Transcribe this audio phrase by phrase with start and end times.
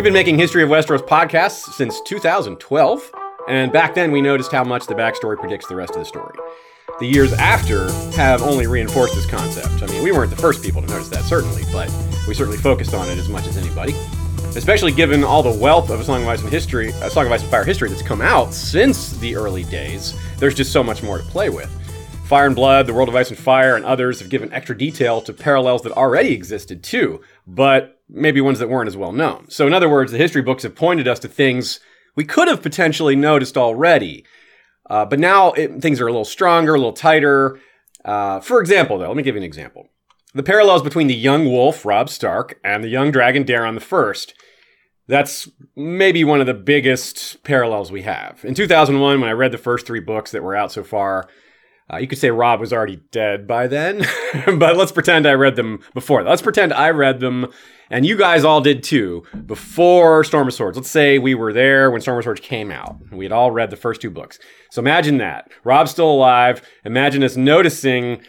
[0.00, 3.12] We've been making History of Westeros podcasts since 2012,
[3.48, 6.34] and back then we noticed how much the backstory predicts the rest of the story.
[7.00, 9.82] The years after have only reinforced this concept.
[9.82, 11.94] I mean, we weren't the first people to notice that, certainly, but
[12.26, 13.94] we certainly focused on it as much as anybody.
[14.56, 17.32] Especially given all the wealth of A Song of Ice and History, A Song of
[17.32, 21.02] Ice and Fire history that's come out since the early days, there's just so much
[21.02, 21.70] more to play with.
[22.24, 25.20] Fire and Blood, The World of Ice and Fire, and others have given extra detail
[25.20, 29.46] to parallels that already existed too, but maybe ones that weren't as well known.
[29.48, 31.80] So, in other words, the history books have pointed us to things
[32.16, 34.24] we could have potentially noticed already.
[34.88, 37.60] Uh, but now it, things are a little stronger, a little tighter.
[38.04, 39.88] Uh, for example, though, let me give you an example.
[40.34, 44.34] The parallels between the young wolf, Robb Stark, and the young dragon, Daeron the First.
[45.08, 48.44] That's maybe one of the biggest parallels we have.
[48.44, 51.28] In 2001, when I read the first three books that were out so far,
[51.92, 54.04] uh, you could say Robb was already dead by then,
[54.58, 56.22] but let's pretend I read them before.
[56.22, 57.48] Let's pretend I read them,
[57.90, 60.76] and you guys all did too, before Storm of Swords.
[60.76, 62.96] Let's say we were there when Storm of Swords came out.
[63.10, 64.38] We had all read the first two books.
[64.70, 65.50] So imagine that.
[65.64, 66.62] Robb's still alive.
[66.84, 68.22] Imagine us noticing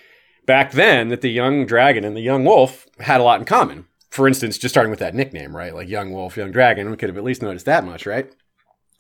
[0.48, 3.86] back then that the young dragon and the young wolf had a lot in common.
[4.10, 5.74] For instance, just starting with that nickname, right?
[5.74, 6.90] Like young wolf, young dragon.
[6.90, 8.34] We could have at least noticed that much, right?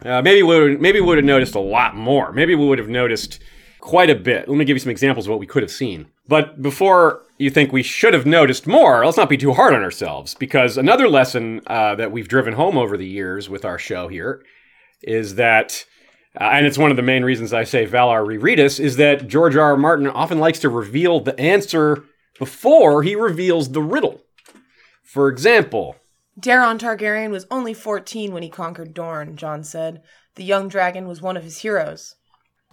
[0.06, 2.32] Uh, maybe we would maybe we would have noticed a lot more.
[2.32, 3.40] Maybe we would have noticed
[3.82, 4.48] quite a bit.
[4.48, 6.08] Let me give you some examples of what we could have seen.
[6.28, 9.84] But before you think we should have noticed more, let's not be too hard on
[9.84, 14.08] ourselves, because another lesson uh, that we've driven home over the years with our show
[14.08, 14.44] here
[15.02, 15.84] is that,
[16.40, 19.28] uh, and it's one of the main reasons I say Valar reread us, is that
[19.28, 19.72] George R.
[19.72, 19.78] R.
[19.78, 22.06] Martin often likes to reveal the answer
[22.40, 24.22] before he reveals the riddle.
[25.04, 25.98] For example,
[26.40, 30.02] Daeron Targaryen was only 14 when he conquered Dorne, Jon said.
[30.36, 32.16] The young dragon was one of his heroes.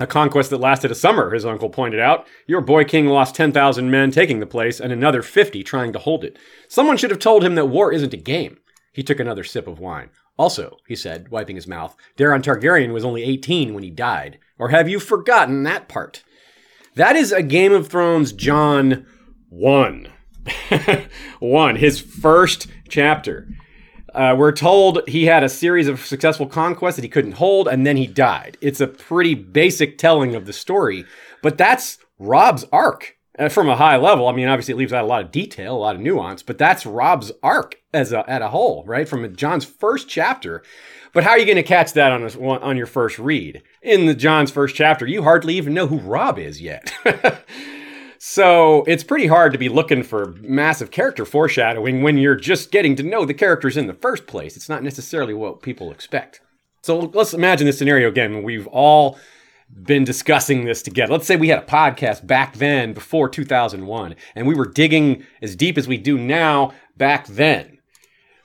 [0.01, 2.27] A conquest that lasted a summer, his uncle pointed out.
[2.47, 6.25] Your boy king lost 10,000 men taking the place and another 50 trying to hold
[6.25, 6.39] it.
[6.69, 8.59] Someone should have told him that war isn't a game.
[8.93, 10.11] He took another sip of wine.
[10.39, 14.39] Also, he said, wiping his mouth, Daeron Targaryen was only 18 when he died.
[14.57, 16.23] Or have you forgotten that part?
[16.95, 19.05] That is a Game of Thrones Jon
[19.49, 20.09] 1.
[21.41, 23.49] 1, his first chapter.
[24.19, 27.87] Uh, we're told he had a series of successful conquests that he couldn't hold, and
[27.87, 28.59] then he died.
[28.61, 31.05] It's a pretty basic telling of the story,
[31.41, 34.27] but that's Robb's arc uh, from a high level.
[34.27, 36.59] I mean, obviously, it leaves out a lot of detail, a lot of nuance, but
[36.59, 39.09] that's Robb's arc as a, at a whole, right?
[39.09, 40.65] From Jon's first chapter.
[41.13, 43.63] But how are you going to catch that on a, on your first read?
[43.83, 46.93] In the Jon's first chapter, you hardly even know who Robb is yet.
[48.31, 52.95] So it's pretty hard to be looking for massive character foreshadowing when you're just getting
[52.97, 54.55] to know the characters in the first place.
[54.55, 56.43] It's not necessarily what people expect.
[56.83, 58.43] So let's imagine this scenario again.
[58.43, 59.19] We've all
[59.83, 61.15] been discussing this together.
[61.15, 65.57] Let's say we had a podcast back then before 2001 and we were digging as
[65.57, 67.79] deep as we do now back then.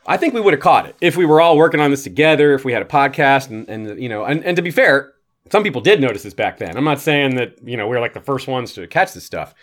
[0.07, 2.53] I think we would have caught it if we were all working on this together,
[2.53, 5.12] if we had a podcast and, and you know, and, and to be fair,
[5.51, 6.77] some people did notice this back then.
[6.77, 9.25] I'm not saying that, you know, we are like the first ones to catch this
[9.25, 9.53] stuff.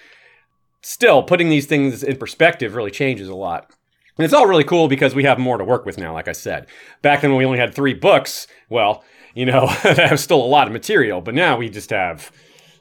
[0.83, 3.71] Still, putting these things in perspective really changes a lot.
[4.17, 6.33] And it's all really cool because we have more to work with now, like I
[6.33, 6.67] said.
[7.03, 9.03] Back then when we only had three books, well,
[9.35, 12.31] you know, that was still a lot of material, but now we just have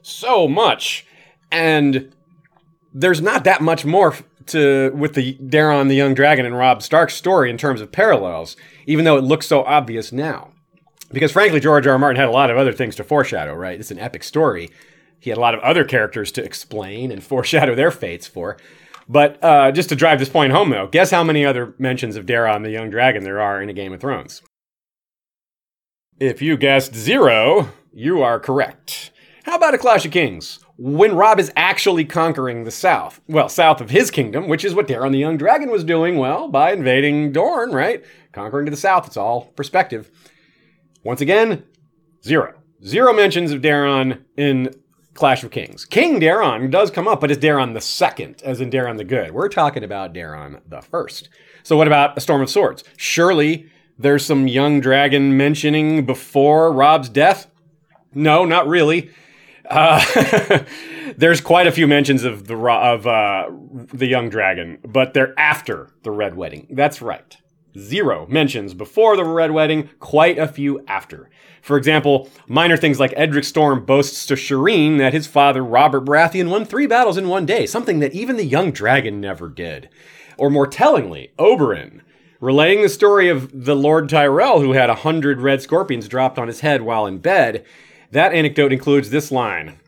[0.02, 1.06] so much.
[1.50, 2.14] And
[2.92, 4.16] there's not that much more
[4.46, 8.56] to with the Daeron the Young Dragon and Robb Stark's story in terms of parallels,
[8.86, 10.50] even though it looks so obvious now.
[11.12, 11.94] Because frankly, George R.
[11.94, 11.98] R.
[11.98, 13.78] Martin had a lot of other things to foreshadow, right?
[13.78, 14.70] It's an epic story.
[15.18, 18.56] He had a lot of other characters to explain and foreshadow their fates for.
[19.08, 22.26] But uh, just to drive this point home, though, guess how many other mentions of
[22.26, 24.40] Daeron the Young Dragon there are in A Game of Thrones?
[26.20, 29.10] If you guessed zero, you are correct.
[29.44, 30.60] How about A Clash of Kings?
[30.76, 34.86] When Robb is actually conquering the south, well, south of his kingdom, which is what
[34.86, 38.04] Daeron the Young Dragon was doing, well, by invading Dorne, right?
[38.32, 40.10] Conquering to the south, it's all perspective.
[41.02, 41.64] Once again,
[42.24, 42.54] zero.
[42.84, 44.74] Zero mentions of Daeron in
[45.14, 45.84] Clash of Kings.
[45.84, 49.32] King Daeron does come up, but it's Daeron the second, as in Daeron the Good.
[49.32, 51.28] We're talking about Daeron the first.
[51.62, 52.84] So what about A Storm of Swords?
[52.96, 53.68] Surely
[53.98, 57.50] there's some young dragon mentioning before Robb's death?
[58.14, 59.10] No, not really.
[59.68, 60.64] Uh,
[61.16, 63.50] there's quite a few mentions of the of uh,
[63.92, 66.66] the young dragon, but they're after the red wedding.
[66.70, 67.36] That's right.
[67.78, 71.30] Zero mentions before the Red Wedding, quite a few after.
[71.62, 76.50] For example, minor things like Edric Storm boasts to Shireen that his father, Robert Baratheon,
[76.50, 79.88] won three battles in one day, something that even the young dragon never did.
[80.36, 82.00] Or more tellingly, Oberyn,
[82.40, 86.48] relaying the story of the Lord Tyrell who had a hundred red scorpions dropped on
[86.48, 87.64] his head while in bed.
[88.10, 89.78] That anecdote includes this line.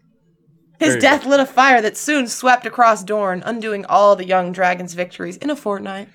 [0.78, 4.94] His death lit a fire that soon swept across Dorne, undoing all the young dragon's
[4.94, 6.08] victories in a fortnight.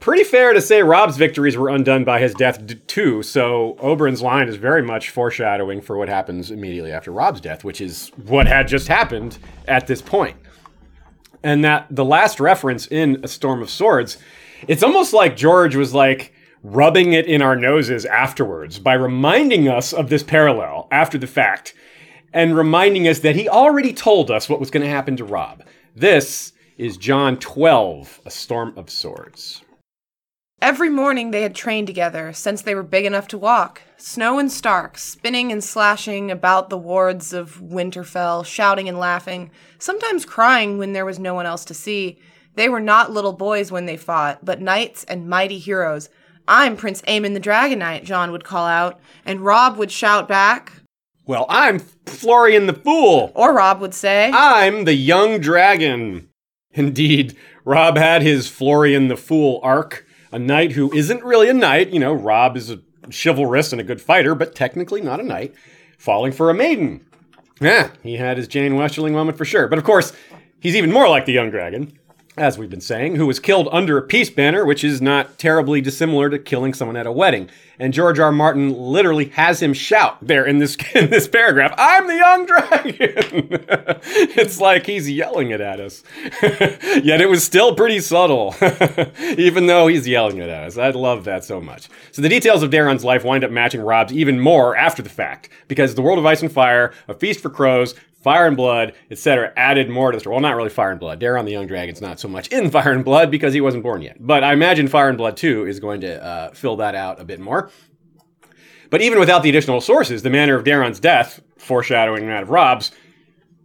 [0.00, 3.22] Pretty fair to say Robb's victories were undone by his death d- too.
[3.22, 7.82] So Oberyn's line is very much foreshadowing for what happens immediately after Robb's death, which
[7.82, 9.36] is what had just happened
[9.68, 10.38] at this point.
[11.42, 14.16] And that the last reference in A Storm of Swords,
[14.66, 16.32] it's almost like George was like
[16.62, 21.74] rubbing it in our noses afterwards by reminding us of this parallel after the fact
[22.32, 25.62] and reminding us that he already told us what was going to happen to Robb.
[25.94, 29.62] This is Jon 12, A Storm of Swords.
[30.62, 33.80] Every morning they had trained together since they were big enough to walk.
[33.96, 40.26] Snow and Stark, spinning and slashing about the wards of Winterfell, shouting and laughing, sometimes
[40.26, 42.18] crying when there was no one else to see.
[42.56, 46.10] They were not little boys when they fought, but knights and mighty heroes.
[46.46, 50.72] I'm Prince Aemon the Dragon Knight, Jon would call out, and Robb would shout back.
[51.24, 53.32] Well, I'm Florian the Fool.
[53.34, 56.28] Or Robb would say, I'm the young dragon.
[56.72, 57.34] Indeed,
[57.64, 61.90] Robb had his Florian the Fool arc a knight who isn't really a knight.
[61.90, 62.80] You know, Robb is a
[63.10, 65.54] chivalrous and a good fighter, but technically not a knight,
[65.98, 67.04] falling for a maiden.
[67.60, 69.68] Yeah, he had his Jeyne Westerling moment for sure.
[69.68, 70.12] But of course,
[70.60, 71.98] he's even more like the young dragon,
[72.36, 75.80] as we've been saying, who was killed under a peace banner, which is not terribly
[75.80, 77.50] dissimilar to killing someone at a wedding.
[77.78, 78.26] And George R.
[78.26, 78.32] R.
[78.32, 83.48] Martin literally has him shout there in this in this paragraph, "I'm the young dragon."
[84.36, 86.04] it's like he's yelling it at us.
[87.02, 88.54] Yet it was still pretty subtle,
[89.20, 90.78] even though he's yelling it at us.
[90.78, 91.88] I love that so much.
[92.12, 95.48] So the details of Daeron's life wind up matching Robb's even more after the fact,
[95.66, 99.52] because the world of ice and fire, a feast for crows, Fire and Blood, etc.,
[99.56, 100.34] added more to the story.
[100.34, 101.20] Well, not really Fire and Blood.
[101.20, 104.02] Daeron the Young Dragon's not so much in Fire and Blood because he wasn't born
[104.02, 104.16] yet.
[104.20, 107.24] But I imagine Fire and Blood 2 is going to uh, fill that out a
[107.24, 107.70] bit more.
[108.90, 112.90] But even without the additional sources, the manner of Daeron's death, foreshadowing that of Robb's,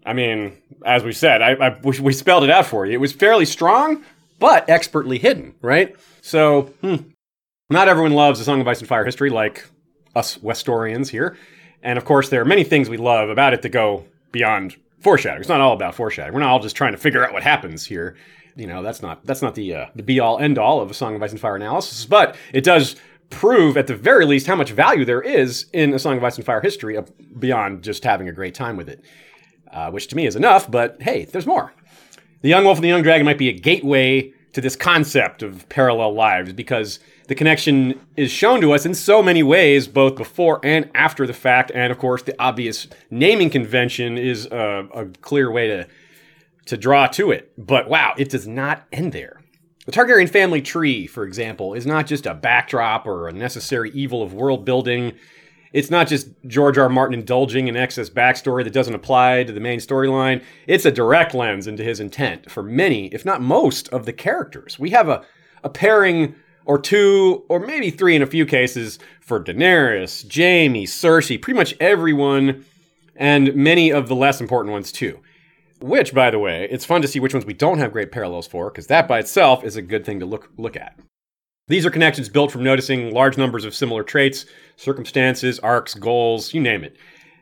[0.05, 0.53] I mean,
[0.85, 2.93] as we said, I, I, we spelled it out for you.
[2.93, 4.03] It was fairly strong,
[4.39, 5.95] but expertly hidden, right?
[6.21, 6.97] So, hmm,
[7.71, 9.67] not everyone loves A Song of Ice and Fire history like
[10.15, 11.35] us Westorians here.
[11.81, 14.05] And of course, there are many things we love about it that go
[14.35, 15.39] beyond foreshadowing.
[15.39, 16.33] It's not all about foreshadowing.
[16.33, 18.17] We're not all just trying to figure out what happens here.
[18.57, 20.93] You know, that's not that's not the uh, the be all end all of a
[20.93, 22.97] Song of Ice and Fire analysis, but it does
[23.29, 26.35] prove at the very least how much value there is in a Song of Ice
[26.35, 26.97] and Fire history
[27.39, 29.03] beyond just having a great time with it,
[29.71, 30.69] uh, which to me is enough.
[30.69, 31.73] But hey, there's more.
[32.41, 35.67] The Young Wolf and the Young Dragon might be a gateway to this concept of
[35.67, 40.61] parallel lives because the connection is shown to us in so many ways, both before
[40.63, 41.73] and after the fact.
[41.75, 45.87] And of course, the obvious naming convention is a, a clear way to,
[46.67, 47.51] to draw to it.
[47.57, 49.41] But wow, it does not end there.
[49.87, 54.23] The Targaryen family tree, for example, is not just a backdrop or a necessary evil
[54.23, 55.17] of world building.
[55.75, 56.87] It's not just George R.
[56.87, 60.41] Martin indulging in excess backstory that doesn't apply to the main storyline.
[60.67, 64.79] It's a direct lens into his intent for many, if not most, of the characters.
[64.79, 65.25] We have a,
[65.65, 71.41] a pairing or two, or maybe three in a few cases for Daenerys, Jaime, Cersei,
[71.41, 72.63] pretty much everyone,
[73.17, 75.19] and many of the less important ones too.
[75.81, 78.47] Which, by the way, it's fun to see which ones we don't have great parallels
[78.47, 80.97] for, because that by itself is a good thing to look look at.
[81.67, 84.45] These are connections built from noticing large numbers of similar traits,
[84.75, 86.95] circumstances, arcs, goals, you name it.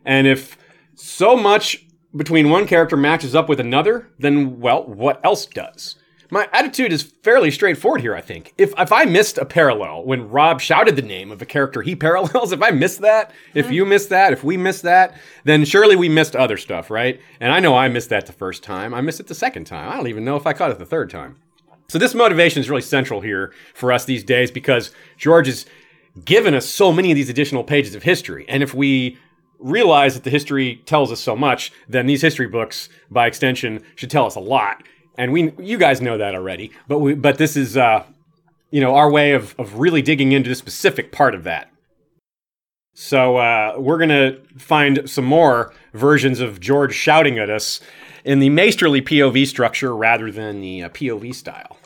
[0.06, 0.58] And if
[0.96, 5.98] so much between one character matches up with another, then well, what else does?
[6.30, 8.54] My attitude is fairly straightforward here, I think.
[8.58, 11.96] If if I missed a parallel when Robb shouted the name of a character he
[11.98, 15.98] parallels, if I missed that, if you missed that, if we missed that, then surely
[15.98, 17.20] we missed other stuff, right?
[17.42, 18.94] And I know I missed that the first time.
[18.94, 19.92] I missed it the second time.
[19.92, 21.36] I don't even know if I caught it the third time.
[21.94, 25.68] So this motivation is really central here for us these days because George has
[26.26, 28.48] given us so many of these additional pages of history.
[28.50, 29.20] And if we
[29.60, 34.10] realize that the history tells us so much, then these history books, by extension, should
[34.10, 34.82] tell us a lot
[35.20, 36.72] and we you guys know that already.
[36.88, 38.04] But we but this is uh,
[38.72, 41.70] you know our way of of really digging into the specific part of that.
[42.96, 47.82] So uh, we're gonna find some more versions of George shouting at us
[48.24, 51.78] in the maesterly POV structure rather than the uh, POV style.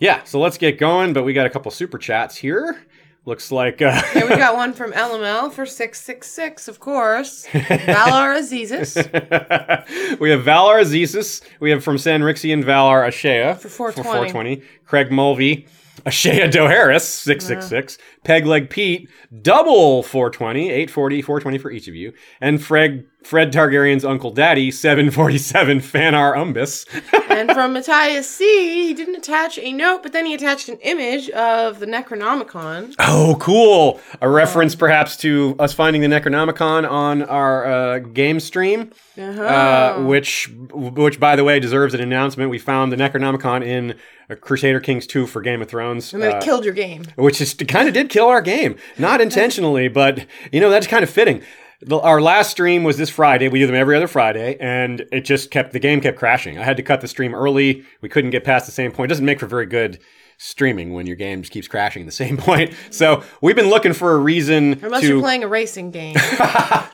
[0.00, 1.12] Yeah, so let's get going.
[1.12, 2.84] But we got a couple super chats here.
[3.24, 7.46] Looks like uh, yeah, we got one from LML for six six six, of course.
[7.46, 8.96] Valar Azizis
[10.18, 11.42] we have Valar Azizis.
[11.60, 14.62] We have from Sanrixian Valar Ashea for four for 420.
[14.86, 15.66] Craig Mulvey,
[16.06, 17.98] Ashea Doharis, 666.
[18.24, 19.08] Pegleg Pete,
[19.42, 25.80] double 420, 840, 420 for each of you, and Fred, Fred Targaryen's Uncle Daddy, 747
[25.80, 26.84] Fanar Umbus.
[27.30, 31.30] and from Matthias C, he didn't attach a note, but then he attached an image
[31.30, 32.94] of the Necronomicon.
[32.98, 34.00] oh, cool.
[34.20, 38.92] A reference perhaps to us finding the Necronomicon on our uh, game stream.
[39.18, 39.42] Uh-huh.
[39.42, 42.50] Uh, which, which, by the way, deserves an announcement.
[42.50, 43.96] We found the Necronomicon in
[44.30, 46.12] uh, Crusader Kings 2 for Game of Thrones.
[46.14, 47.04] and then uh, it killed your game.
[47.16, 51.02] which is kind of did kill our game, not intentionally, but you know that's kind
[51.02, 51.42] of fitting.
[51.80, 53.48] The, our last stream was this Friday.
[53.48, 56.58] We do them every other Friday, and it just kept the game kept crashing.
[56.58, 57.84] I had to cut the stream early.
[58.00, 59.10] We couldn't get past the same point.
[59.10, 60.00] It doesn't make for very good
[60.38, 62.72] streaming when your game just keeps crashing at the same point.
[62.90, 65.08] So we've been looking for a reason Unless to.
[65.08, 66.14] you're playing a racing game.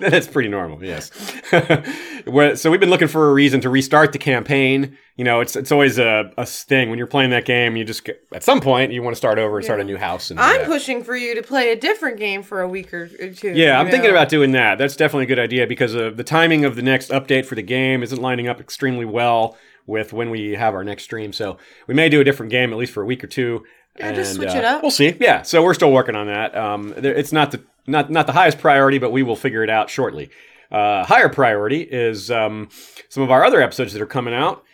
[0.01, 1.11] That's pretty normal, yes.
[2.55, 4.97] So we've been looking for a reason to restart the campaign.
[5.17, 7.77] You know, it's it's always a, a thing when you're playing that game.
[7.77, 10.31] You just at some point you want to start over and start a new house.
[10.31, 13.51] And I'm pushing for you to play a different game for a week or two.
[13.51, 14.79] Yeah, I'm you thinking about doing that.
[14.79, 17.63] That's definitely a good idea because uh, the timing of the next update for the
[17.63, 21.33] game isn't lining up extremely well with when we have our next stream.
[21.33, 23.65] So we may do a different game at least for a week or two.
[23.99, 24.83] Yeah, just switch uh, it up.
[24.83, 25.17] We'll see.
[25.21, 26.57] Yeah, so we're still working on that.
[26.57, 29.89] Um, it's not the not not the highest priority, but we will figure it out
[29.89, 30.31] shortly.
[30.71, 32.69] Uh, higher priority is um,
[33.09, 34.65] some of our other episodes that are coming out.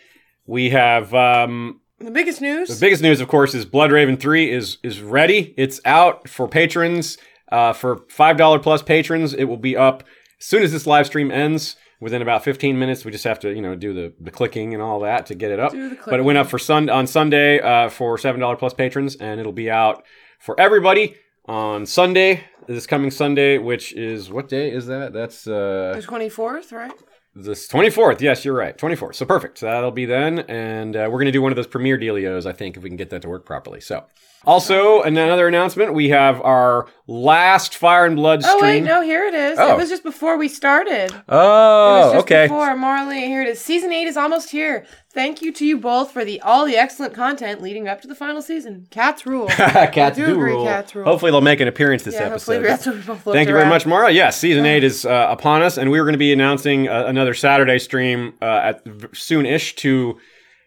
[0.47, 2.69] We have um, The biggest news.
[2.69, 5.53] the biggest news, of course, is Blood Raven 3 is is ready.
[5.57, 7.17] It's out for patrons.
[7.51, 10.03] Uh, for $5 plus patrons, it will be up
[10.39, 11.75] as soon as this live stream ends.
[12.01, 14.81] Within about 15 minutes, we just have to, you know, do the, the clicking and
[14.83, 15.71] all that to get it up.
[16.05, 19.51] But it went up for sun on Sunday uh, for $7 plus patrons, and it'll
[19.53, 20.03] be out
[20.39, 21.15] for everybody
[21.45, 25.13] on Sunday, this coming Sunday, which is what day is that?
[25.13, 26.91] That's uh, the 24th, right?
[27.35, 28.21] this 24th.
[28.21, 28.77] Yes, you're right.
[28.77, 29.15] 24th.
[29.15, 29.59] So perfect.
[29.59, 30.39] So that'll be then.
[30.39, 32.89] And uh, we're going to do one of those premiere dealios, I think, if we
[32.89, 33.79] can get that to work properly.
[33.79, 34.05] So,
[34.45, 38.57] also, another announcement we have our last Fire and Blood stream.
[38.57, 39.59] Oh wait, no, here it is.
[39.59, 39.73] Oh.
[39.73, 41.11] It was just before we started.
[41.11, 42.45] It Oh, was just okay.
[42.45, 43.59] Before Marley, here it is.
[43.61, 44.85] Season eight is almost here.
[45.13, 48.15] Thank you to you both for the all the excellent content leading up to the
[48.15, 48.87] final season.
[48.91, 49.47] Cats rule.
[49.49, 50.65] cats do do agree, rule.
[50.65, 51.03] cats rule.
[51.05, 52.69] Hopefully, they'll make an appearance this yeah, hopefully episode.
[52.71, 54.09] that's what we both Thank you very much, Mara.
[54.09, 57.03] Yes, season eight is uh, upon us, and we are going to be announcing uh,
[57.07, 58.83] another Saturday stream uh, at
[59.13, 60.17] soon-ish to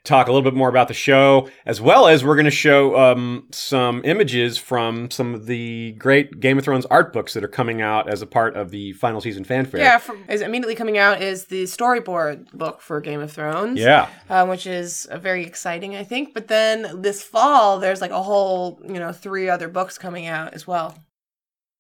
[0.04, 2.96] talk a little bit more about the show, as well as we're going to show
[2.98, 7.48] um, some images from some of the great Game of Thrones art books that are
[7.48, 9.80] coming out as a part of the final season fanfare.
[9.80, 13.80] Yeah, from, is immediately coming out is the storyboard book for Game of Thrones.
[13.80, 14.08] Yeah.
[14.28, 16.34] um, which is uh, very exciting, I think.
[16.34, 20.52] But then this fall, there's like a whole, you know, three other books coming out
[20.52, 20.94] as well.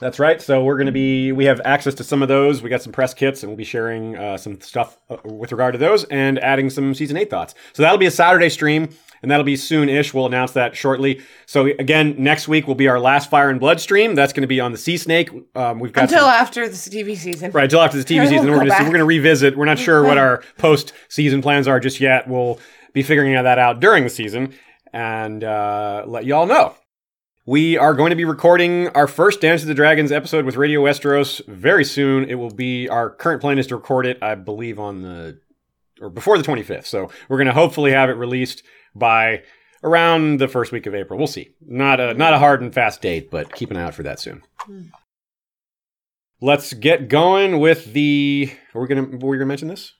[0.04, 0.38] That's right.
[0.42, 2.60] So we're going to be, we have access to some of those.
[2.62, 5.72] We got some press kits and we'll be sharing uh, some stuff uh, with regard
[5.72, 7.54] to those and adding some season eight thoughts.
[7.72, 8.90] So that'll be a Saturday stream
[9.22, 10.12] and that'll be soon ish.
[10.12, 11.22] We'll announce that shortly.
[11.46, 14.14] So again, next week will be our last Fire and Blood stream.
[14.14, 15.30] That's going to be on the Sea Snake.
[15.54, 17.50] Um, we've got Until some- after the TV season.
[17.52, 19.56] Right, until after the TV season, we're going to we're going to revisit.
[19.56, 22.28] We're not sure what our post season plans are just yet.
[22.28, 22.60] We'll
[22.92, 24.52] be figuring that out during the season
[24.92, 26.74] and uh, let you all know.
[27.46, 30.82] We are going to be recording our first Dance of the Dragons episode with Radio
[30.82, 32.24] Westeros very soon.
[32.24, 35.38] It will be our current plan is to record it, I believe, on the
[36.00, 36.86] or before the 25th.
[36.86, 38.62] So we're going to hopefully have it released
[38.94, 39.42] by
[39.82, 41.18] around the first week of April.
[41.18, 41.50] We'll see.
[41.60, 44.20] Not a not a hard and fast date, but keep an eye out for that
[44.20, 44.42] soon.
[44.60, 44.84] Hmm.
[46.40, 48.54] Let's get going with the.
[48.74, 49.18] Are we gonna?
[49.18, 49.92] Were we gonna mention this?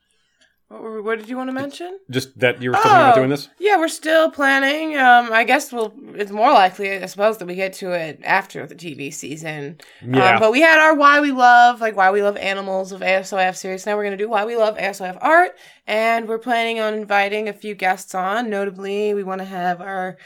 [0.69, 1.99] What, were- what did you want to mention?
[2.11, 3.19] Just that you were still thinking about Oh.
[3.21, 3.49] doing this.
[3.59, 4.97] Yeah, we're still planning.
[4.97, 5.93] Um, I guess we'll.
[6.15, 9.79] It's more likely, I suppose, that we get to it after the TV season.
[10.05, 10.35] Yeah.
[10.35, 13.57] Um, but we had our why we love, like why we love animals of ASOF
[13.57, 13.85] series.
[13.87, 15.53] Now we're gonna do why we love ASOF art,
[15.87, 18.49] and we're planning on inviting a few guests on.
[18.51, 20.17] Notably, we want to have our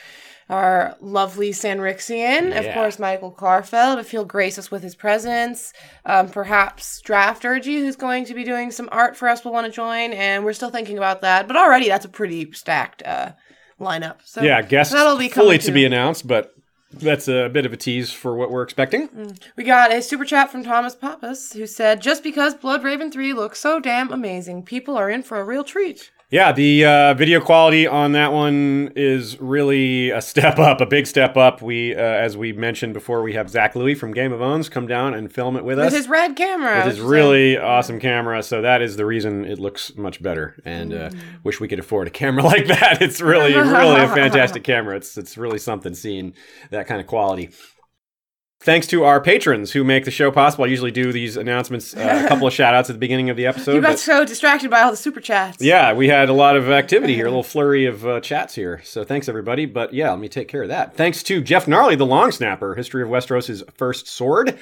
[0.49, 5.73] our lovely Sanrixian, of course, Michael Carfeld, if he'll grace us with his presence.
[6.07, 9.73] Um, perhaps Drafturgy, who's going to be doing some art for us, will want to
[9.73, 11.47] join, and we're still thinking about that.
[11.47, 13.33] But already, that's a pretty stacked uh,
[13.79, 14.17] lineup.
[14.25, 16.55] So yeah, guests that'll be fully coming to be announced, but
[16.93, 19.37] that's a bit of a tease for what we're expecting.
[19.57, 23.35] We got a super chat from Thomas Pappas who said, "Just because Blood Raven three
[23.35, 27.41] looks so damn amazing, people are in for a real treat." Yeah, the uh, video
[27.41, 31.63] quality on that one is really a step up, a big step up.
[31.63, 34.87] We, uh, as we mentioned before, we have Zach Louie from Game of Owns come
[34.87, 35.87] down and film it with us.
[35.87, 38.43] With his red camera, with his is really awesome camera.
[38.43, 40.55] So that is the reason it looks much better.
[40.67, 41.19] And uh, Mm.
[41.45, 43.01] wish we could afford a camera like that.
[43.01, 44.97] It's really, really a fantastic camera.
[44.97, 46.35] It's it's really something seeing
[46.71, 47.51] that kind of quality.
[48.61, 50.65] Thanks to our patrons who make the show possible.
[50.65, 53.37] I usually do these announcements, uh, a couple of shout outs at the beginning of
[53.37, 53.75] the episode.
[53.75, 55.63] You got but- so distracted by all the super chats.
[55.63, 58.81] yeah, we had a lot of activity here, a little flurry of uh, chats here.
[58.85, 59.65] So thanks, everybody.
[59.65, 60.97] But yeah, let me take care of that.
[60.97, 64.59] Thanks to Jeff Gnarly, the Long Snapper, History of Westeros' first sword,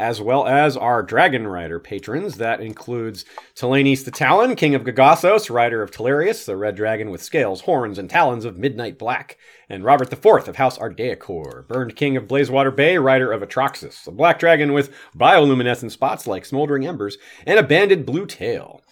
[0.00, 2.36] as well as our Dragon Rider patrons.
[2.36, 7.22] That includes Telenis the Talon, King of Gagossos, Rider of Telarius, the red dragon with
[7.22, 9.36] scales, horns, and talons of midnight black,
[9.68, 14.10] and Robert IV of House Ardeacor, Burned King of Blazewater Bay, Rider of Atroxus, a
[14.10, 18.82] black dragon with bioluminescent spots like smoldering embers, and a banded blue tail.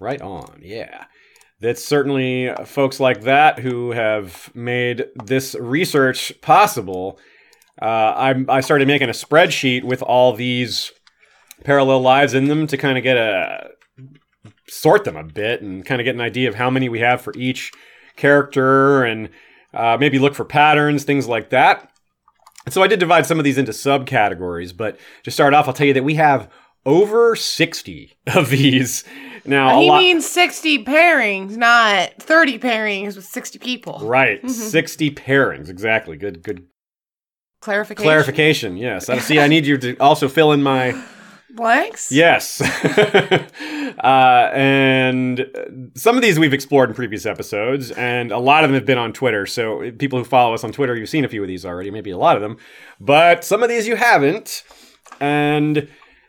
[0.00, 1.06] Right on, yeah.
[1.60, 7.18] That's certainly folks like that who have made this research possible.
[7.80, 10.92] Uh, I, I started making a spreadsheet with all these
[11.64, 13.70] parallel lives in them to kind of get a
[14.68, 17.20] sort them a bit and kind of get an idea of how many we have
[17.20, 17.72] for each
[18.16, 19.28] character and
[19.72, 21.90] uh, maybe look for patterns, things like that.
[22.68, 25.86] So I did divide some of these into subcategories, but to start off, I'll tell
[25.86, 26.48] you that we have
[26.86, 29.04] over 60 of these.
[29.44, 34.00] Now, He lot- means 60 pairings, not 30 pairings with 60 people.
[34.02, 36.16] right, 60 pairings, exactly.
[36.16, 36.66] Good, good
[37.64, 38.06] Clarification.
[38.06, 38.76] clarification.
[38.76, 39.08] Yes.
[39.08, 39.40] I see.
[39.40, 40.94] I need you to also fill in my
[41.54, 42.10] Blanks?
[42.10, 42.60] Yes.
[44.02, 45.46] uh, and
[45.94, 48.98] some of these we've explored in previous episodes, and a lot of them have been
[48.98, 49.46] on Twitter.
[49.46, 52.10] So people who follow us on Twitter, you've seen a few of these already, maybe
[52.10, 52.56] a lot of them,
[52.98, 54.64] but some of these you haven't.
[55.20, 55.88] And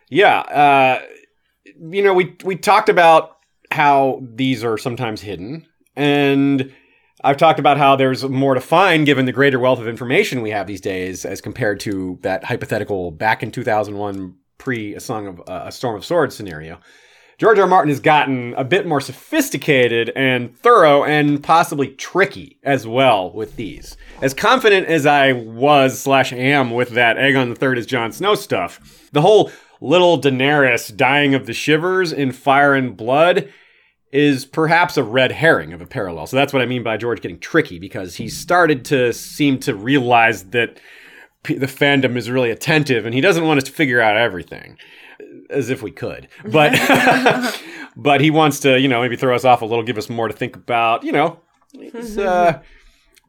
[0.10, 1.02] yeah, uh,
[1.90, 3.38] you know, we we talked about
[3.72, 5.66] how these are sometimes hidden,
[5.96, 6.72] and
[7.26, 10.52] I've talked about how there's more to find given the greater wealth of information we
[10.52, 15.40] have these days as compared to that hypothetical back in 2001 pre A Song of
[15.40, 16.80] uh, A Storm of Swords scenario.
[17.40, 17.64] George R.
[17.64, 17.68] R.
[17.68, 23.56] Martin has gotten a bit more sophisticated and thorough and possibly tricky as well with
[23.56, 23.98] these.
[24.22, 28.36] As confident as I was slash am with that Aegon the Third is Jon Snow
[28.36, 33.52] stuff, the whole little Daenerys dying of the shivers in Fire and Blood
[34.16, 36.26] is perhaps a red herring of a parallel.
[36.26, 39.76] So that's what I mean by George getting tricky because he started to seem to
[39.76, 40.80] realize that
[41.44, 44.78] p- the fandom is really attentive and he doesn't want us to figure out everything
[45.50, 46.30] as if we could.
[46.46, 46.72] But
[47.98, 50.30] but he wants to, you know, maybe throw us off a little, give us more
[50.30, 51.42] to think about, you know.
[52.18, 52.60] Uh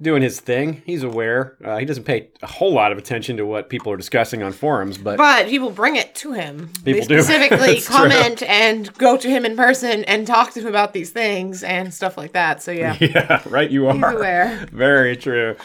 [0.00, 0.82] doing his thing.
[0.84, 1.56] He's aware.
[1.64, 4.52] Uh, he doesn't pay a whole lot of attention to what people are discussing on
[4.52, 6.70] forums, but But people bring it to him.
[6.84, 7.22] People they do.
[7.22, 7.96] specifically It's true.
[7.96, 11.92] comment and go to him in person and talk to him about these things and
[11.94, 12.62] stuff like that.
[12.62, 14.16] So yeah, yeah, right you he's are.
[14.16, 14.66] aware.
[14.72, 15.56] Very true.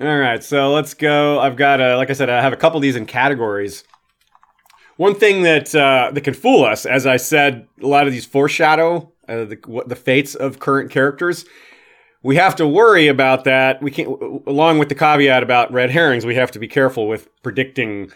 [0.00, 1.38] All right, so let's go.
[1.38, 3.84] I've got, a, like I said, I have a couple of these in categories.
[4.96, 8.24] One thing that uh, that can fool us, as I said, a lot of these
[8.24, 11.44] foreshadow uh, the, what the fates of current characters.
[12.24, 13.80] We have to worry about that.
[13.82, 14.08] We can't,
[14.46, 18.10] along with the caveat about red herrings, we have to be careful with predicting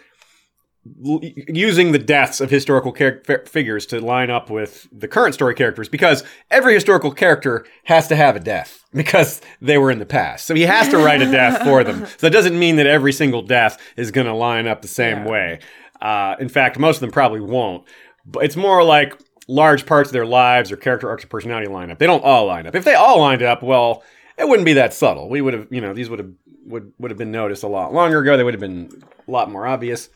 [1.03, 5.89] using the deaths of historical char- figures to line up with the current story characters
[5.89, 10.47] because every historical character has to have a death because they were in the past.
[10.47, 12.05] So he has to write a death for them.
[12.05, 15.19] So that doesn't mean that every single death is going to line up the same
[15.19, 15.29] Yeah.
[15.29, 15.59] way.
[16.01, 17.83] Uh, in fact, most of them probably won't.
[18.25, 19.13] But it's more like
[19.49, 21.97] large parts of their lives or character arcs or personality line up.
[21.97, 22.75] They don't all line up.
[22.75, 24.03] If they all lined up, well,
[24.37, 25.27] it wouldn't be that subtle.
[25.27, 26.31] We would have, you know, these would have
[26.65, 28.37] would would have been noticed a lot longer ago.
[28.37, 30.09] They would have been a lot more obvious.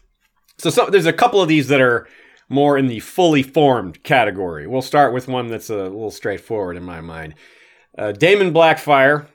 [0.60, 2.08] So, so there's a couple of these that are
[2.48, 4.67] more in the fully formed category.
[4.67, 7.34] We'll start with one that's a little straightforward in my mind.
[7.98, 9.26] Uh, Daemon Blackfire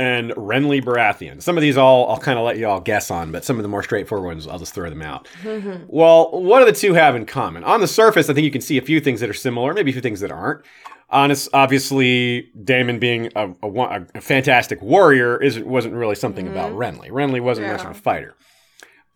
[0.00, 1.42] and Renly Baratheon.
[1.42, 3.62] Some of these all I'll kind of let you all guess on, but some of
[3.62, 5.28] the more straightforward ones I'll just throw them out.
[5.42, 5.84] Mm-hmm.
[5.88, 7.64] Well, what do the two have in common?
[7.64, 9.90] On the surface, I think you can see a few things that are similar, maybe
[9.90, 10.64] a few things that aren't.
[11.10, 16.78] Honest, obviously, Daemon being a, a, a fantastic warrior isn't wasn't really something about mm-hmm.
[16.78, 17.10] Renly.
[17.10, 18.34] Renly wasn't much of a fighter.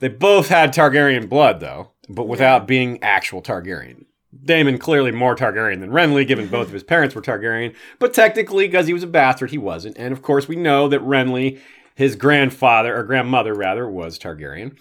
[0.01, 4.05] They both had Targaryen blood, though, but without being actual Targaryen.
[4.44, 8.66] Daemon clearly more Targaryen than Renly, given both of his parents were Targaryen, but technically,
[8.66, 9.97] because he was a bastard, he wasn't.
[9.99, 11.61] And of course, we know that Renly,
[11.94, 14.77] his grandfather, or grandmother rather, was Targaryen.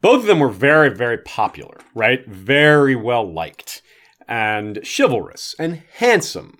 [0.00, 2.26] Both of them were very, very popular, right?
[2.26, 3.82] Very well liked,
[4.26, 6.58] and chivalrous, and handsome.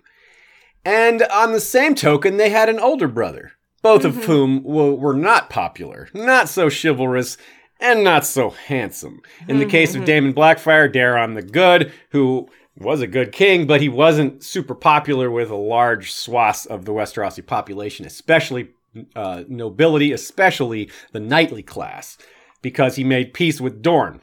[0.84, 4.22] And on the same token, they had an older brother, both of mm-hmm.
[4.22, 7.36] whom were not popular, not so chivalrous,
[7.80, 9.22] and not so handsome.
[9.48, 13.80] In the case of Daemon Blackfire, Daeron the Good, who was a good king, but
[13.80, 18.70] he wasn't super popular with a large swath of the Westerosi population, especially
[19.14, 22.16] uh, nobility, especially the knightly class,
[22.62, 24.20] because he made peace with Dorne.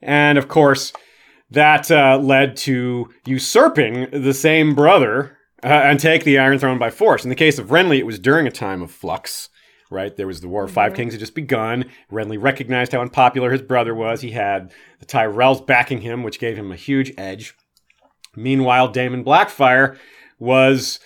[0.00, 0.92] And of course,
[1.50, 6.90] that uh, led to usurping the same brother uh, and take the Iron Throne by
[6.90, 7.24] force.
[7.24, 9.48] In the case of Renly, it was during a time of flux
[9.90, 10.16] right?
[10.16, 11.86] There was the War of 5 Kings had just begun.
[12.10, 14.20] Renly recognized how unpopular his brother was.
[14.20, 17.54] He had the Tyrells backing him, which gave him a huge edge.
[18.36, 19.96] Meanwhile, Daemon Blackfire
[20.38, 21.00] was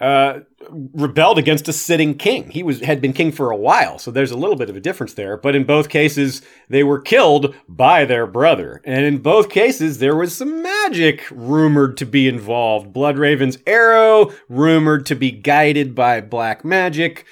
[0.00, 2.50] uh, rebelled against a sitting king.
[2.50, 4.80] He was had been king for a while, so there's a little bit of a
[4.80, 5.36] difference there.
[5.36, 10.16] But in both cases, they were killed by their brother, and in both cases, there
[10.16, 12.94] was some magic rumored to be involved.
[12.94, 17.26] Bloodraven's arrow rumored to be guided by black magic.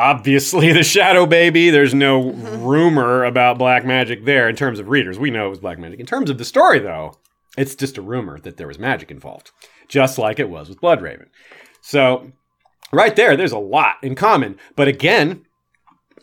[0.00, 1.68] Obviously, the Shadow Baby.
[1.68, 5.18] There's no rumor about black magic there in terms of readers.
[5.18, 6.00] We know it was black magic.
[6.00, 7.18] In terms of the story, though,
[7.58, 9.50] it's just a rumor that there was magic involved,
[9.88, 11.26] just like it was with Bloodraven.
[11.82, 12.32] So,
[12.90, 14.58] right there, there's a lot in common.
[14.74, 15.44] But again,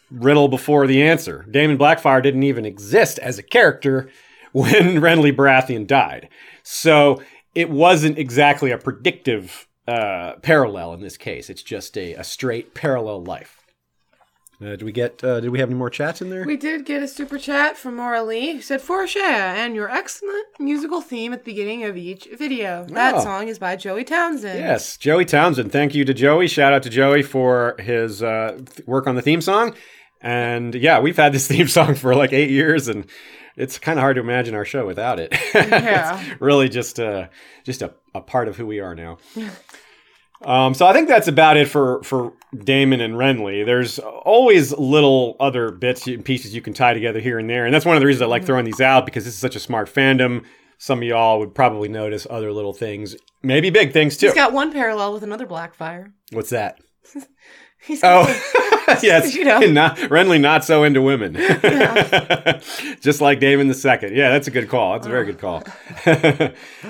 [0.10, 1.46] riddle before the answer.
[1.52, 4.10] Daemon Blackfire didn't even exist as a character
[4.54, 6.30] when Renly Baratheon died.
[6.64, 7.22] So,
[7.54, 11.48] it wasn't exactly a predictive uh, parallel in this case.
[11.48, 13.66] It's just a, a straight parallel life.
[14.60, 15.24] Uh, did we get?
[15.24, 16.44] Uh, did we have any more chats in there?
[16.44, 19.88] We did get a super chat from Maura Lee who said, For Shea and your
[19.90, 22.84] excellent musical theme at the beginning of each video.
[22.90, 23.24] That Oh.
[23.24, 24.58] song is by Joey Townsend.
[24.58, 25.72] Yes, Joey Townsend.
[25.72, 26.48] Thank you to Joey.
[26.48, 29.76] Shout out to Joey for his uh, work on the theme song.
[30.22, 33.06] And yeah, we've had this theme song for like eight years, and
[33.56, 35.36] it's kind of hard to imagine our show without it.
[35.54, 36.20] Yeah.
[36.32, 37.28] it's really just uh,
[37.64, 39.20] just a, a part of who we are now.
[40.44, 43.66] Um, so I think that's about it for for Daemon and Renly.
[43.66, 47.74] There's always little other bits and pieces you can tie together here and there, and
[47.74, 49.60] that's one of the reasons I like throwing these out because this is such a
[49.60, 50.46] smart fandom.
[50.78, 54.28] Some of y'all would probably notice other little things, maybe big things too.
[54.28, 56.12] He's got one parallel with another Blackfire.
[56.32, 56.80] What's that?
[57.88, 58.26] He's Oh,
[59.04, 59.36] yes.
[59.36, 59.60] You know.
[59.72, 61.34] not, Renly not so into women.
[63.02, 64.16] Just like Daemon the Second.
[64.16, 64.94] Yeah, that's a good call.
[64.94, 65.64] That's a very good call.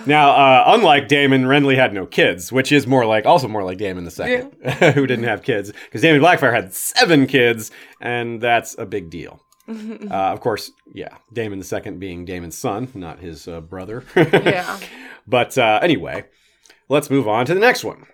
[0.05, 3.77] now, uh, unlike Daemon, Renly had no kids, which is more like also more like
[3.77, 4.53] Daemon the Second,
[4.93, 5.71] who didn't have kids.
[5.85, 9.41] Because Daemon Blackfire had seven kids, and that's a big deal.
[9.67, 14.03] Uh, of course, yeah, Daemon the Second being Daemon's son, not his uh, brother.
[14.15, 14.79] yeah.
[15.27, 16.25] But uh, anyway,
[16.89, 18.05] let's move on to the next one.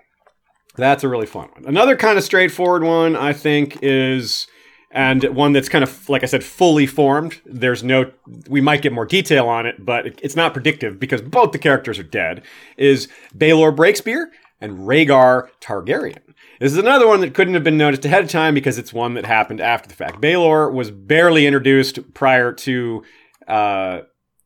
[0.76, 1.66] That's a really fun one.
[1.66, 4.48] Another kind of straightforward one, I think, is,
[4.90, 7.40] and one that's kind of, like I said, fully formed.
[7.46, 8.12] There's no,
[8.50, 12.00] we might get more detail on it, but it's not predictive because both the characters
[12.00, 12.44] are dead,
[12.76, 13.08] is
[13.38, 14.26] Baelor Breakspear
[14.60, 16.34] and Rhaegar Targaryen.
[16.60, 19.14] This is another one that couldn't have been noticed ahead of time because it's one
[19.16, 20.22] that happened after the fact.
[20.22, 23.04] Baelor was barely introduced prior to
[23.48, 24.02] uh,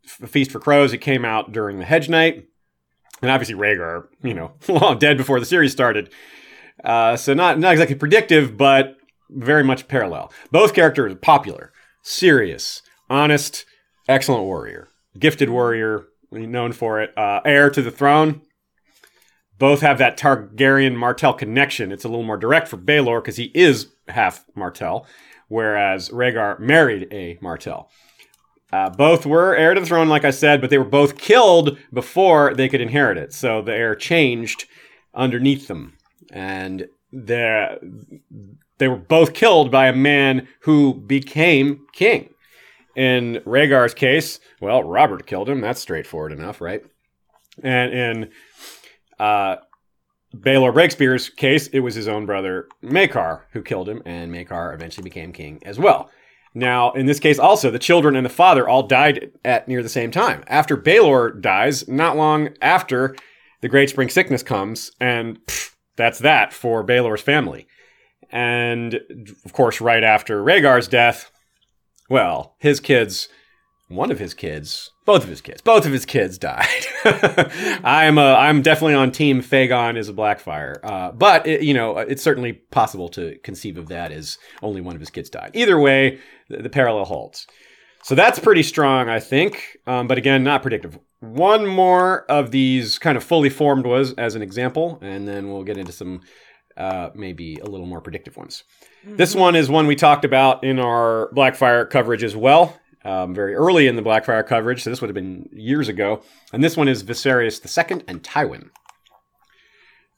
[0.05, 0.91] Feast for Crows.
[0.91, 2.47] It came out during the Hedge Knight
[3.21, 6.11] and obviously Rhaegar, you know, long dead before the series started.
[6.83, 8.97] Uh, so not not exactly predictive, but
[9.29, 10.31] very much parallel.
[10.51, 13.65] Both characters popular, serious, honest,
[14.07, 18.41] excellent warrior, gifted warrior, known for it, uh, heir to the throne.
[19.57, 21.91] Both have that Targaryen Martell connection.
[21.91, 25.07] It's a little more direct for Baelor because he is half Martell,
[25.47, 27.89] whereas Rhaegar married a Martell.
[28.71, 31.77] Uh, both were heir to the throne, like I said, but they were both killed
[31.93, 33.33] before they could inherit it.
[33.33, 34.65] So the heir changed
[35.13, 35.97] underneath them,
[36.31, 37.79] and the,
[38.77, 42.29] they were both killed by a man who became king.
[42.95, 45.61] In Rhaegar's case, well, Robert killed him.
[45.61, 46.81] That's straightforward enough, right?
[47.63, 48.29] And in
[49.19, 49.57] uh,
[50.35, 55.03] Baelor Breakspear's case, it was his own brother Maekar who killed him, and Maekar eventually
[55.03, 56.09] became king as well.
[56.57, 59.89] Now, in this case, also, the children and the father all died at near the
[59.89, 60.43] same time.
[60.47, 63.15] After Baelor dies, not long after,
[63.61, 67.67] the Great Spring Sickness comes, and pff, that's that for Baelor's family.
[68.31, 68.99] And,
[69.45, 71.29] of course, right after Rhaegar's death,
[72.09, 73.29] well, his kids,
[73.87, 76.67] one of his kids, both of his kids, both of his kids died.
[77.83, 81.97] I'm uh, I'm definitely on team Fagon is a Blackfire, uh, but it, you know
[81.97, 85.51] it's certainly possible to conceive of that as only one of his kids died.
[85.53, 87.47] Either way, the, the parallel holds.
[88.03, 90.99] So that's pretty strong, I think, um, but again, not predictive.
[91.19, 95.63] One more of these kind of fully formed was as an example, and then we'll
[95.63, 96.21] get into some
[96.75, 98.63] uh, maybe a little more predictive ones.
[99.03, 103.55] This one is one we talked about in our Blackfire coverage as well, um, very
[103.55, 104.83] early in the Blackfire coverage.
[104.83, 106.21] So this would have been years ago.
[106.51, 108.69] And this one is Viserys II and Tywin.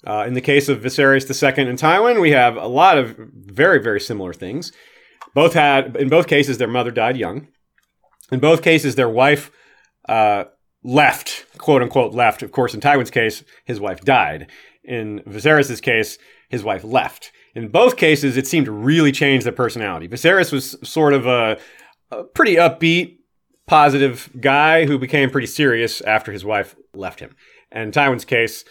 [0.05, 3.81] Uh, in the case of Viserys II and Tywin, we have a lot of very,
[3.81, 4.71] very similar things.
[5.33, 7.47] Both had, in both cases, their mother died young.
[8.31, 9.51] In both cases, their wife
[10.07, 10.45] uh,
[10.83, 12.41] left, quote unquote, left.
[12.41, 14.47] Of course, in Tywin's case, his wife died.
[14.83, 16.17] In Viserys' case,
[16.49, 17.31] his wife left.
[17.53, 20.07] In both cases, it seemed to really change their personality.
[20.07, 21.57] Viserys was sort of a,
[22.11, 23.17] a pretty upbeat,
[23.67, 27.35] positive guy who became pretty serious after his wife left him.
[27.71, 28.65] And Tywin's case,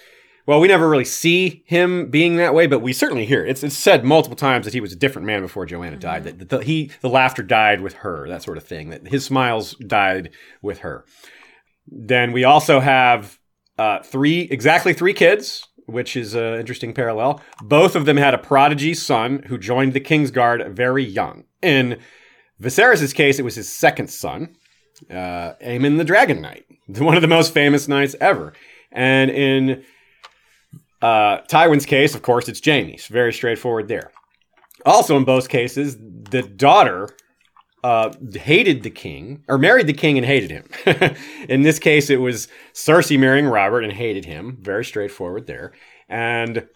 [0.47, 3.51] well, we never really see him being that way, but we certainly hear it.
[3.51, 6.25] It's, it's said multiple times that he was a different man before Joanna died.
[6.25, 8.91] That the, he the laughter died with her, that sort of thing.
[8.91, 10.31] That his smiles died
[10.63, 11.05] with her.
[11.87, 13.39] Then we also have
[13.79, 17.41] uh, three exactly three kids, which is an interesting parallel.
[17.63, 21.45] Both of them had a prodigy son who joined the King's Guard very young.
[21.61, 21.99] In
[22.61, 24.57] Viserys' case, it was his second son,
[25.11, 28.53] uh, Aemon the Dragon Knight, one of the most famous knights ever.
[28.91, 29.85] And in
[31.01, 33.07] uh, Tywin's case, of course, it's Jaime's.
[33.07, 34.11] Very straightforward there.
[34.87, 37.09] Also, in both cases, the daughter
[37.85, 40.69] uh, hated the king, or married the king and hated him.
[41.49, 44.59] in this case, it was Cersei marrying Robert and hated him.
[44.61, 45.73] Very straightforward there.
[46.09, 46.67] And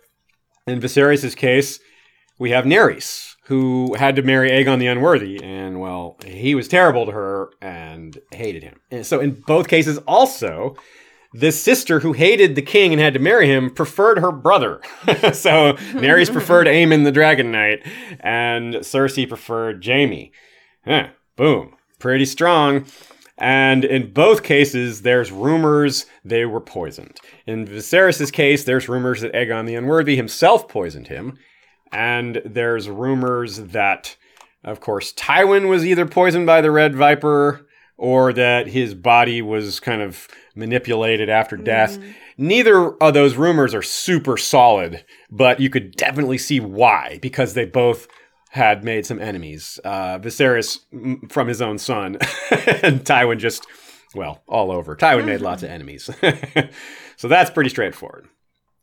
[0.67, 1.81] in Viserys' case,
[2.39, 7.05] we have Naerys, who had to marry Aegon the Unworthy, and well, he was terrible
[7.05, 8.81] to her and hated him.
[8.91, 10.75] And so, in both cases, also,
[11.35, 14.81] this sister who hated the king and had to marry him preferred her brother.
[15.35, 17.87] so Naerys preferred Aemon the Dragon Knight,
[18.21, 20.33] and Cersei preferred Jaime.
[20.87, 21.77] Eh, boom.
[21.99, 22.87] Pretty strong.
[23.37, 27.19] And in both cases, there's rumors they were poisoned.
[27.47, 31.37] In Viserys' case, there's rumors that Aegon the Unworthy himself poisoned him.
[31.93, 34.17] And there's rumors that,
[34.65, 39.79] of course, Tywin was either poisoned by the Red Viper or that his body was
[39.79, 40.27] kind of
[40.57, 41.99] manipulated after death.
[41.99, 42.15] Mm.
[42.39, 47.65] Neither of those rumors are super solid, but you could definitely see why, because they
[47.65, 48.09] both
[48.51, 49.79] had made some enemies.
[49.85, 50.81] Uh, Viserys
[51.31, 52.15] from his own son,
[52.51, 53.67] and Tywin just,
[54.15, 54.97] well, all over.
[54.97, 55.27] Tywin mm-hmm.
[55.27, 56.11] made lots of enemies.
[57.17, 58.27] so that's pretty straightforward.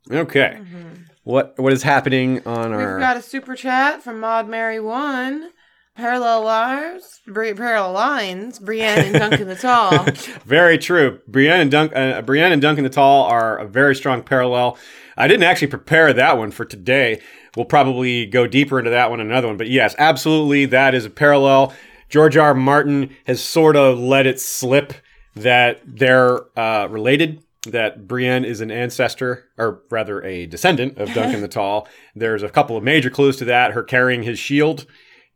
[0.09, 0.59] Okay.
[0.59, 1.03] Mm-hmm.
[1.29, 2.93] What what is happening on We've our?
[2.95, 5.51] We've got a super chat from Maud Mary One.
[5.95, 8.57] Parallel lives, parallel lines.
[8.57, 10.05] Brienne and Duncan the Tall.
[10.45, 11.19] very true.
[11.27, 14.75] Brienne and Dunk, uh, Brienne and Duncan the Tall are a very strong parallel.
[15.17, 17.21] I didn't actually prepare that one for today.
[17.55, 19.57] We'll probably go deeper into that one another one.
[19.57, 21.75] But yes, absolutely, that is a parallel.
[22.09, 22.47] George R.
[22.47, 22.53] R.
[22.55, 24.93] Martin has sort of let it slip
[25.35, 31.41] that they're uh, related that Brienne is an ancestor, or rather a descendant of Duncan
[31.41, 31.87] the Tall.
[32.15, 33.71] There's a couple of major clues to that.
[33.71, 34.85] Her carrying his shield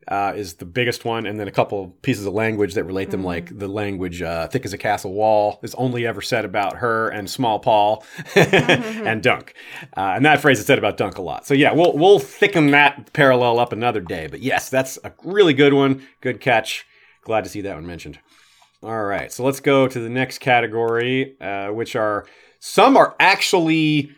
[0.08, 3.22] uh, is the biggest one, and then a couple pieces of language that relate them,
[3.22, 3.28] mm-hmm.
[3.28, 7.10] like the language uh, "thick as a castle wall" is only ever said about her
[7.10, 9.08] and Small Paul mm-hmm.
[9.08, 9.54] and Dunk,
[9.96, 11.46] uh, and that phrase is said about Dunk a lot.
[11.46, 14.28] So yeah, we'll we'll thicken that parallel up another day.
[14.28, 16.06] But yes, that's a really good one.
[16.22, 16.86] Good catch.
[17.24, 18.20] Glad to see that one mentioned.
[18.84, 22.26] All right, so let's go to the next category, uh, which are
[22.60, 24.12] some are actually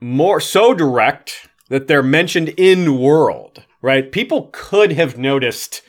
[0.00, 4.10] more so direct that they're mentioned in world right?
[4.12, 5.82] People could have noticed,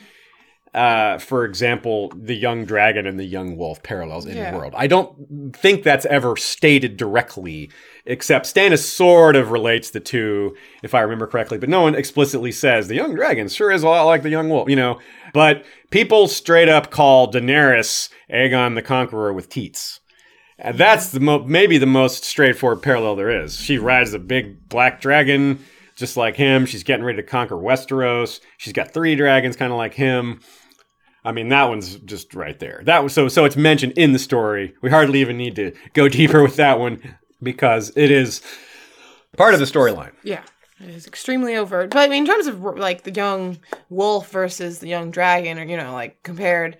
[0.74, 4.50] uh, for example, the young dragon and the young wolf parallels in yeah.
[4.50, 4.72] the world.
[4.76, 7.70] I don't think that's ever stated directly,
[8.06, 12.52] except Stannis sort of relates the two, if I remember correctly, but no one explicitly
[12.52, 14.98] says the young dragon sure is a lot like the young wolf, you know.
[15.34, 20.00] But people straight up call Daenerys Aegon the Conqueror with teats.
[20.58, 23.56] And that's the mo- maybe the most straightforward parallel there is.
[23.56, 25.58] She rides a big black dragon
[25.96, 26.66] just like him.
[26.66, 28.40] She's getting ready to conquer Westeros.
[28.58, 30.40] She's got three dragons, kind of like him.
[31.24, 32.82] I mean, that one's just right there.
[32.84, 33.28] That was so.
[33.28, 34.74] So it's mentioned in the story.
[34.82, 38.42] We hardly even need to go deeper with that one because it is
[39.36, 40.12] part of the storyline.
[40.24, 40.42] Yeah,
[40.80, 41.90] it is extremely overt.
[41.90, 43.58] But I mean, in terms of like the young
[43.88, 46.76] wolf versus the young dragon, or you know, like compared,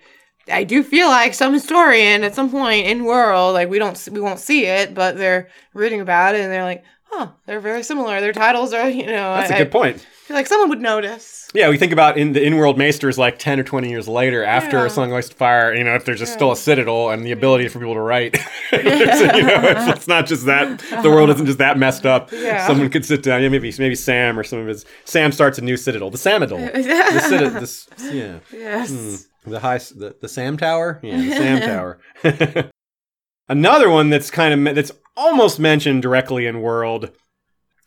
[0.51, 4.19] I do feel like some historian at some point in world, like we don't we
[4.19, 8.19] won't see it, but they're reading about it and they're like, huh, they're very similar.
[8.19, 9.35] Their titles are, you know.
[9.35, 10.05] That's I, a good point.
[10.33, 11.47] Like someone would notice.
[11.53, 14.77] Yeah, we think about in the in-world maesters like 10 or 20 years later after
[14.77, 14.85] yeah.
[14.85, 16.37] a Song of Fire, you know, if there's just yeah.
[16.37, 18.35] still a citadel and the ability for people to write.
[18.71, 22.31] you know, it's, it's, not just that, the world isn't just that messed up.
[22.31, 22.65] Yeah.
[22.65, 25.61] Someone could sit down, yeah, maybe maybe Sam or some of his, Sam starts a
[25.61, 26.73] new citadel, the Samadol.
[26.73, 28.39] the citadel, this, yeah.
[28.51, 28.89] Yes.
[28.89, 29.51] Hmm.
[29.51, 30.99] The high, the, the Sam Tower?
[31.03, 32.69] Yeah, the Sam Tower.
[33.47, 37.11] Another one that's kind of, that's almost mentioned directly in World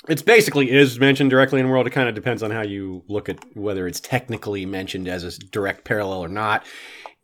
[0.08, 1.86] it's basically is mentioned directly in world.
[1.86, 5.38] It kind of depends on how you look at whether it's technically mentioned as a
[5.38, 6.64] direct parallel or not.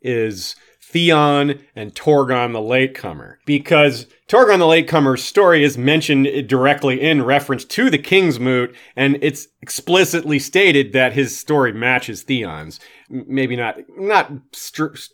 [0.01, 0.55] Is
[0.93, 3.39] Theon and Torgon the Latecomer.
[3.47, 8.75] Because Torgon the Latecomer's story is mentioned eh, directly in reference to the King's Moot,
[8.95, 12.79] and it's explicitly stated that his story matches Theon's.
[13.09, 14.31] Maybe not, not,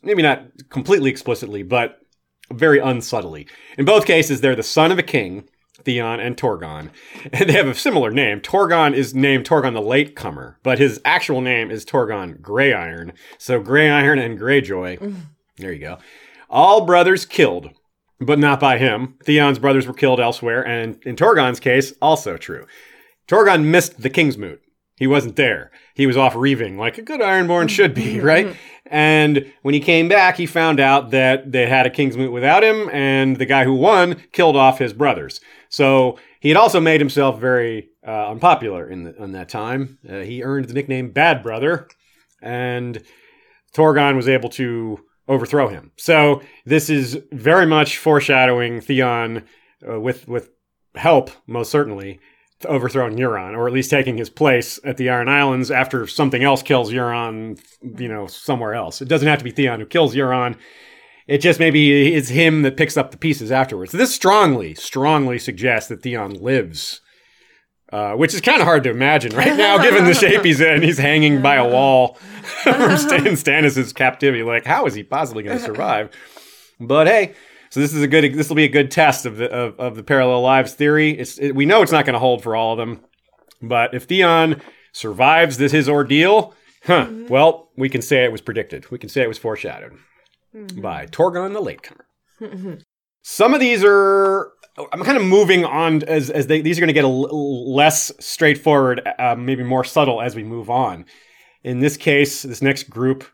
[0.04, 2.00] maybe not completely explicitly, but
[2.52, 3.48] very unsubtly.
[3.78, 5.48] In both cases, they're the son of a king
[5.84, 6.92] Theon and Torgon.
[7.32, 8.42] And they have a similar name.
[8.42, 13.14] Torgon is named Torgon the Latecomer, but his actual name is Torgon Greyiron.
[13.38, 15.00] So Greyiron and Greyjoy.
[15.00, 15.16] Mm.
[15.58, 15.98] There you go.
[16.50, 17.70] All brothers killed.
[18.20, 19.16] but not by him.
[19.24, 22.66] Theon's brothers were killed elsewhere, and in Torgon's case, also true.
[23.28, 24.62] Torgon missed the King's Moot.
[24.98, 25.72] He wasn't there.
[25.96, 28.56] He was off reaving like a good Ironborn should be, right?
[28.88, 32.64] And when he came back, he found out that they had a King's Moot without
[32.64, 35.40] him, and the guy who won killed off his brothers.
[35.70, 40.00] So he had also made himself very uh, unpopular in, the, in that time.
[40.08, 41.88] Uh, he earned the nickname Bad Brother,
[42.42, 43.02] and
[43.74, 45.92] Torgon was able to overthrow him.
[45.96, 49.44] So this is very much foreshadowing Theon
[49.88, 50.50] uh, with with
[50.96, 52.20] help, most certainly,
[52.66, 56.64] overthrowing Euron, or at least taking his place at the Iron Islands after something else
[56.64, 57.60] kills Euron,
[58.00, 59.02] you know, somewhere else.
[59.02, 60.58] It doesn't have to be Theon who kills Euron.
[61.30, 63.92] It just maybe is him that picks up the pieces afterwards.
[63.92, 67.02] This strongly, strongly suggests that Theon lives,
[67.94, 70.82] uh, which is kind of hard to imagine right now, given the shape he's in.
[70.82, 72.16] He's hanging by a wall
[72.64, 74.42] from Stan- Stannis' captivity.
[74.42, 76.10] Like, how is he possibly going to survive?
[76.80, 77.36] But hey,
[77.70, 78.34] so this is a good.
[78.34, 81.12] This will be a good test of the of, of the parallel lives theory.
[81.12, 83.02] It's it, we know it's not going to hold for all of them,
[83.62, 84.64] but if Theon
[84.94, 87.08] survives this his ordeal, huh?
[87.30, 88.90] Well, we can say it was predicted.
[88.90, 89.94] We can say it was foreshadowed
[90.82, 92.06] by Torgon the Latecomer.
[93.22, 94.52] Some of these are.
[94.94, 97.74] I'm kind of moving on as as they, these are going to get a l-
[97.76, 101.06] less straightforward, uh, maybe more subtle as we move on.
[101.64, 103.26] In this case, this next group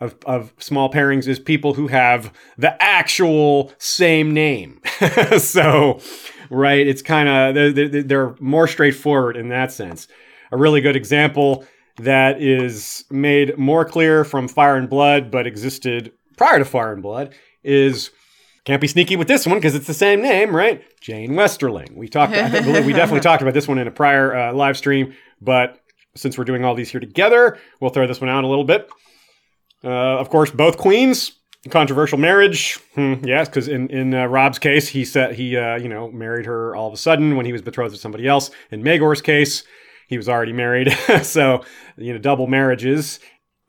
[0.00, 4.80] of, of small pairings is people who have the actual same name.
[5.38, 6.00] so,
[6.48, 10.08] right, it's kind of they're, they're more straightforward in that sense.
[10.52, 11.66] A really good example
[11.98, 17.02] that is made more clear from Fire and Blood, but existed prior to Fire and
[17.02, 18.10] Blood, is
[18.64, 20.82] can't be sneaky with this one because it's the same name, right?
[21.00, 21.94] Jeyne Westerling.
[21.94, 22.32] We talked.
[22.32, 25.78] I think, we definitely talked about this one in a prior uh, live stream, but
[26.14, 28.88] since we're doing all these here together, we'll throw this one out a little bit.
[29.82, 31.32] Uh, of course, both queens.
[31.70, 35.88] Controversial marriage, hmm, yes, because in in uh, Robb's case, he said he uh, you
[35.88, 38.50] know married her all of a sudden when he was betrothed to somebody else.
[38.70, 39.64] In Maegor's case,
[40.06, 40.92] he was already married,
[41.22, 41.64] so
[41.96, 43.18] you know double marriages.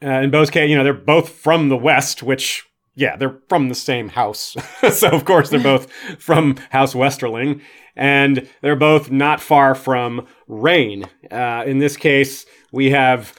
[0.06, 2.64] Uh, in both cases, you know they're both from the West, which
[2.96, 4.56] yeah, they're from the same house,
[4.92, 7.62] so of course they're both from House Westerling,
[7.96, 11.06] and they're both not far from Rain.
[11.32, 13.34] Uh, in this case, we have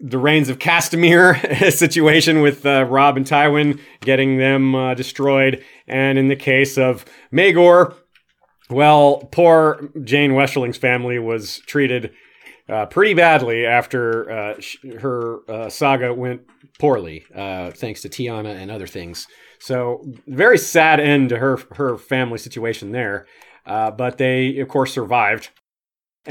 [0.00, 5.64] the Rains of Castamere situation with uh, Robb and Tywin getting them uh, destroyed.
[5.88, 7.94] And in the case of Maegor,
[8.68, 12.12] well, poor Jeyne Westerling's family was treated
[12.68, 16.42] uh, pretty badly after uh, sh- her uh, saga went
[16.78, 19.26] poorly, uh, thanks to Tyanna and other things.
[19.58, 23.26] So, very sad end to her her family situation there.
[23.64, 25.50] but they, of course, survived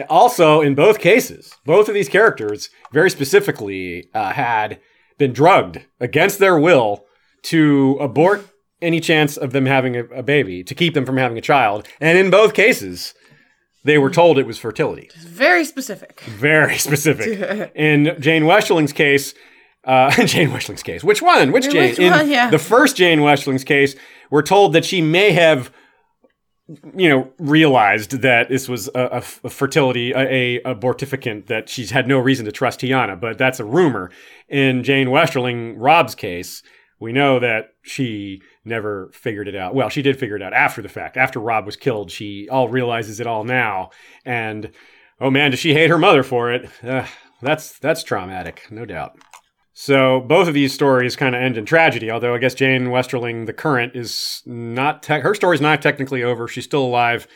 [0.09, 4.79] also, in both cases, both of these characters very specifically uh, had
[5.17, 7.05] been drugged against their will
[7.43, 8.45] to abort
[8.81, 11.87] any chance of them having a, a, baby, to keep them from having a child.
[12.01, 13.13] And in both cases,
[13.85, 15.09] they were told it was fertility.
[15.19, 16.19] Very specific.
[16.21, 17.71] Very specific.
[17.75, 19.33] in Jeyne Westerling's case,
[19.85, 21.51] uh, Jeyne Westerling's case, which one?
[21.51, 21.91] Which Jeyne?
[21.91, 22.21] Which one?
[22.21, 22.49] In Yeah.
[22.49, 23.95] the first Jeyne Westerling's case,
[24.31, 25.71] we're told that she may have
[26.95, 32.17] you know, realized that this was a fertility, a, a abortificant that she's had no
[32.17, 34.09] reason to trust Tyanna, but that's a rumor.
[34.49, 36.63] In Jeyne Westerling, Robb's case,
[36.99, 39.75] we know that she never figured it out.
[39.75, 41.17] Well, she did figure it out after the fact.
[41.17, 43.91] After Robb was killed, she all realizes it all now.
[44.25, 44.71] And
[45.21, 46.69] oh man, does she hate her mother for it?
[46.83, 47.05] Uh,
[47.41, 49.17] that's that's traumatic, no doubt.
[49.73, 52.09] So both of these stories kind of end in tragedy.
[52.09, 56.47] Although I guess Jeyne Westerling, the current, is not te- her story's not technically over.
[56.47, 57.27] She's still alive,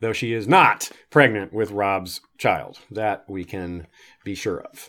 [0.00, 2.78] though she is not pregnant with Robb's child.
[2.90, 3.86] That we can
[4.24, 4.88] be sure of.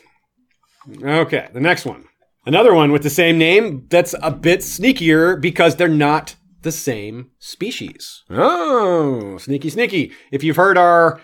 [1.02, 2.06] Okay, the next one.
[2.46, 7.30] Another one with the same name that's a bit sneakier because they're not the same
[7.38, 8.22] species.
[8.28, 10.12] Oh, sneaky, sneaky.
[10.30, 11.20] If you've heard our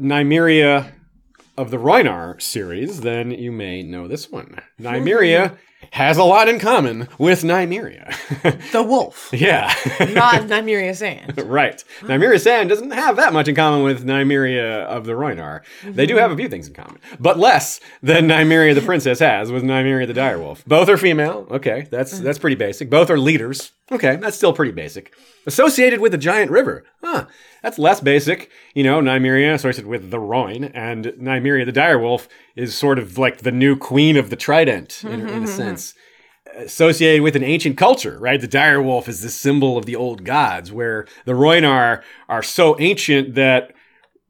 [0.00, 0.92] Nymeria
[1.56, 4.56] of the Rhoynar series, then you may know this one.
[4.80, 5.56] Nymeria
[5.90, 8.12] has a lot in common with Nymeria.
[8.72, 9.72] The wolf, yeah.
[10.12, 11.40] not Nymeria Sand.
[11.44, 11.82] right.
[12.00, 15.62] Nymeria Sand doesn't have that much in common with Nymeria of the Rhoynar.
[15.84, 16.22] They do mm-hmm.
[16.22, 20.06] have a few things in common, but less than Nymeria the princess has with Nymeria
[20.06, 20.64] the direwolf.
[20.66, 21.46] Both are female.
[21.50, 22.22] Okay, that's mm.
[22.22, 22.88] that's pretty basic.
[22.88, 23.72] Both are leaders.
[23.90, 25.12] Okay, that's still pretty basic.
[25.46, 26.84] Associated with a giant river.
[27.02, 27.26] Huh.
[27.62, 28.50] That's less basic.
[28.74, 33.38] You know, Nymeria associated with the Rhoyne, and Nymeria the direwolf is sort of like
[33.38, 35.46] the new queen of the Trident in, in a mm-hmm, mm-hmm.
[35.46, 35.94] sense
[36.54, 38.40] associated with an ancient culture, right?
[38.40, 42.78] The dire wolf is the symbol of the old gods, where the Rhoynar are so
[42.78, 43.72] ancient that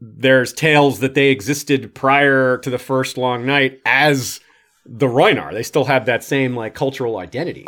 [0.01, 4.41] there's tales that they existed prior to the first long night as
[4.85, 5.53] the Rhoynar.
[5.53, 7.67] They still have that same like cultural identity,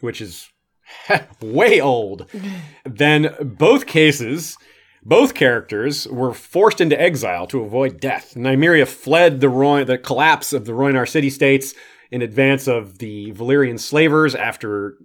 [0.00, 0.48] which is
[1.40, 2.26] way old.
[2.84, 4.56] then both cases,
[5.02, 8.34] both characters were forced into exile to avoid death.
[8.34, 11.74] Nymeria fled the Roy- the collapse of the Rhoynar city-states
[12.10, 14.96] in advance of the Valyrian slavers after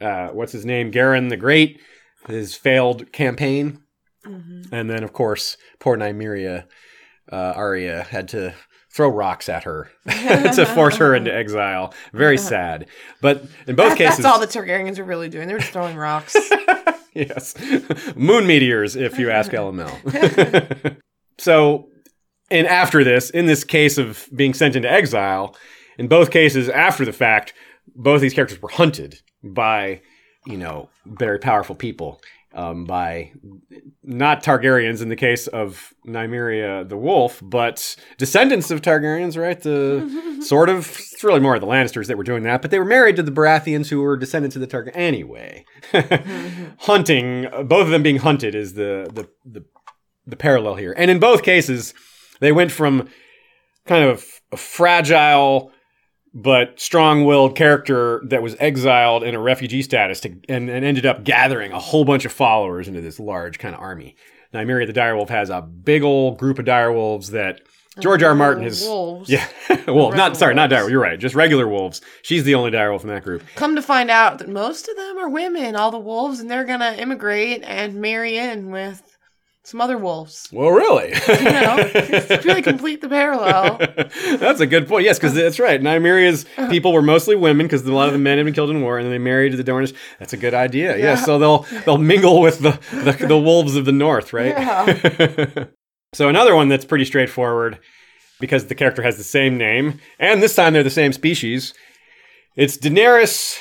[0.00, 1.80] uh, what's his name, Garin the Great,
[2.26, 3.80] his failed campaign,
[4.72, 6.64] and then of course poor Nymeria,
[7.30, 8.54] uh, Arya had to
[8.94, 11.92] throw rocks at her to force her into exile.
[12.12, 12.86] Very sad,
[13.20, 15.48] but in both That- cases, That's all the Targaryens are really doing.
[15.48, 16.36] They're just throwing rocks.
[17.14, 17.54] yes,
[18.14, 20.96] moon meteors, if you ask LML.
[21.38, 21.88] so,
[22.50, 25.56] and after this, in this case of being sent into exile,
[25.98, 27.52] in both cases after the fact,
[27.96, 30.00] both these characters were hunted by,
[30.46, 32.20] you know, very powerful people.
[32.56, 33.32] Um, by
[34.04, 39.60] not Targaryens in the case of Nymeria the Wolf, but descendants of Targaryens, right?
[39.60, 42.78] The sort of, it's really more of the Lannisters that were doing that, but they
[42.78, 44.92] were married to the Baratheons who were descendants of the Targaryens.
[44.94, 45.64] Anyway,
[46.80, 49.64] hunting, both of them being hunted is the, the, the,
[50.26, 50.94] the parallel here.
[50.96, 51.92] And in both cases,
[52.40, 53.08] they went from
[53.86, 55.72] kind of a fragile
[56.34, 61.22] but strong-willed character that was exiled in a refugee status to, and, and ended up
[61.22, 64.16] gathering a whole bunch of followers into this large kind of army.
[64.52, 67.60] Nymeria the direwolf has a big old group of direwolves that
[67.96, 68.30] oh, George R.
[68.30, 68.34] R.
[68.34, 68.82] Martin has.
[68.82, 69.30] Wolves.
[69.30, 69.46] Yeah,
[69.86, 70.90] well, not sorry, not wolves.
[70.90, 71.18] You're right.
[71.18, 72.00] Just regular wolves.
[72.22, 73.42] She's the only direwolf in that group.
[73.54, 76.64] Come to find out that most of them are women, all the wolves, and they're
[76.64, 79.13] gonna immigrate and marry in with
[79.64, 80.48] some other wolves.
[80.52, 81.14] Well, really?
[81.44, 81.90] You know,
[82.44, 83.78] really complete the parallel.
[84.38, 85.04] that's a good point.
[85.04, 85.80] Yes, because that's right.
[85.80, 86.70] Nymeria's uh-huh.
[86.70, 88.98] people were mostly women because a lot of the men had been killed in war,
[88.98, 89.94] and then they married to the Dornish.
[90.18, 90.96] That's a good idea.
[90.96, 94.48] Yeah, so they'll they'll mingle with the, the the wolves of the north, right?
[94.48, 95.64] Yeah.
[96.14, 97.78] so another one that's pretty straightforward
[98.40, 101.74] because the character has the same name, and this time they're the same species.
[102.56, 103.58] It's Daenerys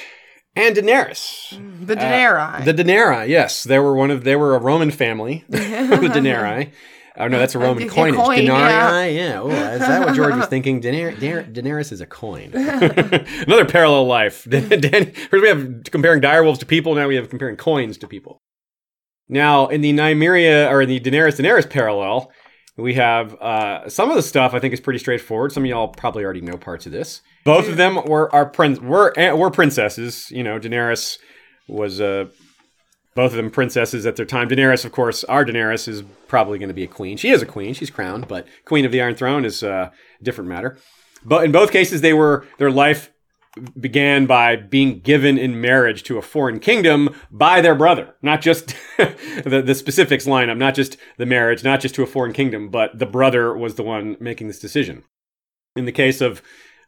[0.56, 1.54] and Daenerys.
[1.54, 2.66] Mm, the uh, Daenerys.
[2.66, 5.44] The Daenerys, yes, they were one of they were a Roman family.
[5.50, 6.72] the Daenerys.
[7.16, 8.16] Oh no, that's a Roman a coinage.
[8.16, 9.40] coin, Denarii, ah, yeah.
[9.40, 10.82] Oh, is that what George was thinking?
[10.82, 12.52] Daener- Daener- Daenerys is a coin.
[12.54, 14.46] Another parallel life.
[14.50, 16.96] Dan- Dan- first we have comparing direwolves to people.
[16.96, 18.42] Now we have comparing coins to people.
[19.30, 22.32] Now in the Nymeria or in the Daenerys Daenerys parallel,
[22.78, 25.52] we have uh, some of the stuff I think is pretty straightforward.
[25.52, 27.22] Some of y'all probably already know parts of this.
[27.44, 30.32] Both of them were our prin- were eh, were princesses.
[30.32, 31.20] You know, Daenerys
[31.68, 32.26] was uh,
[33.16, 34.50] both of them princesses at their time.
[34.50, 37.18] Daenerys, of course, our Daenerys is probably going to be a queen.
[37.18, 37.74] She is a queen.
[37.74, 40.78] She's crowned, but Queen of the Iron Throne is uh, a different matter.
[41.24, 43.12] But in both cases, they were their life
[43.80, 48.16] began by being given in marriage to a foreign kingdom by their brother.
[48.22, 52.08] Not just the, the specifics line up, not just the marriage, not just to a
[52.08, 55.04] foreign kingdom, but the brother was the one making this decision.
[55.76, 56.42] In the case of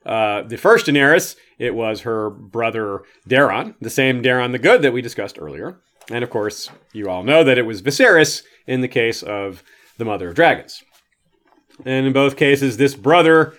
[0.05, 4.93] uh, the first Daenerys, it was her brother Daeron, the same Daeron the Good that
[4.93, 5.80] we discussed earlier.
[6.09, 9.63] And of course, you all know that it was Viserys in the case of
[9.97, 10.84] the Mother of Dragons.
[11.86, 13.55] And in both cases, this brother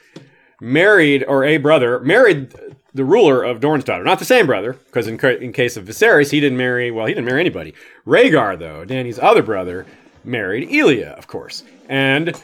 [0.61, 2.55] married, or a brother, married
[2.97, 6.31] the ruler of Dorne's daughter, Not the same brother, because in, in case of Viserys,
[6.31, 7.75] he didn't marry, well, he didn't marry anybody.
[8.07, 9.87] Rhaegar, though, Danny's other brother,
[10.25, 11.63] married Elia, of course.
[11.89, 12.41] And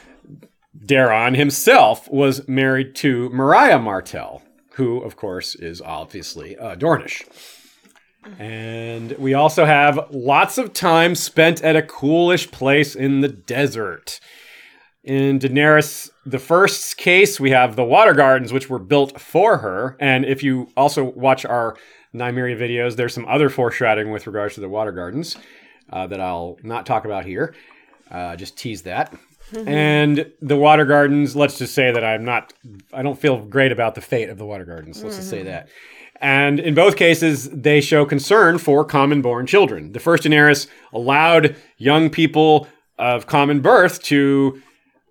[0.85, 4.43] Daeron himself was married to Myriah Martell,
[4.73, 7.23] who, of course, is obviously uh, Dornish.
[8.39, 14.19] And we also have lots of time spent at a coolish place in the desert.
[15.03, 19.97] In Daenerys the First's case, we have the water gardens, which were built for her.
[19.99, 21.75] And if you also watch our
[22.15, 25.35] Nymeria videos, there's some other foreshadowing with regards to the water gardens
[25.89, 27.53] uh, that I'll not talk about here.
[28.09, 29.13] Uh, just tease that.
[29.67, 32.53] And the water gardens, let's just say that I'm not,
[32.93, 35.03] I don't feel great about the fate of the water gardens.
[35.03, 35.67] Let's just say that.
[36.21, 39.91] And in both cases, they show concern for common born children.
[39.91, 44.61] The first Daenerys allowed young people of common birth to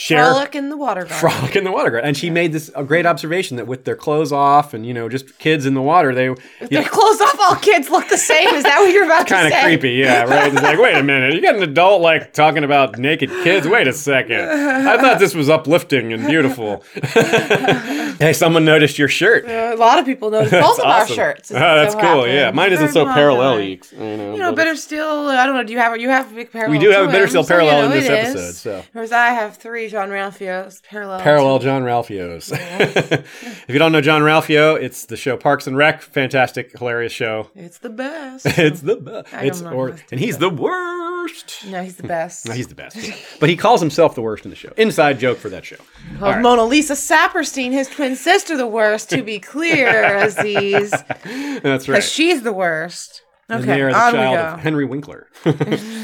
[0.00, 1.18] share Frolic in the water garden.
[1.18, 2.08] frolic in the water garden.
[2.08, 5.08] And she made this a great observation that with their clothes off and you know
[5.10, 6.34] just kids in the water, they
[6.68, 8.48] Their clothes off, all kids look the same.
[8.54, 9.40] Is that what you're about to say?
[9.42, 10.52] kind of creepy, yeah, right.
[10.52, 13.68] It's like, wait a minute, you got an adult like talking about naked kids.
[13.68, 16.82] Wait a second, I thought this was uplifting and beautiful.
[17.04, 19.46] hey, someone noticed your shirt.
[19.46, 21.50] Uh, a lot of people notice both of our shirts.
[21.50, 22.26] Oh, that's so cool.
[22.26, 23.60] Yeah, mine isn't so parallel.
[23.60, 25.28] You know, You know, better still.
[25.28, 25.62] I don't know.
[25.62, 26.00] Do you have?
[26.00, 26.78] You have a big parallel.
[26.78, 28.58] We do have a better still so, you parallel in this episode, is.
[28.58, 28.82] so.
[28.92, 31.20] Whereas I have three Jean-Ralphio's parallel.
[31.20, 32.52] Parallel Jean-Ralphio's.
[32.54, 36.00] if you don't know Jean-Ralphio, it's the show Parks and Rec.
[36.00, 37.50] Fantastic, hilarious show.
[37.54, 38.46] It's the best.
[38.60, 39.28] It's the best.
[39.32, 41.64] It's or, and he's the worst.
[41.66, 42.46] no, he's the best.
[42.46, 42.96] No, he's the best.
[43.40, 44.72] but he calls himself the worst in the show.
[44.76, 45.76] Inside joke for that show.
[46.20, 46.42] Well, right.
[46.42, 49.10] Mona Lisa Saperstein, his twin sister, the worst.
[49.10, 51.86] To be clear, Aziz, That's right.
[51.86, 53.22] because she's the worst.
[53.50, 55.26] And Okay, they are the child of Henry Winkler.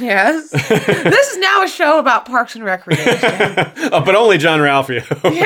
[0.07, 0.51] Yes.
[0.51, 3.17] this is now a show about Parks and Recreation.
[3.93, 5.05] oh, but only Jean-Ralphio.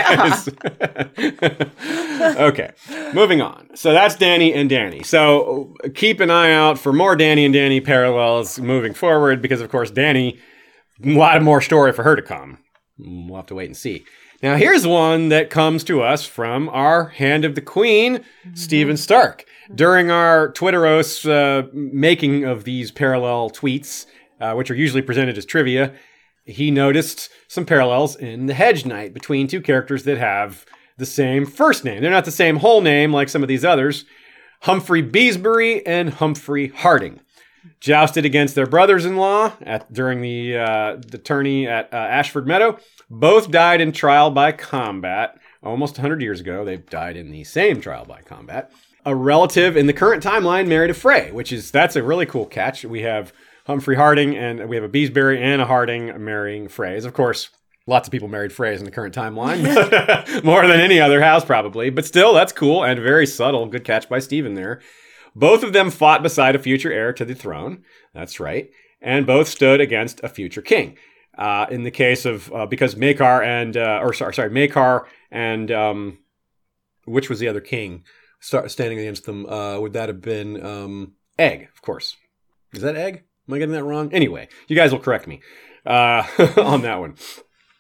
[2.21, 2.37] Yeah.
[2.39, 2.71] okay,
[3.15, 3.69] moving on.
[3.75, 5.03] So that's Danny and Danny.
[5.03, 9.71] So keep an eye out for more Danny and Danny parallels moving forward because, of
[9.71, 10.39] course, Danny,
[11.05, 12.59] a lot more story for her to come.
[12.99, 14.05] We'll have to wait and see.
[14.43, 18.25] Now, here's one that comes to us from our Hand of the Queen,
[18.55, 19.03] Stephen mm-hmm.
[19.03, 19.45] Stark.
[19.75, 24.07] During our Twitteros uh, making of these parallel tweets,
[24.41, 25.93] uh, which are usually presented as trivia,
[26.45, 30.67] he noticed some parallels in the Hedge Knight between two characters that have
[30.97, 32.03] the same first name.
[32.03, 34.05] They're not the same whole name like some of these others
[34.65, 37.21] Humfrey Beesbury and Humfrey Hardyng.
[37.79, 42.47] Jousted against their brothers in law at during the, uh, the tourney at uh, Ashford
[42.47, 42.79] Meadow.
[43.09, 46.65] Both died in trial by combat almost 100 years ago.
[46.65, 48.73] They died in the same trial by combat.
[49.05, 52.45] A relative in the current timeline married a Frey, which is that's a really cool
[52.45, 52.85] catch.
[52.85, 53.33] We have
[53.67, 57.07] Humfrey Hardyng and we have a Beesbury and a Hardyng marrying Freys.
[57.07, 57.51] Of course,
[57.87, 61.89] lots of people married Freys in the current timeline, more than any other house probably.
[61.89, 63.67] But still, that's cool and very subtle.
[63.67, 64.81] Good catch by Stephen there.
[65.35, 67.85] Both of them fought beside a future heir to the throne.
[68.13, 68.71] That's right.
[69.01, 70.99] And both stood against a future king.
[71.39, 75.71] Uh, in the case of uh, because Maekar and uh, or sorry, sorry, Maekar and
[75.71, 76.19] um,
[77.07, 78.05] which was the other king
[78.41, 79.47] start standing against them?
[79.47, 81.69] Uh, would that have been um, Egg?
[81.75, 82.17] Of course.
[82.73, 83.25] Is that Egg?
[83.49, 84.13] Am I getting that wrong?
[84.13, 85.41] Anyway, you guys will correct me
[85.87, 86.23] uh,
[86.57, 87.17] on that one.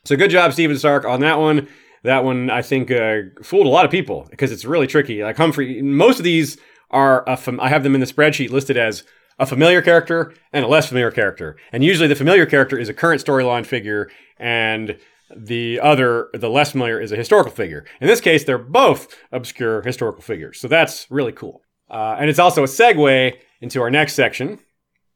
[0.04, 1.68] So good job, Stephen Stark, on that one.
[2.02, 5.22] That one I think uh, fooled a lot of people because it's really tricky.
[5.22, 6.56] Like Humfrey, most of these
[6.90, 9.04] are a fam- I have them in the spreadsheet listed as
[9.38, 11.56] a familiar character and a less familiar character.
[11.72, 14.98] And usually the familiar character is a current storyline figure and
[15.36, 17.84] the other, the less familiar, is a historical figure.
[18.00, 20.60] In this case, they're both obscure historical figures.
[20.60, 21.62] So that's really cool.
[21.90, 24.58] Uh, and it's also a segue into our next section,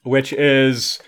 [0.03, 1.01] which is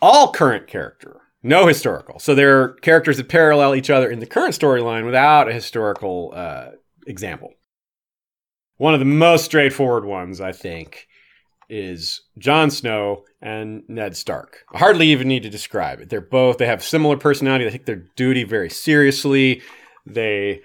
[0.00, 2.18] all current character, no historical.
[2.18, 6.70] So they're characters that parallel each other in the current storyline without a historical uh,
[7.06, 7.54] example.
[8.76, 11.08] One of the most straightforward ones, I think,
[11.68, 14.64] is Jon Snow and Ned Stark.
[14.72, 16.08] I hardly even need to describe it.
[16.08, 17.64] They're both they have similar personality.
[17.64, 19.62] They take their duty very seriously.
[20.04, 20.62] They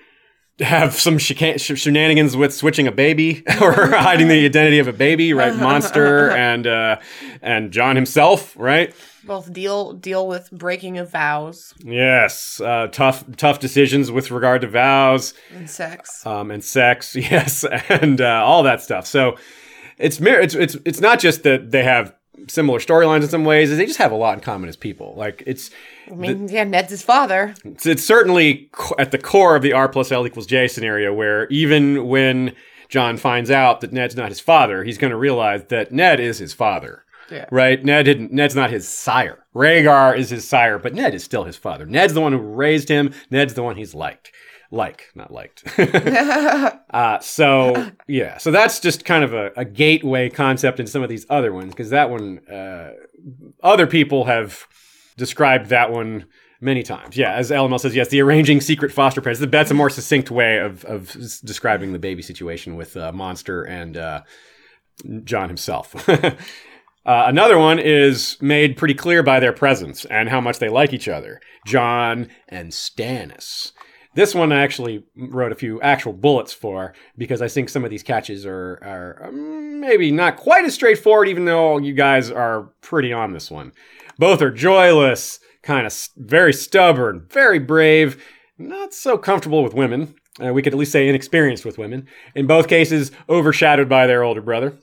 [0.60, 5.56] have some shenanigans with switching a baby or hiding the identity of a baby, right?
[5.60, 7.00] Monster and uh,
[7.42, 8.94] and Jon himself, right?
[9.24, 14.68] Both deal deal with breaking of vows Yes, uh, tough tough decisions with regard to
[14.68, 16.26] vows and sex.
[16.26, 19.06] um, and sex, yes, and uh, all that stuff.
[19.08, 19.38] So
[20.02, 22.14] it's it's it's it's not just that they have
[22.48, 25.14] similar storylines in some ways; is they just have a lot in common as people.
[25.16, 25.70] Like it's
[26.10, 27.54] I mean, yeah, Ned's his father.
[27.64, 31.14] it's, it's certainly co- at the core of the R plus L equals J scenario,
[31.14, 32.54] where even when
[32.90, 36.40] Jon finds out that Ned's not his father, he's going to realize that Ned is
[36.40, 37.06] his father.
[37.30, 37.46] Yeah.
[37.50, 37.84] Right?
[37.84, 38.34] Ned didn't.
[38.34, 39.46] Ned's not his sire.
[39.56, 41.86] Rhaegar is his sire, but Ned is still his father.
[41.86, 43.14] Ned's the one who raised him.
[43.30, 44.32] Ned's the one he's liked,
[44.72, 45.64] like, not liked.
[46.90, 51.10] uh, so yeah, so that's just kind of a, a gateway concept in some of
[51.10, 52.92] these other ones because that one, uh,
[53.62, 54.66] other people have
[55.18, 56.26] described that one
[56.62, 57.18] many times.
[57.18, 59.46] Yeah, as LML says, yes, the arranging secret foster parents.
[59.46, 61.12] That's a more succinct way of of
[61.44, 64.22] describing the baby situation with uh, Monster and uh,
[65.24, 66.10] Jon himself.
[67.04, 70.94] Uh, another one is made pretty clear by their presence and how much they like
[70.94, 71.42] each other.
[71.66, 73.72] Jon and Stannis.
[74.14, 77.90] This one I actually wrote a few actual bullets for because I think some of
[77.90, 82.72] these catches are, are um, maybe not quite as straightforward, even though you guys are
[82.82, 83.72] pretty on this one.
[84.18, 88.22] Both are joyless, kind of very stubborn, very brave,
[88.58, 90.16] not so comfortable with women.
[90.44, 92.08] Uh, we could at least say inexperienced with women.
[92.36, 94.78] In both cases, overshadowed by their older brother,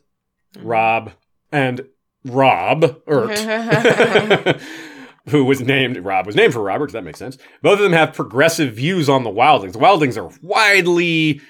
[0.59, 1.12] Robb,
[1.53, 1.87] and
[2.24, 3.39] Rob Ert,
[5.31, 6.87] who was named Robb was named for Robert.
[6.87, 7.39] Does that make sense?
[7.62, 9.72] Both of them have progressive views on the wildlings.
[9.72, 11.41] The wildlings are widely,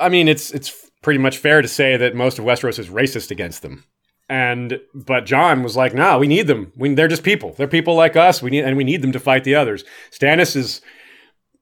[0.00, 3.30] I mean, it's it's pretty much fair to say that most of Westeros is racist
[3.30, 3.84] against them.
[4.28, 6.72] And but Jon was like, "Nah, we need them.
[6.76, 7.52] We, they're just people.
[7.52, 8.42] They're people like us.
[8.42, 10.80] We need and we need them to fight the others." Stannis is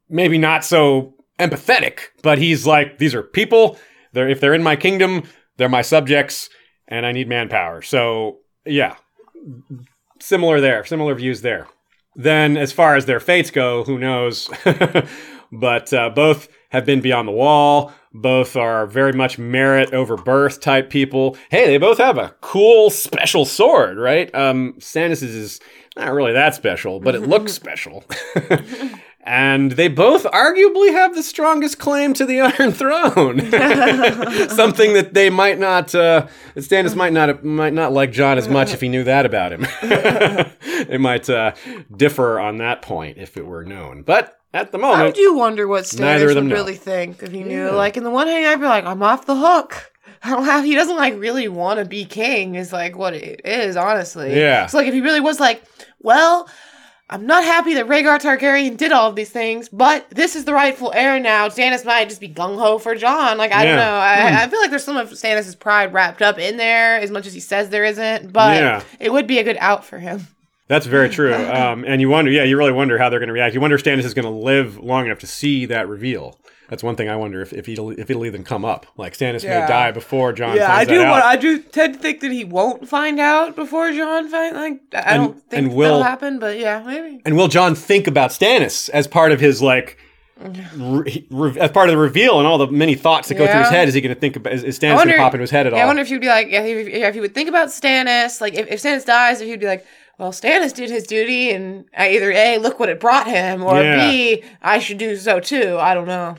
[0.09, 3.79] maybe not so empathetic, but he's like, "These are people.
[4.13, 5.25] They're if they're in my kingdom,
[5.59, 6.49] they're my subjects,
[6.89, 8.97] and I need manpower." So yeah,
[10.25, 11.69] similar there, similar views there.
[12.17, 14.49] Then, as far as their fates go, who knows?
[15.53, 17.93] but uh, both have been beyond the wall.
[18.13, 21.37] Both are very much merit over birth type people.
[21.51, 24.33] Hey, they both have a cool special sword, right?
[24.35, 25.61] Um, Stannis is
[25.97, 28.05] not really that special, but it looks special.
[29.27, 33.41] And they both arguably have the strongest claim to the Iron Throne.
[34.51, 38.75] Something that they might not, uh, Stannis might not might not like Jon as much
[38.75, 39.67] if he knew that about him.
[40.89, 41.53] they might uh,
[41.97, 44.03] differ on that point if it were known.
[44.03, 46.55] But at the moment, I moment, do wonder what Neither Stannis would know.
[46.55, 47.65] really think if he knew.
[47.65, 47.71] Yeah.
[47.71, 49.91] Like, in the one hand, I'd be like, I'm off the hook.
[50.23, 50.67] I don't have.
[50.67, 52.57] He doesn't like really want to be king.
[52.57, 54.39] Is like what it is, honestly.
[54.39, 54.67] Yeah.
[54.67, 55.63] So like, if he really was like,
[56.01, 56.47] well,
[57.11, 60.55] I'm not happy that Rhaegar Targaryen did all of these things, but this is the
[60.55, 61.49] rightful heir now.
[61.49, 63.37] Stannis might just be gung ho for Jon.
[63.37, 63.77] Like I Yeah.
[63.77, 63.95] Don't know.
[63.97, 64.37] I, hmm.
[64.39, 67.35] I feel like there's some of Stannis' pride wrapped up in there, as much as
[67.35, 68.33] he says there isn't.
[68.33, 68.83] But Yeah.
[69.01, 70.29] it would be a good out for him.
[70.69, 71.35] That's very true.
[71.55, 73.55] Um, and you wonder, yeah, you really wonder how they're going to react.
[73.55, 76.39] You wonder if Stannis is going to live long enough to see that reveal.
[76.71, 78.87] That's one thing I wonder if, if it'll if it'll even come up.
[78.97, 80.57] Like Stannis may die before Jon.
[80.57, 80.99] Yeah, I do.
[80.99, 81.23] Want.
[81.23, 84.57] I do tend to think that he won't find out before Jon find.
[84.57, 87.21] Like I And- don't think and that'll will- happen, but yeah, maybe.
[87.27, 89.99] And will Jon think about Stannis as part of his like,
[90.77, 93.61] re- re- as part of the reveal and all the many thoughts that go through
[93.61, 93.89] his head?
[93.89, 94.53] Is he going to think about?
[94.55, 95.89] Is, is Stannis going to pop into his head at Yeah, I all?
[95.89, 98.69] wonder if he'd be like, if he, if he would think about Stannis, like if,
[98.69, 99.87] if Stannis dies, if he'd be like,
[100.19, 103.83] well, Stannis did his duty, and I either a look what it brought him, or
[103.83, 104.09] Yeah.
[104.11, 105.77] b I should do so too.
[105.81, 106.37] I don't know.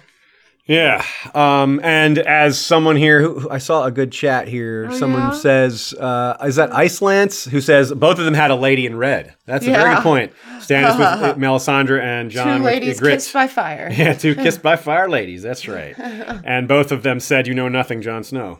[0.67, 1.05] Yeah.
[1.35, 5.31] Um, and as someone here who I saw a good chat here, someone yeah?
[5.33, 9.35] says, uh, is that Icelance who says both of them had a lady in red?
[9.45, 10.33] That's a very good point.
[10.57, 13.91] Stannis with Melisandre and Jon Two with ladies kissed by fire.
[13.95, 15.43] Yeah, two kissed by fire ladies.
[15.43, 15.93] That's right.
[15.99, 18.57] And both of them said, "You know nothing, Jon Snow."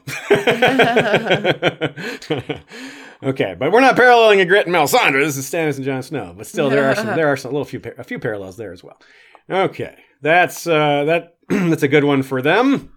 [3.26, 5.26] Okay, but we're not paralleling Ygritte and Melisandre.
[5.26, 6.36] This is Stannis and Jon Snow.
[6.38, 8.84] But still, there are some, there are some little few, a few parallels there as
[8.84, 9.01] well.
[9.49, 11.32] Okay, that's uh, that.
[11.49, 12.91] that's a good one for them.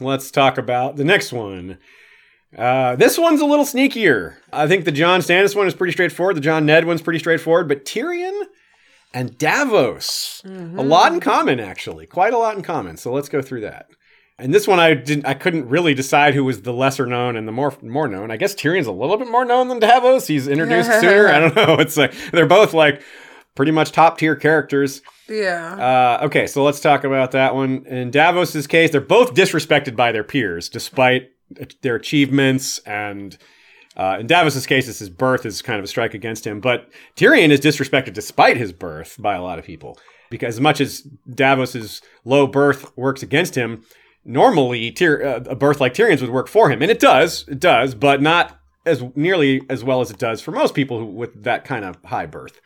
[0.00, 1.78] Let's talk about the next one.
[2.56, 4.36] Uh, this one's a little sneakier.
[4.52, 6.36] I think the Jon Stannis one is pretty straightforward.
[6.36, 7.68] The Jon Ned one's pretty straightforward.
[7.68, 8.42] But Tyrion
[9.14, 12.96] and Davos, a lot in common actually, quite a lot in common.
[12.96, 13.86] So let's go through that.
[14.40, 17.46] And this one I didn't, I couldn't really decide who was the lesser known and
[17.46, 18.30] the more more known.
[18.30, 20.26] I guess Tyrion's a little bit more known than Davos.
[20.26, 21.28] He's introduced sooner.
[21.28, 21.76] I don't know.
[21.78, 23.02] It's like they're both like
[23.54, 25.02] pretty much top tier characters.
[25.28, 26.18] Yeah.
[26.20, 27.86] Uh, okay, so let's talk about that one.
[27.86, 31.30] In Davos's case, they're both disrespected by their peers, despite
[31.82, 32.78] their achievements.
[32.80, 33.36] And
[33.96, 36.60] uh, in Davos's case, it's his birth is kind of a strike against him.
[36.60, 39.98] But Tyrion is disrespected despite his birth by a lot of people,
[40.30, 43.84] because as much as Davos's low birth works against him,
[44.24, 47.60] normally Tyr- uh, a birth like Tyrion's would work for him, and it does, it
[47.60, 51.44] does, but not as nearly as well as it does for most people who, with
[51.44, 52.60] that kind of high birth.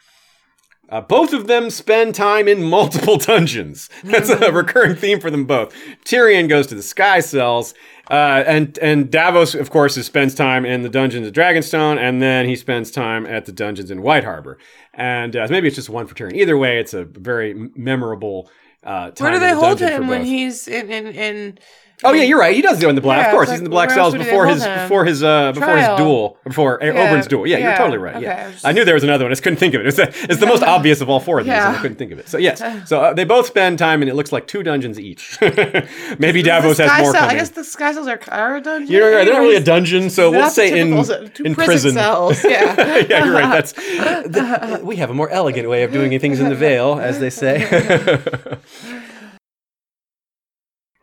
[0.91, 3.89] Uh, both of them spend time in multiple dungeons.
[4.05, 5.75] That's a recurring theme for them both.
[6.05, 7.75] Tyrion goes to the Sky Cells,
[8.11, 12.21] uh, and and Davos, of course, is, spends time in the dungeons of Dragonstone, and
[12.21, 14.59] then he spends time at the dungeons in White Harbor.
[14.93, 16.35] And uh, maybe it's just one for Tyrion.
[16.35, 18.51] Either way, it's a very memorable
[18.85, 19.11] uh.
[19.19, 20.29] Where do they the hold him when both.
[20.29, 21.59] he's in in, in
[22.03, 22.55] Oh yeah, you're right.
[22.55, 23.23] He does go in the black.
[23.23, 25.05] Yeah, of course, it's he's in the black cells else would they before his before
[25.05, 27.47] his uh, before his duel before Yeah, Oberyn's duel.
[27.47, 28.17] Yeah, you're totally right.
[28.17, 29.31] okay, Yeah, I was I knew there was another one.
[29.31, 29.87] I just couldn't think of it.
[29.87, 32.11] It's, the- it's the most obvious of all four of these, and I couldn't think
[32.13, 32.29] of it.
[32.29, 35.39] So yes, so uh, they both spend time, and it looks like two dungeons each.
[36.19, 37.37] Maybe Davos has more Cell- coming.
[37.37, 38.93] I guess the Sky Cells are, are a dungeon.
[38.93, 39.25] You're right.
[39.25, 41.93] They're not really a dungeon, so we'll say in in prison prison.
[41.93, 42.45] cells.
[42.55, 43.05] Yeah.
[43.09, 43.51] yeah, you're right.
[43.51, 47.21] That's the, we have a more elegant way of doing things in the Vale, as
[47.21, 47.65] they say.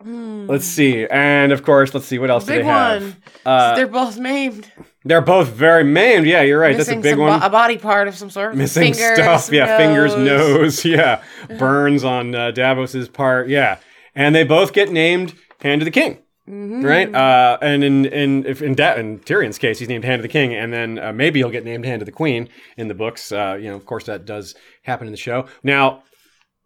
[0.05, 3.01] Let's see, and of course, let's see what else do Big they have.
[3.01, 3.15] one.
[3.45, 4.71] Uh, They're both maimed.
[5.05, 6.25] they're both very maimed.
[6.27, 6.75] Yeah, you're right.
[6.77, 7.39] Missing That's a big one.
[7.39, 8.55] bo- a body part of some sort.
[8.55, 9.51] Missing Fingers, stuff.
[9.51, 10.25] Yeah, fingers, nose.
[10.25, 10.85] nose.
[10.85, 11.23] Yeah,
[11.57, 13.47] burns on uh, Davos's part.
[13.49, 13.77] Yeah,
[14.15, 16.19] and they both get named Hand of the King.
[16.49, 16.83] Mm-hmm.
[16.83, 20.23] Right, uh, and in in if in, da- in Tyrion's case, he's named Hand of
[20.23, 22.93] the King, and then uh, maybe he'll get named Hand of the Queen in the
[22.95, 23.31] books.
[23.31, 25.45] Uh, you know, of course, that does happen in the show.
[25.63, 26.03] Now,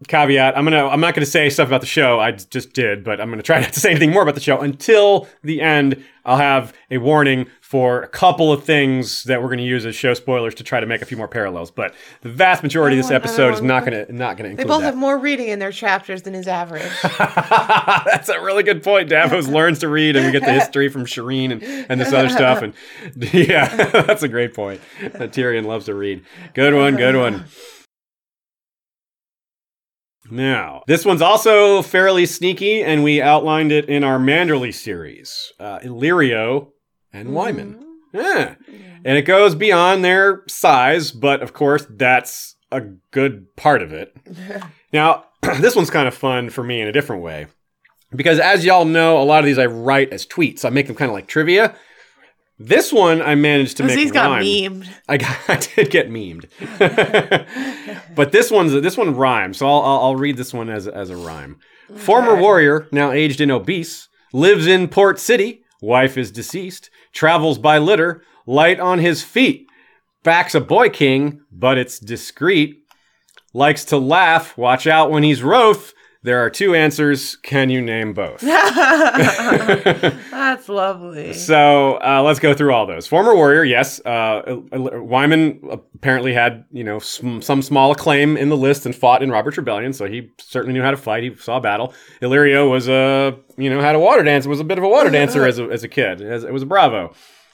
[0.08, 2.20] caveat: I'm gonna I'm not gonna say stuff about the show.
[2.20, 4.60] I just did, but I'm gonna try not to say anything more about the show
[4.62, 6.04] until the end.
[6.28, 10.16] I'll have a warning for a couple of things that we're gonna use as show
[10.16, 11.70] spoilers to try to make a few more parallels.
[11.70, 14.50] But the vast majority of this I want- I episode is not gonna not gonna
[14.50, 14.86] Include They both that.
[14.88, 16.92] have more reading in their chapters than his average.
[17.04, 19.10] That's a really good point.
[19.10, 22.30] Davos learns to read, and we get the history from Shireen and, and this other
[22.30, 22.62] stuff.
[22.62, 22.74] And
[23.34, 23.68] yeah,
[24.02, 24.82] that's a great point.
[25.04, 26.24] Uh, Tyrion loves to read.
[26.54, 27.46] Good one, good one.
[30.30, 35.80] Now, this one's also fairly sneaky, and we outlined it in our Manderley series uh,
[35.80, 36.70] Illyrio
[37.14, 37.80] and Wyman.
[38.14, 38.56] Yeah.
[39.04, 44.16] And it goes beyond their size, but of course, that's a good part of it.
[44.94, 45.26] Now,
[45.60, 47.48] this one's kind of fun for me in a different way.
[48.16, 50.64] Because as y'all know, a lot of these I write as tweets.
[50.64, 51.76] I make them kind of like trivia.
[52.58, 54.44] This one I managed to oh, make He's got rhyme.
[54.44, 54.88] memed.
[55.10, 56.46] I, got, I did get memed,
[58.16, 59.58] but this one's this one rhymes.
[59.58, 61.58] So I'll, I'll, I'll read this one as as a rhyme.
[61.96, 65.64] Former warrior, now aged and obese, lives in Port City.
[65.82, 66.90] Wife is deceased.
[67.14, 69.68] Travels by litter, light on his feet.
[70.24, 72.78] Backs a boy king, but it's discreet.
[73.54, 74.58] Likes to laugh.
[74.58, 75.94] Watch out when he's wroth.
[76.26, 77.36] There are two answers.
[77.36, 78.42] Can you name both?
[78.42, 80.18] That's
[80.68, 81.34] lovely.
[81.34, 83.06] So uh, let's go through all those.
[83.06, 84.04] Former warrior, yes.
[84.04, 85.60] Uh, Wyman
[85.94, 89.58] apparently had you know some, some small acclaim in the list and fought in Robert's
[89.58, 91.22] Rebellion, so he certainly knew how to fight.
[91.22, 91.94] He saw battle.
[92.24, 94.48] Illyrio was a you know had a water dance.
[94.48, 96.24] Was a bit of a water dancer as a, as a kid.
[96.24, 97.14] As, it was a bravo.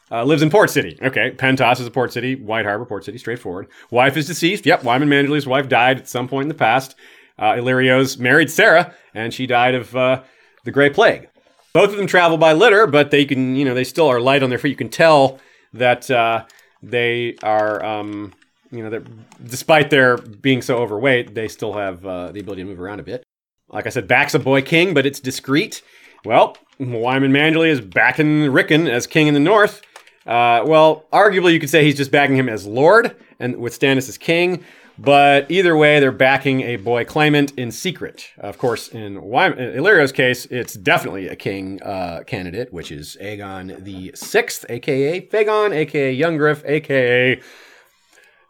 [0.10, 0.98] Uh, lives in Port City.
[1.02, 2.36] Okay, Pentos is a port city.
[2.36, 3.68] White Harbor, Port City, straightforward.
[3.92, 4.66] Wife is deceased.
[4.66, 6.96] Yep, Wyman Manderley's wife died at some point in the past.
[7.38, 10.24] Uh, Illyrio's married Serra, and she died of uh,
[10.64, 11.28] the Gray Plague.
[11.74, 14.44] Both of them travel by litter, but they can, you know, they still are light
[14.44, 14.70] on their feet.
[14.70, 15.40] You can tell
[15.74, 16.46] that uh,
[16.84, 18.34] they are, um,
[18.72, 19.04] you know,
[19.44, 23.04] despite their being so overweight, they still have uh, the ability to move around a
[23.04, 23.24] bit.
[23.70, 25.82] Like I said, back's a boy king, but it's discreet.
[26.26, 29.82] Well, Wyman Manderley is backing Rickon as king in the north.
[30.26, 34.10] Uh, well, arguably, you could say he's just backing him as lord, and with Stannis
[34.10, 34.64] as king.
[35.04, 38.28] But either way, they're backing a boy claimant in secret.
[38.38, 44.12] Of course, in Illyrio's case, it's definitely a king uh, candidate, which is Aegon the
[44.14, 47.42] Sixth, aka Faegon, aka Younggriff, aka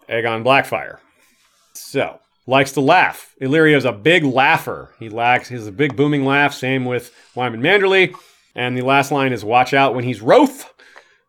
[0.10, 0.97] Aegon Blackfyre.
[1.74, 3.34] So likes to laugh.
[3.39, 4.93] Illyrio's a big laugher.
[4.99, 5.52] He lacks.
[5.52, 6.54] A big booming laugh.
[6.54, 8.14] Same with Wyman Manderley.
[8.56, 10.70] And the last line is "Watch out when he's wroth."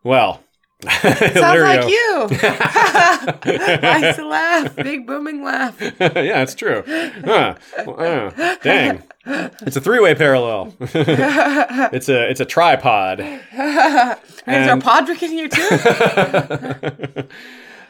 [0.03, 0.42] Well,
[1.01, 2.27] Sounds like you.
[3.81, 4.75] nice laugh.
[4.75, 5.75] Big booming laugh.
[5.81, 6.83] yeah, it's true.
[7.25, 7.55] Huh.
[7.77, 10.73] Uh, dang, it's a three-way parallel.
[10.79, 13.19] it's a it's a tripod.
[13.19, 13.25] Is
[13.55, 17.27] there And- Podrick in here too?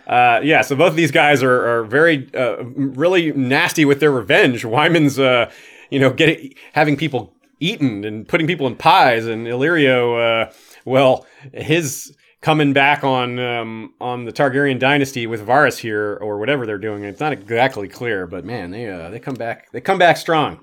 [0.06, 4.12] Uh, yeah, so both of these guys are, are very, uh, really nasty with their
[4.12, 4.66] revenge.
[4.66, 5.50] Wyman's, uh,
[5.90, 10.52] you know, getting having people eaten and putting people in pies, and Illyrio, uh,
[10.84, 12.14] well, his
[12.44, 17.04] coming back on um, on the Targaryen dynasty with Varys here or whatever they're doing.
[17.04, 20.60] It's not exactly clear, but man, they uh, they come back they come back strong.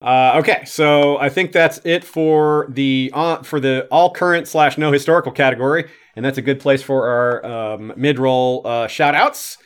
[0.00, 4.78] Uh, okay, so I think that's it for the uh, for the all current slash
[4.78, 9.14] no historical category, and that's a good place for our um, mid roll uh, shout
[9.14, 9.56] outs.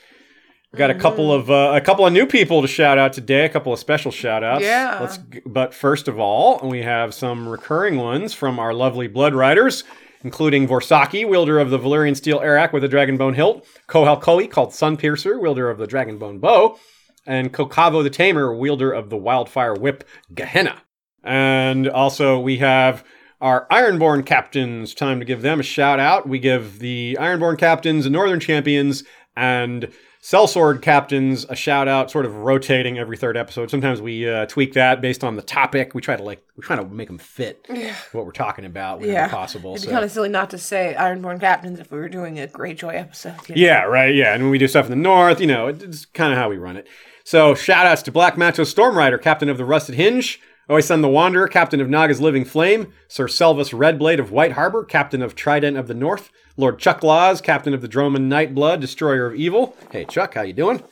[0.73, 3.45] We got a couple of uh, a couple of new people to shout out today,
[3.45, 4.63] a couple of special shout outs.
[4.63, 4.99] Yeah.
[5.01, 9.83] Let's but first of all, we have some recurring ones from our lovely Blood Riders,
[10.23, 14.71] including Vorsaki, wielder of the Valyrian steel Arakh with a dragonbone hilt, Kohal Koi, called
[14.71, 16.79] Sunpiercer, wielder of the dragonbone bow,
[17.27, 20.05] and Kokavo the Tamer, wielder of the wildfire whip
[20.35, 20.83] Gehenna.
[21.23, 23.05] And also we have
[23.41, 24.95] our Ironborn captains.
[24.95, 26.29] Time to give them a shout out.
[26.29, 29.05] We give the Ironborn captains, Northern champions,
[29.37, 29.91] and
[30.23, 33.71] Sellsword captains a shout out, sort of rotating every third episode.
[33.71, 35.95] Sometimes we uh, tweak that based on the topic.
[35.95, 37.67] We try to like we try to make them fit
[38.13, 39.29] what we're talking about whenever Yeah.
[39.29, 39.73] possible.
[39.75, 39.93] It'd be So.
[39.93, 43.37] kind of silly not to say Ironborn Captains if we were doing a Greyjoy episode.
[43.49, 43.63] you know?
[43.63, 44.15] Yeah, right.
[44.15, 44.35] Yeah.
[44.35, 46.59] And when we do stuff in the north, you know, it's kind of how we
[46.59, 46.87] run it.
[47.25, 50.39] So shout outs to Black Macho Stormrider, captain of the Rusted Hinge,
[50.71, 54.85] Oh, Oisun the Wanderer, captain of Naga's Living Flame, Sir Selvus Redblade of White Harbor,
[54.85, 59.27] captain of Trident of the North, Lord Chuck Laws, captain of the Dromond Nightblood, destroyer
[59.27, 59.77] of evil.
[59.91, 60.85] Hey Chuck, how you doing?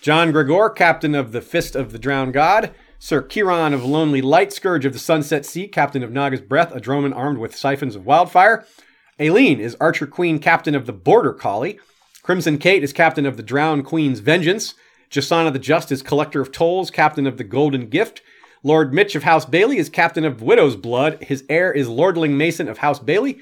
[0.00, 2.74] John Gregor, captain of the Fist of the Drowned God.
[2.98, 6.80] Sir Kiron of Lonely Light, Scourge of the Sunset Sea, captain of Naga's Breath, a
[6.80, 8.64] Dromond armed with siphons of wildfire.
[9.20, 11.78] Aileen is Archer Queen, captain of the Border Collie.
[12.22, 14.74] Crimson Kate is captain of the Drowned Queen's Vengeance.
[15.10, 18.22] Jasana the Just is collector of tolls, captain of the Golden Gift.
[18.62, 21.22] Lord Mitch of House Bailey is captain of Widow's Blood.
[21.22, 23.38] His heir is Lordling Mason of House Bailey.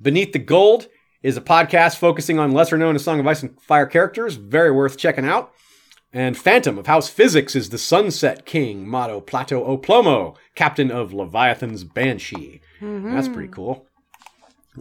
[0.00, 0.88] Beneath the Gold
[1.22, 4.70] is a podcast focusing on lesser known A Song of Ice and Fire characters, very
[4.70, 5.52] worth checking out.
[6.12, 11.12] And Phantom of House Physics is the Sunset King, motto Plata o Plomo, captain of
[11.12, 12.60] Leviathan's Banshee.
[12.80, 13.86] That's pretty cool.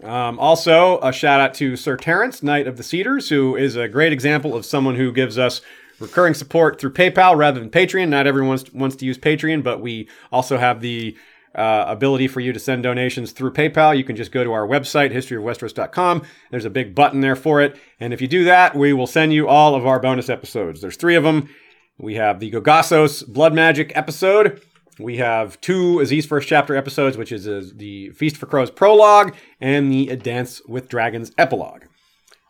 [0.04, 3.88] Um, also, a shout out to Sir Terence, Knight of the Cedars, who is a
[3.88, 5.62] great example of someone who gives us
[6.00, 8.10] recurring support through PayPal rather than Patreon.
[8.10, 11.18] Not everyone wants, to use Patreon, but we also have the
[11.56, 13.98] uh, ability for you to send donations through PayPal.
[13.98, 16.24] You can just go to our website, historyofwesteros.com.
[16.52, 17.78] There's a big button there for it.
[18.00, 20.82] And if you do that, we will send you all of our bonus episodes.
[20.82, 21.50] There's three of them.
[21.98, 24.62] We have the Gogossos Blood Magic episode.
[25.00, 29.36] We have two Aziz First Chapter episodes, which is uh, the Feast for Crows prologue
[29.60, 31.86] and the Dance with Dragons epilogue.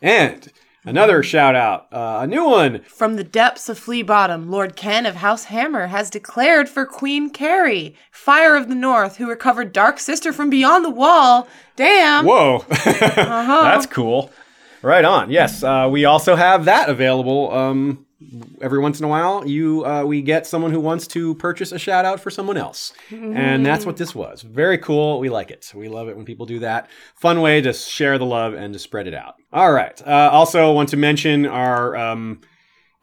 [0.01, 0.51] And
[0.87, 2.79] Another shout out, uh, a new one.
[2.83, 7.29] From the depths of Flea Bottom, Lord Ken of House Hammer has declared for Queen
[7.29, 11.47] Carrie, Fire of the North, who recovered Dark Sister from beyond the wall.
[11.75, 12.25] Damn.
[12.25, 14.31] Whoa, that's cool.
[14.81, 15.29] Right on.
[15.29, 17.51] Yes, uh, we also have that available.
[17.51, 18.06] Um,
[18.61, 21.79] every once in a while, you uh, we get someone who wants to purchase a
[21.79, 24.41] shout out for someone else, and that's what this was.
[24.41, 25.19] Very cool.
[25.19, 25.71] We like it.
[25.75, 26.89] We love it when people do that.
[27.15, 29.35] Fun way to share the love and to spread it out.
[29.53, 30.01] All right.
[30.05, 31.95] Uh, also, want to mention our.
[31.95, 32.41] Um,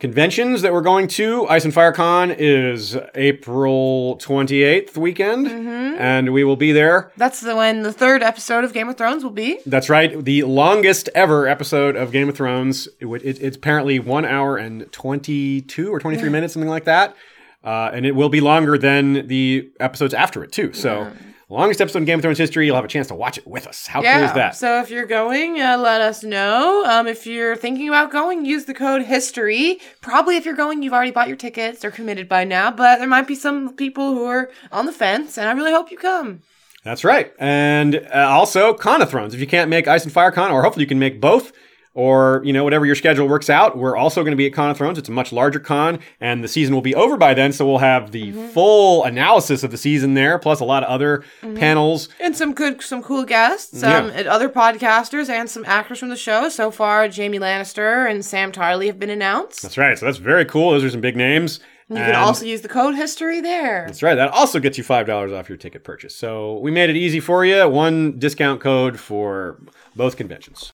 [0.00, 6.42] Conventions that we're going to, Ice and Fire Con is April 28th weekend, and we
[6.42, 7.12] will be there.
[7.16, 9.60] That's the when the third episode of Game of Thrones will be.
[9.64, 10.22] That's right.
[10.24, 12.88] The longest ever episode of Game of Thrones.
[12.98, 17.14] It, it- it's apparently one hour and 22 or 23 minutes, something like that.
[17.62, 20.72] Uh, and it will be longer than the episodes after it, too.
[20.72, 21.10] So,
[21.54, 22.66] longest episode in Game of Thrones history.
[22.66, 23.86] You'll have a chance to watch it with us.
[23.86, 24.56] How cool is that?
[24.56, 26.84] So if you're going, uh, let us know.
[26.84, 29.80] Um, if you're thinking about going, use the code HISTORY.
[30.00, 31.80] Probably if you're going, you've already bought your tickets.
[31.80, 35.38] They're committed by now, but there might be some people who are on the fence,
[35.38, 36.42] and I really hope you come.
[36.84, 37.32] That's right.
[37.38, 39.32] And uh, also, Con of Thrones.
[39.32, 41.52] If you can't make Ice and Fire Con, or hopefully you can make both,
[41.94, 44.70] or you know whatever your schedule works out, we're also going to be at Con
[44.70, 44.98] of Thrones.
[44.98, 47.78] It's a much larger con, and the season will be over by then, so we'll
[47.78, 51.22] have the full analysis of the season there, plus a lot of other
[51.54, 52.08] panels.
[52.20, 54.12] And some good, some cool guests, um, Yeah.
[54.14, 56.48] and other podcasters, and some actors from the show.
[56.48, 59.62] So far, Jaime Lannister and Sam Tarly have been announced.
[59.62, 59.98] That's right.
[59.98, 60.72] So that's very cool.
[60.72, 61.60] Those are some big names.
[61.90, 63.84] You can also use the code HISTORY there.
[63.86, 64.14] That's right.
[64.14, 66.16] That also gets you five dollars off your ticket purchase.
[66.16, 67.68] So we made it easy for you.
[67.68, 69.60] One discount code for
[69.94, 70.72] both conventions.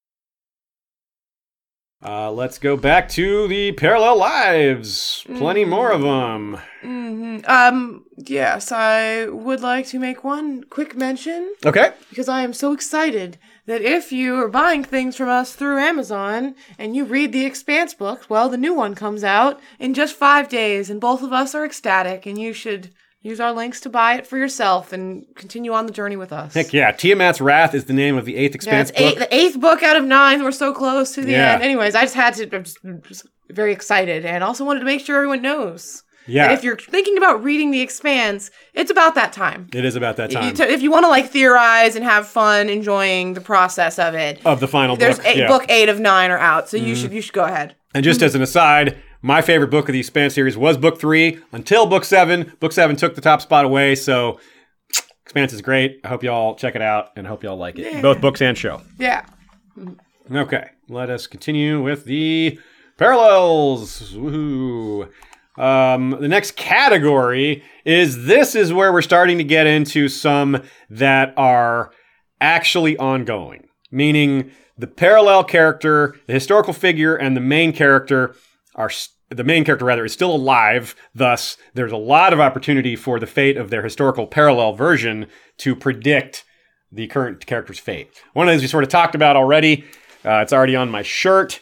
[2.02, 5.22] Uh, let's go back to the parallel lives.
[5.36, 6.58] Plenty more of them.
[7.46, 11.92] Um, yes, I would like to make one quick mention Okay.
[12.08, 13.36] because I am so excited
[13.66, 17.92] that if you are buying things from us through Amazon and you read the Expanse
[17.92, 21.54] book, well, the new one comes out in just five days, and both of us
[21.54, 22.90] are ecstatic, and you should
[23.22, 26.54] use our links to buy it for yourself and continue on the journey with us.
[26.54, 26.90] Heck yeah.
[26.92, 29.28] Tiamat's Wrath is the name of the eighth Yeah, expanse it's eight, book.
[29.28, 30.42] the eighth book out of nine.
[30.42, 31.52] We're so close to the Yeah.
[31.54, 31.62] end.
[31.62, 32.44] Anyways, I just had to.
[32.56, 36.02] I'm just, I'm just very excited, and also wanted to make sure everyone knows.
[36.26, 36.52] Yeah.
[36.52, 39.68] if you're thinking about reading The Expanse, it's about that time.
[39.74, 43.34] It is about that time if you want to like theorize and have fun enjoying
[43.34, 45.26] the process of it, of the final there's book.
[45.26, 45.44] eight, yeah.
[45.48, 45.52] Mm-hmm.
[45.52, 47.74] book eight of nine are out, so you should you should go ahead.
[47.94, 51.38] And just as an aside, my favorite book of the Expanse series was book three
[51.52, 52.52] until book seven.
[52.60, 54.40] Book seven took the top spot away, so
[55.24, 56.00] Expanse is great.
[56.04, 58.02] I hope y'all check it out and hope y'all like it.
[58.02, 58.82] Both books and show.
[58.98, 59.24] Yeah.
[60.32, 62.58] Okay, let us continue with the
[62.96, 64.12] parallels.
[64.12, 65.10] Woohoo.
[65.58, 71.34] Um, the next category is this is where we're starting to get into some that
[71.36, 71.90] are
[72.40, 78.34] actually ongoing, meaning the parallel character, the historical figure, and the main character
[78.80, 78.90] are
[79.28, 80.96] the main character rather is still alive.
[81.14, 85.26] Thus, there's a lot of opportunity for the fate of their historical parallel version
[85.58, 86.44] to predict
[86.90, 88.10] the current character's fate.
[88.32, 89.84] One of these we sort of talked about already.
[90.24, 91.60] Uh, it's already on my shirt,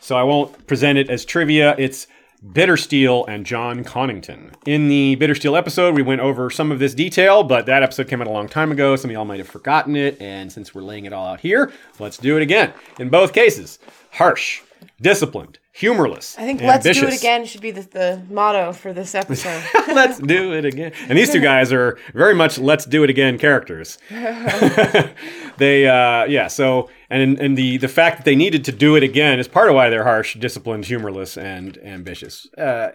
[0.00, 1.74] so I won't present it as trivia.
[1.78, 2.06] It's
[2.44, 4.54] Bittersteel and Jon Connington.
[4.64, 8.22] In the Bittersteel episode, we went over some of this detail, but that episode came
[8.22, 8.96] out a long time ago.
[8.96, 11.70] Some of y'all might have forgotten it, and since we're laying it all out here,
[11.98, 12.72] let's do it again.
[12.98, 13.78] In both cases,
[14.12, 14.62] harsh,
[15.00, 16.36] disciplined, humorless.
[16.38, 19.62] I think "Let's do it again" should be the, the motto for this episode.
[19.88, 20.92] let's do it again.
[21.08, 23.98] And these two guys are very much let's do it again characters.
[24.10, 29.02] they uh yeah, so and and the the fact that they needed to do it
[29.02, 32.46] again is part of why they're harsh, disciplined, humorless and ambitious.
[32.56, 32.90] Uh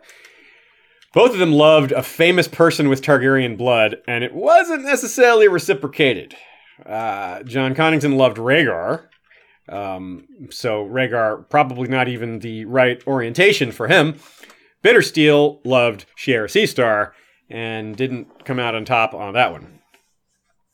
[1.15, 6.35] both of them loved a famous person with Targaryen blood, and it wasn't necessarily reciprocated.
[6.85, 9.05] Uh, Jon Connington loved Rhaegar,
[9.69, 14.15] um, so Rhaegar probably not even the right orientation for him.
[14.83, 17.11] Bittersteel loved Shiera Seastar
[17.49, 19.79] and didn't come out on top on that one.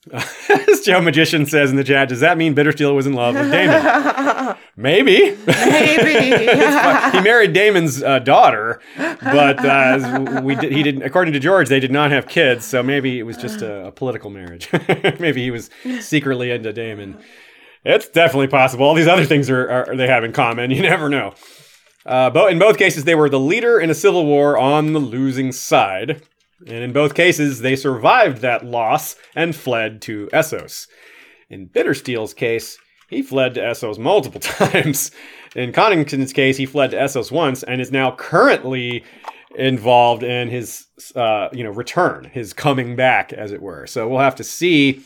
[0.12, 3.52] As Joe Magician says in the chat, does that mean Bittersteel was in love with
[3.52, 4.58] Daemon?
[4.76, 5.38] Maybe.
[5.46, 6.14] Maybe.
[7.12, 11.04] he married Daemon's uh, daughter, but uh, we did, he didn't.
[11.04, 13.92] According to George, they did not have kids, so maybe it was just a, a
[13.92, 14.70] political marriage.
[15.20, 15.70] maybe he was
[16.00, 17.20] secretly into Damon.
[17.84, 18.86] It's definitely possible.
[18.86, 20.72] All these other things are, are they have in common.
[20.82, 21.34] You never know.
[22.06, 25.00] Uh, but in both cases, they were the leader in a civil war on the
[25.00, 26.24] losing side.
[26.68, 30.88] And in both cases, they survived that loss and fled to Essos.
[31.50, 32.78] In Bittersteel's case,
[33.10, 35.12] he fled to Essos multiple times.
[35.56, 39.04] In Connington's case, he fled to Essos once and is now currently
[39.56, 43.86] involved in his, uh, you know, return, his coming back, as it were.
[43.86, 45.02] So we'll have to see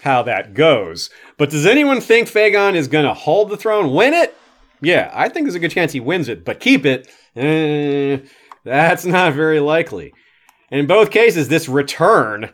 [0.00, 1.10] how that goes.
[1.36, 4.36] But does anyone think Faegon is going to hold the throne, win it?
[4.82, 8.18] Yeah, I think there's a good chance he wins it, but keep it, eh,
[8.64, 10.12] that's not very likely.
[10.70, 12.50] In both cases, this return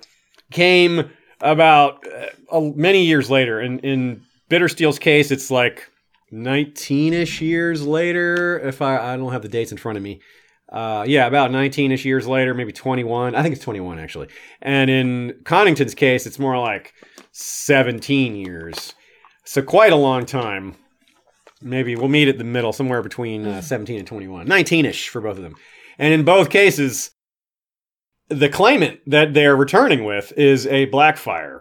[0.51, 2.05] came about
[2.51, 3.61] uh, many years later.
[3.61, 5.91] In, in Bittersteel's case, it's like
[6.33, 10.21] 19-ish years later, if I, I don't have the dates in front of me.
[10.69, 13.35] Uh, yeah, about 19-ish years later, maybe 21.
[13.35, 14.29] I think it's 21, actually.
[14.61, 16.93] And in Connington's case, it's more like
[17.39, 18.95] 17 years.
[19.45, 20.75] So quite a long time.
[21.61, 24.47] Maybe we'll meet at the middle, somewhere between uh, 17 and 21.
[24.47, 25.55] 19-ish for both of them.
[25.99, 27.11] And in both cases,
[28.29, 31.61] the claimant that they're returning with is a Blackfyre.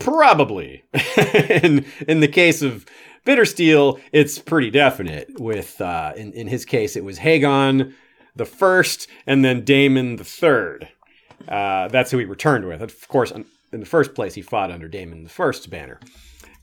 [0.00, 0.84] Probably.
[1.34, 2.84] in, in the case of
[3.24, 5.28] Bittersteel, it's pretty definite.
[5.38, 7.94] With uh, in, in his case, it was Haegon
[8.34, 10.88] the first and then Daemon the third.
[11.46, 12.82] Uh, that's who he returned with.
[12.82, 13.32] Of course,
[13.72, 16.00] in the first place, he fought under Daemon the first's banner.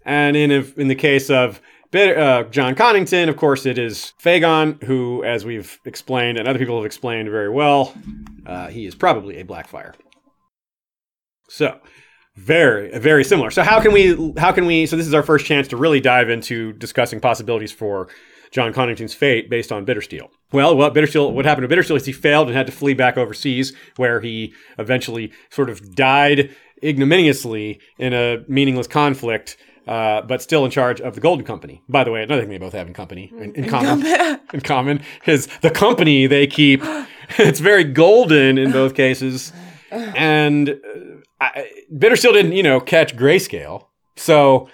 [0.05, 1.61] And in, in the case of
[1.93, 6.77] uh, Jon Connington, of course, it is Faegon, who, as we've explained and other people
[6.77, 7.93] have explained very well,
[8.45, 9.93] uh, he is probably a Blackfyre.
[11.49, 11.79] So,
[12.35, 13.51] very, very similar.
[13.51, 15.99] So, how can we, how can we, so this is our first chance to really
[15.99, 18.07] dive into discussing possibilities for
[18.51, 20.29] Jon Connington's fate based on Bittersteel.
[20.51, 23.17] Well, what Bittersteel, what happened to Bittersteel is he failed and had to flee back
[23.17, 29.57] overseas, where he eventually sort of died ignominiously in a meaningless conflict
[29.89, 31.81] uh, but still in charge of the Golden Company.
[31.89, 34.05] By the way, another thing they both have in company in, in common
[34.53, 36.81] in common is the company they keep.
[37.39, 39.51] it's very golden in both cases,
[39.91, 40.73] and uh,
[41.41, 44.69] I, Bittersteel didn't you know catch grayscale, so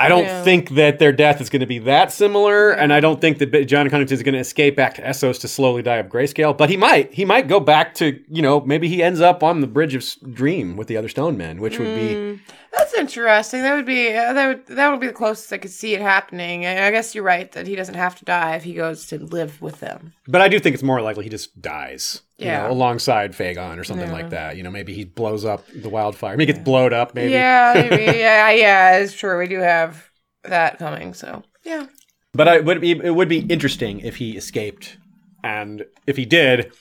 [0.00, 0.42] I don't yeah.
[0.42, 3.50] think that their death is going to be that similar, and I don't think that
[3.66, 6.56] Jon Connington is going to escape back to Essos to slowly die of grayscale.
[6.56, 7.12] But he might.
[7.12, 10.34] He might go back to you know maybe he ends up on the Bridge of
[10.34, 12.40] Dream with the other Stone Men, which would be mm,
[12.72, 13.62] that's interesting.
[13.62, 16.00] That would be uh, that would that would be the closest I could see it
[16.00, 16.66] happening.
[16.66, 19.18] I, I guess you're right that he doesn't have to die if he goes to
[19.18, 20.12] live with them.
[20.28, 22.22] But I do think it's more likely he just dies.
[22.38, 22.62] Yeah.
[22.62, 24.14] Know, alongside Faegon or something yeah.
[24.14, 24.56] like that.
[24.56, 26.36] You know, maybe he blows up the wildfire.
[26.36, 27.14] Maybe he gets blowed up.
[27.14, 27.32] Maybe.
[27.32, 27.72] Yeah.
[27.74, 28.04] Maybe.
[28.18, 28.50] yeah.
[28.50, 28.98] Yeah.
[28.98, 29.38] It's true.
[29.38, 30.10] We do have
[30.44, 31.12] that coming.
[31.14, 31.86] So yeah.
[32.32, 34.98] But I would be it would be interesting if he escaped,
[35.42, 36.72] and if he did,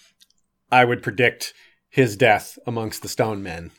[0.72, 1.54] I would predict
[1.90, 3.72] his death amongst the Stone Men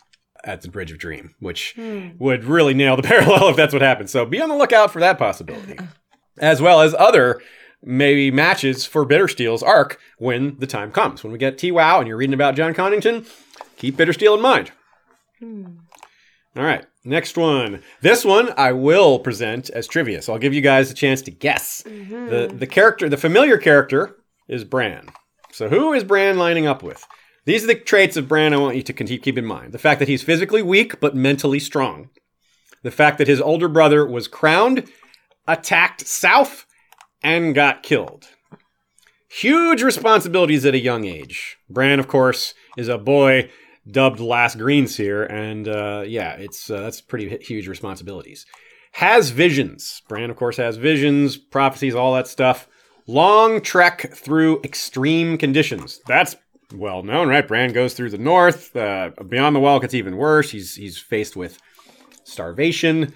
[0.45, 2.11] at the Bridge of Dream, which hmm.
[2.19, 4.11] would really nail the parallel if that's what happens.
[4.11, 5.79] So be on the lookout for that possibility,
[6.39, 7.41] as well as other
[7.83, 11.23] maybe matches for Bittersteel's arc when the time comes.
[11.23, 13.27] When we get TWOW and you're reading about Jon Connington,
[13.77, 14.73] keep Bittersteel in mind.
[15.39, 15.65] Hmm.
[16.57, 16.85] All right.
[17.05, 17.83] Next one.
[18.03, 21.31] This one I will present as trivia, so I'll give you guys a chance to
[21.31, 21.83] guess.
[21.87, 22.27] Mm-hmm.
[22.29, 24.17] The the character, the familiar character
[24.49, 25.09] is Bran.
[25.53, 27.07] So who is Bran lining up with?
[27.45, 29.73] These are the traits of Bran I want you to keep in mind.
[29.73, 32.11] The fact that he's physically weak but mentally strong.
[32.83, 34.89] The fact that his older brother was crowned,
[35.47, 36.67] attacked south,
[37.23, 38.29] and got killed.
[39.31, 41.57] Huge responsibilities at a young age.
[41.69, 43.51] Bran, of course, is a boy
[43.89, 48.47] dubbed Last Greenseer, and uh, yeah, it's uh, that's pretty huge responsibilities.
[48.93, 50.03] Has visions.
[50.09, 52.69] Bran, of course, has visions, prophecies, all that stuff.
[53.07, 56.01] Long trek through extreme conditions.
[56.07, 56.37] That's
[56.73, 57.47] well known, right?
[57.47, 58.75] Bran goes through the north.
[58.75, 60.51] Uh, beyond the wall gets even worse.
[60.51, 61.59] He's he's faced with
[62.25, 63.15] starvation,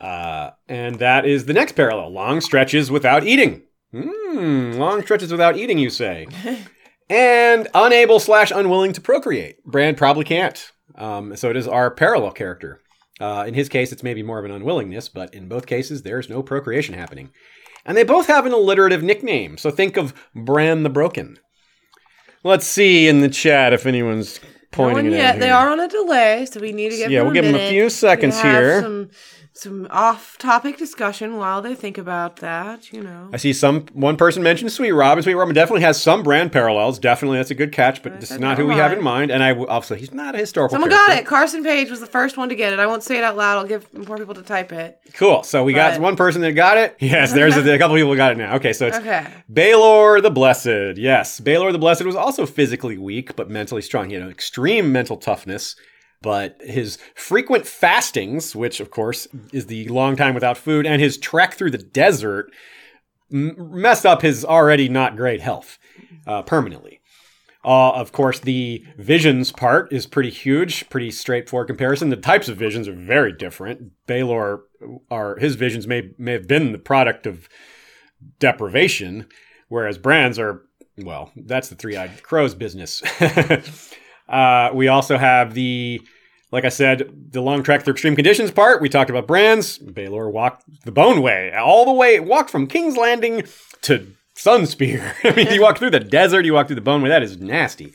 [0.00, 3.62] uh, and that is the next parallel: long stretches without eating.
[3.92, 6.26] Hmm, long stretches without eating, you say?
[7.10, 9.62] and unable slash unwilling to procreate.
[9.64, 10.72] Bran probably can't.
[10.94, 12.80] Um, so it is our parallel character.
[13.20, 16.28] Uh, in his case, it's maybe more of an unwillingness, but in both cases, there's
[16.28, 17.30] no procreation happening.
[17.84, 19.58] And they both have an alliterative nickname.
[19.58, 21.38] So think of Bran the Broken.
[22.44, 24.40] Let's see in the chat if anyone's
[24.72, 25.38] pointing no it yet.
[25.38, 27.58] They are on a delay, so we need to give yeah, we'll give minute.
[27.58, 28.82] them a few seconds here.
[28.82, 29.10] Some
[29.54, 32.92] some off-topic discussion while they think about that.
[32.92, 35.22] You know, I see some one person mentioned Sweet Robin.
[35.22, 36.98] Sweet Robin definitely has some brand parallels.
[36.98, 39.30] Definitely, that's a good catch, but this is not who we have in mind.
[39.30, 40.74] And I also he's not a historical.
[40.74, 41.14] Someone character.
[41.14, 41.26] got it.
[41.26, 42.78] Carson Page was the first one to get it.
[42.78, 43.58] I won't say it out loud.
[43.58, 44.98] I'll give more people to type it.
[45.14, 45.42] Cool.
[45.42, 45.92] So we but...
[45.92, 46.96] got one person that got it.
[47.12, 48.54] Yes, there's a, a couple people got it now.
[48.54, 49.26] Okay, so it's okay.
[49.52, 50.96] Baelor the Blessed.
[50.96, 54.08] Yes, Baelor the Blessed was also physically weak but mentally strong.
[54.08, 55.76] He had an extreme mental toughness
[56.22, 61.18] but his frequent fastings, which of course is the long time without food, and his
[61.18, 62.50] trek through the desert
[63.32, 65.78] m- messed up his already not great health
[66.26, 67.00] uh, permanently.
[67.64, 72.08] Uh, of course, the visions part is pretty huge, pretty straightforward comparison.
[72.08, 73.92] The types of visions are very different.
[74.08, 74.62] Baelor,
[75.10, 77.48] are his visions may may have been the product of
[78.40, 79.28] deprivation,
[79.68, 80.62] whereas Bran's are
[80.98, 83.02] well, that's the three-eyed crow's business.
[84.32, 86.00] uh, we also have the
[86.50, 89.78] Like I said, the long trek through extreme conditions part, we talked about Bran's.
[89.78, 93.44] Baelor walked the bone way, all the way, walked from King's Landing
[93.82, 95.14] to Sunspear.
[95.24, 97.08] I mean, you walk through the desert, you walk through the bone way.
[97.08, 97.92] That is nasty.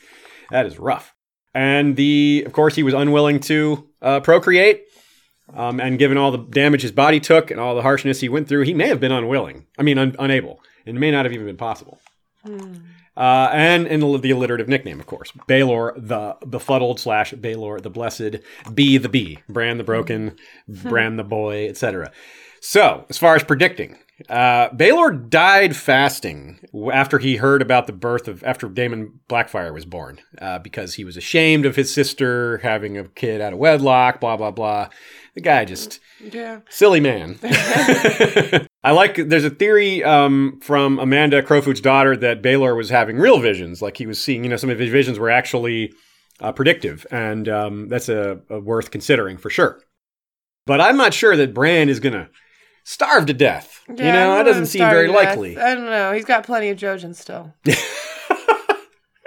[0.50, 1.14] That is rough.
[1.54, 4.84] And the, of course, he was unwilling to uh, procreate.
[5.56, 8.48] Um, and given all the damage his body took and all the harshness he went
[8.50, 9.66] through, he may have been unwilling.
[9.78, 10.60] I mean, un- unable.
[10.86, 12.00] It may not have even been possible.
[13.18, 18.38] Uh, and and the alliterative nickname, of course, Baelor the befuddled slash Baelor the blessed,
[18.74, 20.36] B the Bee, Bran the broken,
[20.68, 22.12] Bran the boy, etc.
[22.62, 23.98] So, as far as predicting,
[24.30, 26.60] uh, Baelor died fasting
[26.94, 31.04] after he heard about the birth of after Daemon Blackfyre was born, uh, because he
[31.04, 34.20] was ashamed of his sister having a kid out of wedlock.
[34.20, 34.90] Blah blah blah.
[35.34, 36.60] The guy just Yeah.
[36.70, 37.40] silly man.
[38.88, 39.16] I like.
[39.16, 43.98] There's a theory um, from Amanda Crowfoot's daughter that Baelor was having real visions, like
[43.98, 44.46] he was seeing.
[44.46, 45.92] You know, some of his visions were actually
[46.40, 49.82] uh, predictive, and um, that's a, a worth considering for sure.
[50.66, 52.30] But I'm not sure that Bran is gonna
[52.86, 53.84] starve to death.
[53.90, 55.38] you Yeah, I know, that doesn't seem very starving to death.
[55.38, 55.58] likely.
[55.58, 56.14] I don't know.
[56.14, 57.54] He's got plenty of Jojen still.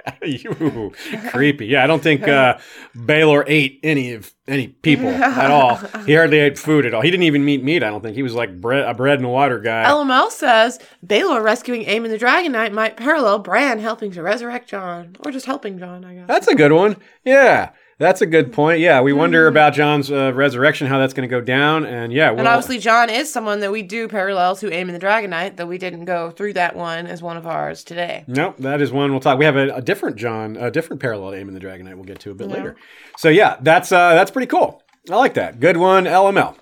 [0.23, 0.91] you
[1.29, 1.67] creepy.
[1.67, 2.57] Yeah, I don't think uh,
[2.95, 5.75] Baelor ate any of any people at all.
[6.05, 7.01] He hardly ate food at all.
[7.01, 7.83] He didn't even eat meat.
[7.83, 9.83] I don't think he was like bread, a bread and water guy.
[9.85, 15.15] LML says Baelor rescuing Aemon the Dragon Knight might parallel Bran helping to resurrect Jon,
[15.25, 16.27] or just helping Jon, I guess.
[16.27, 16.97] That's a good one.
[17.23, 17.71] Yeah,
[18.01, 18.79] that's a good point.
[18.79, 22.31] Yeah, we wonder about Jon's uh, resurrection, how that's going to go down, and yeah,
[22.31, 25.67] and obviously, Jon is someone that we do parallel to in the Dragon Knight, though
[25.67, 28.25] we didn't go through that one as one of ours today.
[28.25, 29.37] Nope, that is one we'll talk.
[29.37, 31.95] We have a, a different Jon, a different parallel to Aemon the Dragon Knight.
[31.95, 32.75] We'll get to a bit later.
[33.17, 34.81] So yeah, that's uh, that's pretty cool.
[35.09, 35.59] I like that.
[35.59, 36.55] Good one, LML.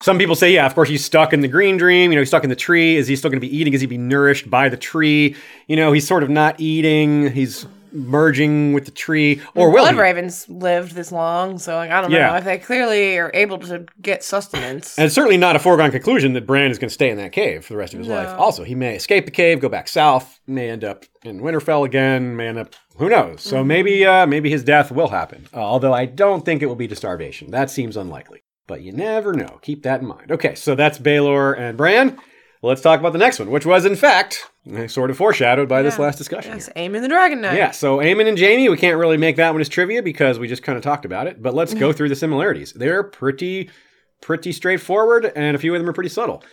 [0.00, 2.12] Some people say, yeah, of course he's stuck in the green dream.
[2.12, 2.96] You know, he's stuck in the tree.
[2.96, 3.72] Is he still going to be eating?
[3.72, 5.36] Is he be nourished by the tree?
[5.66, 7.30] You know, he's sort of not eating.
[7.32, 9.96] He's merging with the tree, or will Blood?
[9.96, 12.28] Ravens lived this long, so like I don't Yeah.
[12.30, 14.98] know if they clearly are able to get sustenance.
[14.98, 17.32] And it's certainly not a foregone conclusion that Bran is going to stay in that
[17.32, 18.14] cave for the rest of his No.
[18.14, 18.30] life.
[18.38, 22.36] Also, he may escape the cave, go back south, may end up in Winterfell again,
[22.36, 23.40] may end up who knows.
[23.42, 25.46] So maybe uh, maybe his death will happen.
[25.54, 27.50] Uh, although I don't think it will be to starvation.
[27.50, 28.42] That seems unlikely.
[28.68, 29.58] But you never know.
[29.62, 30.30] Keep that in mind.
[30.30, 32.16] Okay, so that's Baelor and Bran.
[32.64, 34.48] Let's talk about the next one, which was in fact
[34.86, 36.52] sort of foreshadowed by this last discussion.
[36.52, 37.56] yes, Aemon the Dragon Knight.
[37.56, 40.46] Yeah, so Aemon and Jaime, we can't really make that one as trivia because we
[40.46, 41.42] just kind of talked about it.
[41.42, 42.72] But let's go through the similarities.
[42.72, 43.68] They're pretty,
[44.20, 46.44] pretty straightforward, and a few of them are pretty subtle.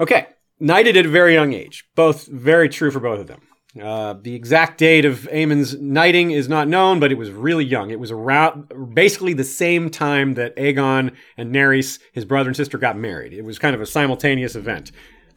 [0.00, 0.26] Okay,
[0.58, 1.84] knighted at a very young age.
[1.94, 3.42] Both very true for both of them.
[3.80, 7.90] Uh, the exact date of Aemon's knighting is not known, but it was really young.
[7.90, 12.78] It was around basically the same time that Aegon and Naerys, his brother and sister,
[12.78, 13.32] got married.
[13.34, 14.92] It was kind of a simultaneous event.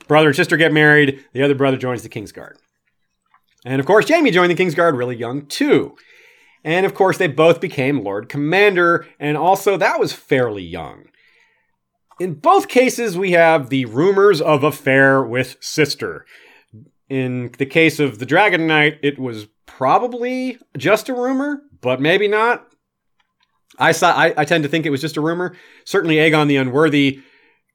[0.09, 1.23] Brother and sister get married.
[1.31, 2.55] The other brother joins the Kingsguard.
[3.63, 5.95] And of course, Jaime joined the Kingsguard really young too.
[6.63, 11.05] And of course, they both became Lord Commander, and also that was fairly young.
[12.19, 16.25] In both cases, we have the rumors of affair with sister.
[17.07, 22.27] In the case of the Dragon Knight, it was probably just a rumor, but maybe
[22.27, 22.65] not.
[23.77, 24.11] I saw.
[24.11, 25.55] I, I tend to think it was just a rumor.
[25.85, 27.21] Certainly, Aegon the Unworthy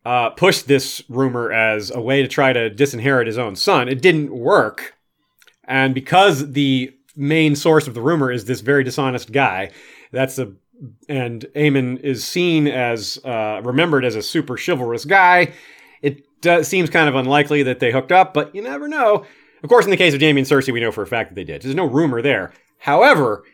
[0.05, 3.88] uh, pushed this rumor as a way to try to disinherit his own son.
[3.88, 4.94] It didn't work,
[5.64, 9.70] and because the main source of the rumor is this very dishonest guy,
[10.12, 10.52] that's a
[11.09, 15.52] and Aemon is seen as uh, remembered as a super chivalrous guy.
[16.02, 16.26] It
[16.66, 19.24] seems kind of unlikely that they hooked up, but you never know.
[19.62, 21.34] Of course, in the case of Jaime and Cersei, we know for a fact that
[21.36, 21.62] they did.
[21.62, 22.52] There's no rumor there.
[22.78, 23.44] However,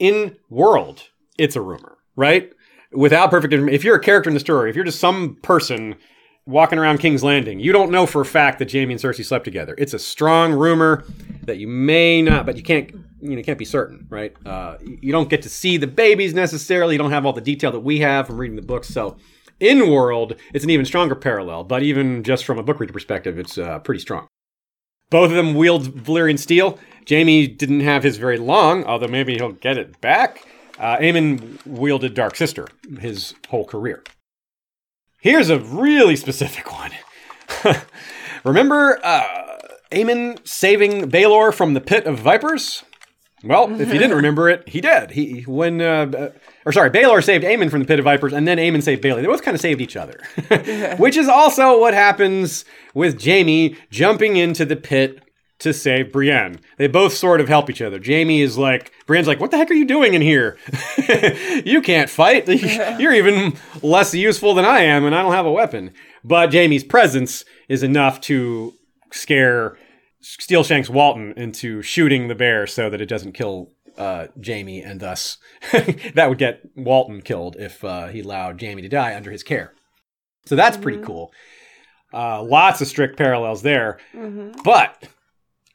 [0.00, 2.52] in world, it's a rumor, right?
[2.92, 5.94] Without perfect information, if you're a character in the story, if you're just some person
[6.46, 9.44] walking around King's Landing, you don't know for a fact that Jaime and Cersei slept
[9.44, 9.74] together.
[9.78, 11.04] It's a strong rumor
[11.44, 14.34] that you may not, but you can't, you know, can't be certain, right?
[14.44, 16.94] Uh, you don't get to see the babies necessarily.
[16.94, 18.88] You don't have all the detail that we have from reading the books.
[18.88, 19.16] So,
[19.60, 21.64] in world, it's an even stronger parallel.
[21.64, 24.26] But even just from a book reader perspective, it's uh, pretty strong.
[25.10, 26.78] Both of them wield Valyrian steel.
[27.08, 30.46] Jaime didn't have his very long, although maybe he'll get it back.
[30.80, 32.66] Uh, Aemon wielded Dark Sister
[32.98, 34.02] his whole career.
[35.20, 36.92] Here's a really specific one.
[38.44, 39.58] Remember uh,
[39.92, 42.82] Aemon saving Baelor from the pit of vipers?
[43.44, 45.10] Well, if you didn't remember it, he did.
[45.10, 46.28] He when uh, uh,
[46.64, 49.20] or sorry, Baelor saved Aemon from the pit of vipers, and then Aemon saved Baelor.
[49.20, 50.20] They both kind of saved each other,
[50.98, 55.20] which is also what happens with Jaime jumping into the pit
[55.60, 56.58] to save Brienne.
[56.78, 58.00] They both sort of help each other.
[58.04, 60.56] Jaime is like, Brienne's like, what the heck are you doing in here?
[61.64, 62.48] you can't fight.
[62.98, 65.92] You're even less useful than I am, and I don't have a weapon.
[66.24, 68.74] But Jaime's presence is enough to
[69.12, 69.76] scare
[70.22, 75.38] Steelshanks Walton into shooting the bear so that it doesn't kill uh, Jaime, and thus
[75.72, 79.74] that would get Walton killed if uh, he allowed Jaime to die under his care.
[80.46, 81.32] So that's pretty cool.
[82.12, 83.98] Uh, lots of strict parallels there,
[84.64, 85.06] but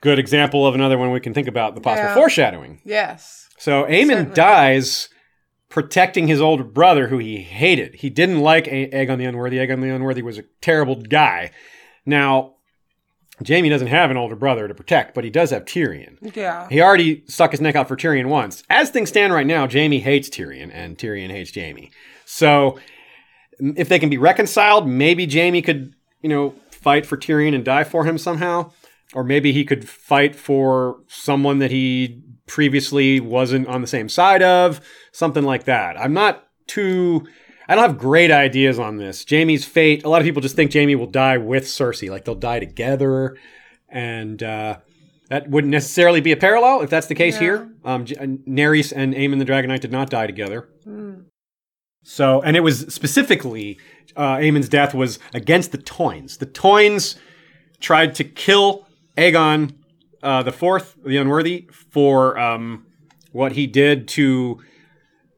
[0.06, 2.14] good example of another one we can think about the possible Yeah.
[2.14, 2.80] foreshadowing.
[2.86, 3.48] Yes.
[3.58, 4.36] So Aemon Certainly.
[4.36, 5.10] dies
[5.70, 7.96] protecting his older brother, who he hated.
[7.96, 9.58] He didn't like A- Aegon the Unworthy.
[9.58, 11.50] Aegon the Unworthy was a terrible guy.
[12.06, 12.54] Now,
[13.46, 16.18] Jaime doesn't have an older brother to protect, but he does have Tyrion.
[16.36, 16.68] Yeah.
[16.70, 18.64] He already stuck his neck out for Tyrion once.
[18.70, 21.90] As things stand right now, Jaime hates Tyrion, and Tyrion hates Jaime.
[22.26, 22.80] So,
[23.60, 27.84] if they can be reconciled, maybe Jaime could, you know, fight for Tyrion and die
[27.84, 28.72] for him somehow.
[29.16, 34.44] Or maybe he could fight for someone that he previously wasn't on the same side
[34.44, 34.82] of,
[35.14, 35.98] something like that.
[36.00, 37.26] I'm not too.
[37.68, 39.26] I don't have great ideas on this.
[39.28, 42.36] Jaime's fate, a lot of people just think Jaime will die with Cersei, like they'll
[42.36, 43.38] die together.
[43.90, 44.78] And uh,
[45.30, 47.40] that wouldn't necessarily be a parallel if that's the case Yeah.
[47.40, 47.70] here.
[47.86, 50.68] Um, J- Naerys and Aemon the Dragon Knight did not die together.
[52.04, 53.80] So, and it was specifically
[54.16, 56.38] uh, Aemon's death was against the Toynes.
[56.38, 57.16] The Toynes
[57.80, 58.85] tried to kill
[59.18, 59.76] Aegon
[60.24, 62.86] uh, the Fourth, the Unworthy, for um,
[63.32, 64.60] what he did to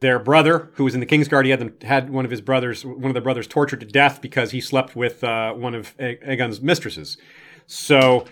[0.00, 1.44] their brother, who was in the Kingsguard.
[1.44, 4.22] He had them had one of his brothers, one of their brothers, tortured to death
[4.22, 7.18] because he slept with uh, one of A- Aegon's mistresses.
[7.66, 8.24] So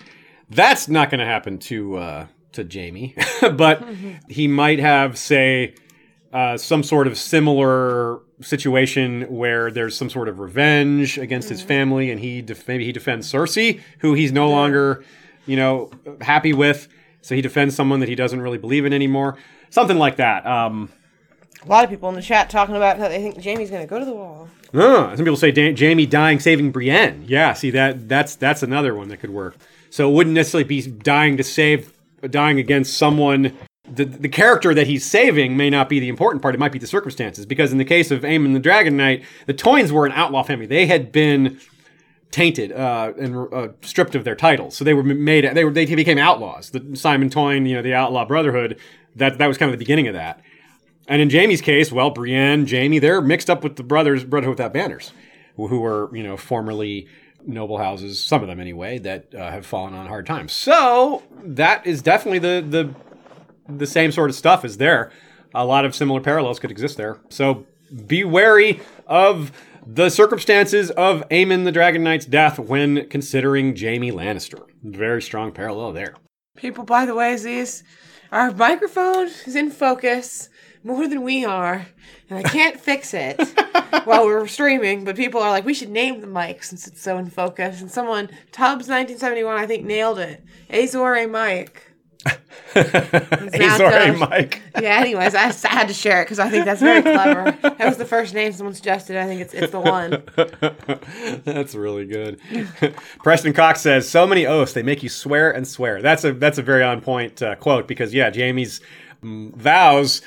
[0.48, 3.14] that's not going to happen to uh, to Jaime,
[3.52, 3.84] but
[4.28, 5.74] he might have, say,
[6.32, 12.10] uh, some sort of similar situation where there's some sort of revenge against his family,
[12.10, 15.04] and he def- maybe he defends Cersei, who he's no longer,
[15.46, 15.90] you know,
[16.20, 16.88] happy with.
[17.22, 19.36] So he defends someone that he doesn't really believe in anymore.
[19.70, 20.46] Something like that.
[20.46, 20.90] Um,
[21.64, 23.88] A lot of people in the chat talking about how they think Jaime's going to
[23.88, 24.48] go to the wall.
[24.74, 27.24] Ah, some people say da- Jaime dying saving Brienne.
[27.26, 29.56] Yeah, see that that's that's another one that could work.
[29.90, 31.92] So it wouldn't necessarily be dying to save,
[32.30, 33.56] dying against someone.
[33.88, 36.54] The, the character that he's saving may not be the important part.
[36.54, 37.46] It might be the circumstances.
[37.46, 40.66] Because in the case of Aemon the Dragon Knight, the Toynes were an outlaw family.
[40.66, 41.58] They had been
[42.36, 44.76] tainted uh, and uh, stripped of their titles.
[44.76, 45.48] So they were made.
[45.54, 46.68] They were they became outlaws.
[46.68, 48.78] The Simon Toyne, you know, the Outlaw Brotherhood.
[49.16, 50.42] That that was kind of the beginning of that.
[51.08, 54.74] And in Jaime's case, well, Brienne, Jaime, they're mixed up with the brothers, Brotherhood Without
[54.74, 55.12] Banners,
[55.56, 57.06] who were, you know, formerly
[57.46, 60.52] noble houses, some of them anyway, that uh, have fallen on hard times.
[60.52, 62.94] So that is definitely the the
[63.74, 65.10] the same sort of stuff is there.
[65.54, 67.18] A lot of similar parallels could exist there.
[67.30, 67.64] So
[68.06, 69.52] be wary of
[69.86, 74.66] the circumstances of Aemon the Dragon Knight's death when considering Jaime Lannister.
[74.82, 76.16] Very strong parallel there.
[76.56, 77.84] People, by the way, Aziz,
[78.32, 80.48] our microphone is in focus
[80.82, 81.86] more than we are,
[82.28, 83.40] and I can't fix it
[84.04, 85.04] while we're streaming.
[85.04, 87.80] But people are like, we should name the mic since it's so in focus.
[87.80, 90.42] And someone, Tubbs1971, I think nailed it.
[90.68, 91.85] Azor a mic.
[92.76, 94.18] Azor done.
[94.18, 94.62] Mike.
[94.80, 94.98] Yeah.
[95.00, 97.52] Anyways, I had to share it because I think that's very clever.
[97.62, 99.16] That was the first name someone suggested.
[99.16, 100.22] I think it's it's the one.
[101.44, 102.40] That's really good.
[103.22, 106.58] Preston Cox says, "So many oaths, they make you swear and swear." That's a that's
[106.58, 108.80] a very on point uh, quote because yeah, Jaime's
[109.22, 110.22] mm, vows,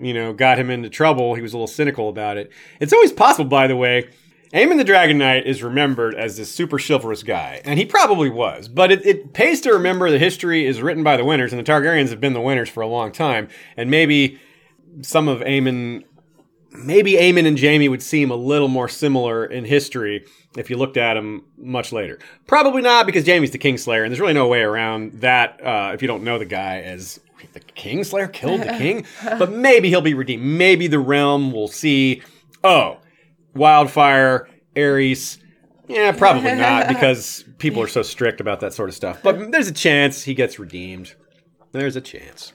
[0.00, 1.34] you know, got him into trouble.
[1.34, 2.50] He was a little cynical about it.
[2.80, 4.08] It's always possible, by the way.
[4.52, 8.68] Aemon the Dragon Knight is remembered as this super chivalrous guy, and he probably was.
[8.68, 11.70] But it, it pays to remember that history is written by the winners, and the
[11.70, 13.48] Targaryens have been the winners for a long time.
[13.76, 14.38] And maybe
[15.00, 16.04] some of Aemon
[16.74, 20.24] maybe Aemon and Jaime would seem a little more similar in history
[20.56, 22.18] if you looked at them much later.
[22.46, 26.02] Probably not because Jaime's the Kingslayer, and there's really no way around that uh, if
[26.02, 27.20] you don't know the guy as
[27.52, 29.06] the Kingslayer killed the king.
[29.38, 30.44] but maybe he'll be redeemed.
[30.44, 32.22] Maybe the realm will see,
[32.64, 32.98] oh,
[33.54, 35.38] Wildfire, Aerys.
[35.88, 39.20] Yeah, probably not because people are so strict about that sort of stuff.
[39.22, 41.14] But there's a chance he gets redeemed.
[41.72, 42.52] There's a chance.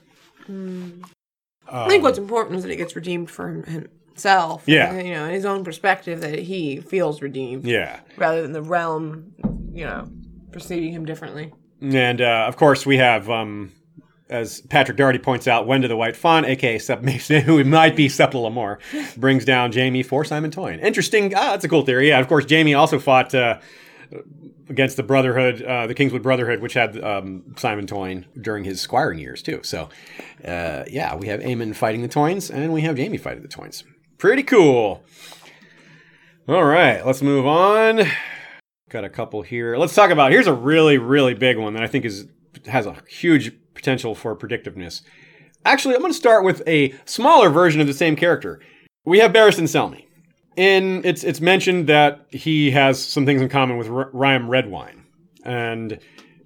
[0.48, 4.64] I think what's important is that he gets redeemed for himself.
[4.66, 4.98] Yeah.
[5.00, 8.00] You know, in his own perspective, that he feels redeemed Yeah.
[8.16, 9.32] rather than the realm,
[9.72, 10.08] you know,
[10.52, 11.52] perceiving him differently.
[11.82, 13.72] And uh, of course, we have, um,
[14.30, 18.36] as Patrick Doherty points out, Wenda the White Fawn, aka Sep who might be Septa
[18.36, 18.78] Lemore,
[19.16, 20.80] brings down Jaime for Simon Toyne.
[20.80, 21.34] Interesting.
[21.34, 22.08] Ah, that's a cool theory.
[22.08, 23.58] Yeah, of course, Jaime also fought uh,
[24.68, 29.18] against the Brotherhood, uh, the Kingswood Brotherhood, which had um, Simon Toyne during his squiring
[29.18, 29.60] years, too.
[29.62, 29.88] So,
[30.44, 33.84] uh, yeah, we have Aemon fighting the Toynes, and we have Jaime fighting the Toynes.
[34.18, 35.02] Pretty cool.
[36.48, 38.02] All right, let's move on.
[38.88, 39.76] Got a couple here.
[39.76, 40.32] Let's talk about.
[40.32, 42.26] Here's a really, really big one that I think is
[42.66, 45.02] has a huge potential for predictiveness.
[45.64, 48.60] Actually, I'm going to start with a smaller version of the same character.
[49.04, 50.04] We have Barristan Selmy.
[50.56, 55.04] In it's it's mentioned that he has some things in common with R- Redwine,
[55.44, 56.00] and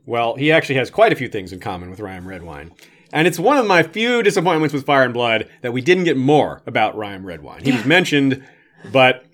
[0.05, 2.73] well, he actually has quite a few things in common with Ryam Redwine.
[3.13, 6.17] And it's one of my few disappointments with Fire and Blood that we didn't get
[6.17, 7.65] more about Ryam Redwine.
[7.65, 8.45] He was mentioned,
[8.91, 9.25] but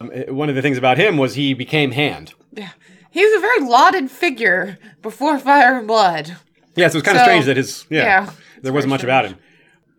[0.00, 2.34] um, one of the things about him was he became Hand.
[2.52, 2.70] Yeah.
[3.10, 6.36] He was a very lauded figure before Fire and Blood.
[6.76, 8.30] Yeah, so it's kind of strange that his yeah, yeah,
[8.62, 9.36] there wasn't much about him.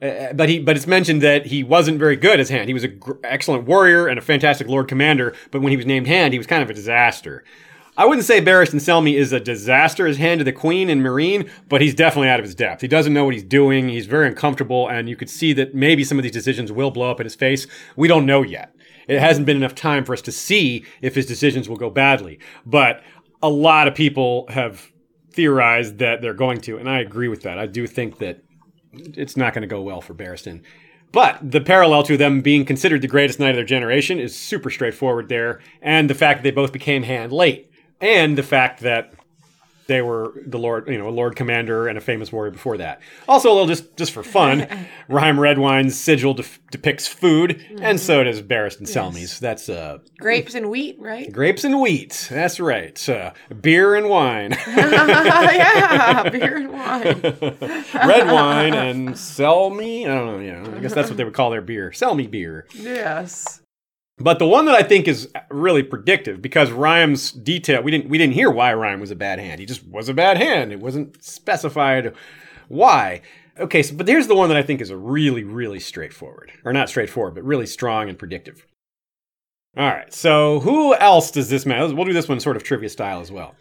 [0.02, 2.68] Uh, but he but it's mentioned that he wasn't very good as Hand.
[2.68, 5.88] He was an gr- excellent warrior and a fantastic Lord Commander, but when he was
[5.88, 7.44] named Hand, he was kind of a disaster.
[8.00, 11.50] I wouldn't say Barristan Selmy is a disaster as Hand to the Queen and Meereen,
[11.68, 12.82] but he's definitely out of his depth.
[12.82, 13.90] He doesn't know what he's doing.
[13.90, 17.10] He's very uncomfortable, and you could see that maybe some of these decisions will blow
[17.10, 17.66] up in his face.
[17.96, 18.76] We don't know yet.
[19.08, 22.38] It hasn't been enough time for us to see if his decisions will go badly.
[22.68, 23.02] But
[23.42, 24.92] a lot of people have
[25.38, 27.60] theorized that they're going to, and I agree with that.
[27.60, 28.44] I do think that
[28.92, 30.64] it's not going to go well for Barristan.
[31.12, 34.72] But the parallel to them being considered the greatest knight of their generation is super
[34.72, 39.14] straightforward there, and the fact that they both became hand late, and the fact that
[39.88, 43.02] they were the lord, you know, a lord commander and a famous warrior before that.
[43.28, 44.68] Also, a little just just for fun,
[45.10, 49.40] Ryam Redwine's sigil def- depicts food, and so does Barristan Selmy's.
[49.40, 51.32] That's uh, Grapes and wheat, right?
[51.32, 52.28] grapes and wheat.
[52.30, 53.08] That's right.
[53.10, 53.32] Uh,
[53.62, 54.52] beer and wine.
[54.68, 57.22] yeah, beer and wine.
[58.08, 60.06] red wine and sell me.
[60.06, 60.40] I don't know.
[60.40, 61.92] Yeah, I guess that's what they would call their beer.
[61.92, 62.68] Sell me beer.
[62.74, 63.62] Yes.
[64.20, 68.18] But the one that I think is really predictive because Ryam's detail we didn't we
[68.18, 69.60] didn't hear why Ryam was a bad hand.
[69.60, 70.72] He just was a bad hand.
[70.72, 72.14] It wasn't specified
[72.68, 73.22] why.
[73.60, 76.74] Okay, so but here's the one that I think is a really really straightforward or
[76.74, 78.66] not straightforward, but really strong and predictive.
[79.78, 81.94] All right, so who else does this matter?
[81.94, 83.54] We'll do this one sort of trivia style as well.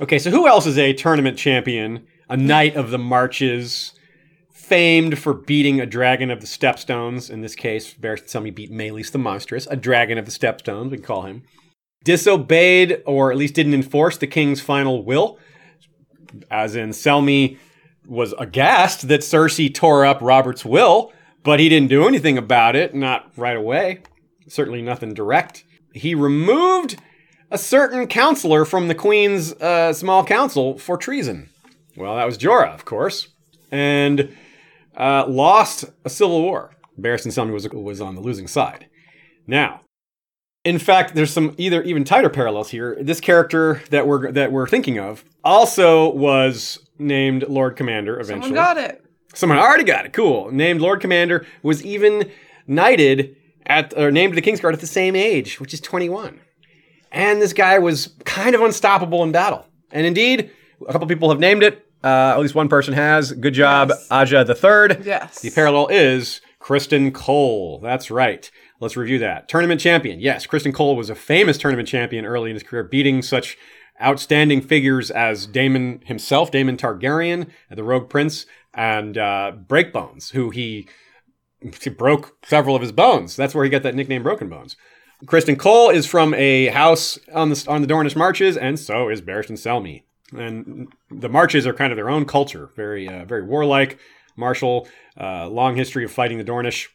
[0.00, 3.94] Okay, so who else is a tournament champion, a knight of the marches,
[4.68, 7.30] famed for beating a dragon of the Stepstones?
[7.30, 10.98] In this case, Barristan Selmy beat Maelys the Monstrous, a dragon of the Stepstones, we
[10.98, 11.42] call him.
[12.04, 15.38] Disobeyed, or at least didn't enforce the king's final will,
[16.50, 17.58] as in Selmy
[18.06, 21.12] was aghast that Cersei tore up Robert's will,
[21.42, 24.02] but he didn't do anything about it, not right away.
[24.48, 25.64] Certainly nothing direct.
[25.94, 26.96] He removed
[27.50, 31.48] a certain counselor from the Queen's uh, small council for treason.
[31.96, 33.28] Well, that was Jorah, of course,
[33.70, 34.34] and
[34.98, 36.72] uh, lost a civil war.
[37.00, 38.88] Barristan Selmy was was on the losing side.
[39.46, 39.82] Now,
[40.64, 42.98] in fact, there's some either even tighter parallels here.
[43.00, 48.54] This character that we're that we're thinking of also was named Lord Commander eventually.
[48.54, 49.04] Someone got it.
[49.34, 50.12] Someone already got it.
[50.12, 50.50] Cool.
[50.50, 52.30] Named Lord Commander was even
[52.66, 56.40] knighted at or named to the Kingsguard at the same age, which is 21.
[57.12, 59.64] And this guy was kind of unstoppable in battle.
[59.90, 60.50] And indeed,
[60.86, 61.87] a couple people have named it.
[62.02, 63.32] Uh, at least one person has.
[63.32, 64.06] Good job, Yes.
[64.10, 65.04] Aja the Third.
[65.04, 65.40] Yes.
[65.40, 67.80] The parallel is Criston Cole.
[67.82, 68.50] That's right.
[68.80, 69.48] Let's review that.
[69.48, 70.20] Tournament champion.
[70.20, 73.56] Yes, Criston Cole was a famous tournament champion early in his career, beating such
[74.00, 80.86] outstanding figures as Daemon himself, Daemon Targaryen, the Rogue Prince, and uh, Breakbones, who he,
[81.82, 83.34] he broke several of his bones.
[83.34, 84.76] That's where he got that nickname, Broken Bones.
[85.24, 89.20] Criston Cole is from a house on the on the Dornish marches, and so is
[89.20, 90.04] Barristan Selmy.
[90.32, 93.98] And the marches are kind of their own culture, very uh, very warlike,
[94.36, 94.88] martial,
[95.18, 96.88] uh, long history of fighting the Dornish.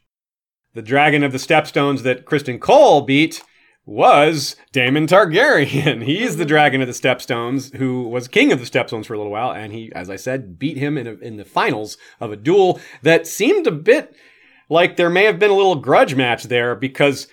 [0.73, 3.43] The dragon of the Stepstones that Criston Cole beat
[3.85, 6.03] was Daemon Targaryen.
[6.05, 9.31] He's the dragon of the Stepstones who was king of the Stepstones for a little
[9.31, 12.37] while, and he, as I said, beat him in, a, in the finals of a
[12.37, 14.15] duel that seemed a bit
[14.69, 17.27] like there may have been a little grudge match there because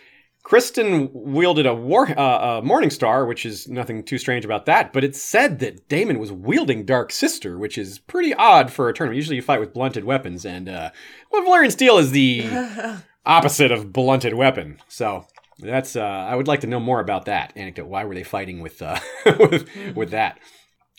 [0.51, 4.93] Criston wielded a war uh, a Morning Star, which is nothing too strange about that.
[4.93, 8.93] But it's said that Daemon was wielding Dark Sister, which is pretty odd for a
[8.93, 9.15] tournament.
[9.15, 10.91] Usually, you fight with blunted weapons, and uh,
[11.31, 12.49] well, Valyrian Steel is the
[13.25, 14.79] opposite of blunted weapon.
[14.89, 15.25] So
[15.61, 17.87] that's uh, I would like to know more about that anecdote.
[17.87, 18.99] Why were they fighting with uh,
[19.39, 20.41] with, with that?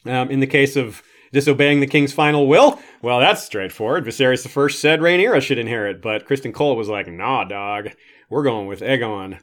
[0.06, 1.04] Um, in the case of
[1.34, 4.06] disobeying the king's final will, well, that's straightforward.
[4.06, 7.90] Viserys I said Rhaenyra should inherit, but Criston Cole was like, "Nah, dog,
[8.32, 9.40] we're going with Aegon."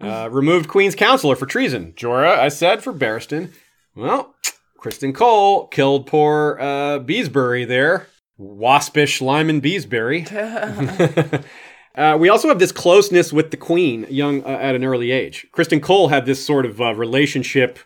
[0.00, 1.92] Uh, removed Queen's counselor for treason.
[1.96, 3.52] Jorah, I said for Barristan.
[3.96, 4.34] Well,
[4.78, 8.08] Criston Cole killed poor uh, Beesbury there.
[8.38, 10.24] Waspish Lyman Beesbury.
[11.96, 15.46] Uh, we also have this closeness with the queen, young uh, at an early age.
[15.52, 17.78] Criston Cole had this sort of uh, relationship,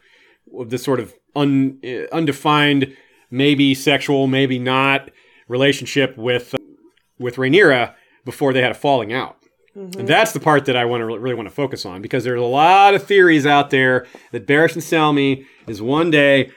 [0.67, 2.97] this sort of un, uh, undefined,
[3.31, 5.11] maybe sexual, maybe not
[5.47, 6.59] relationship with uh,
[7.19, 9.38] with Rhaenyra before they had a falling out.
[9.79, 12.41] And that's the part that I want to really want to focus on because there's
[12.41, 16.51] a lot of theories out there that Barristan Selmy is one day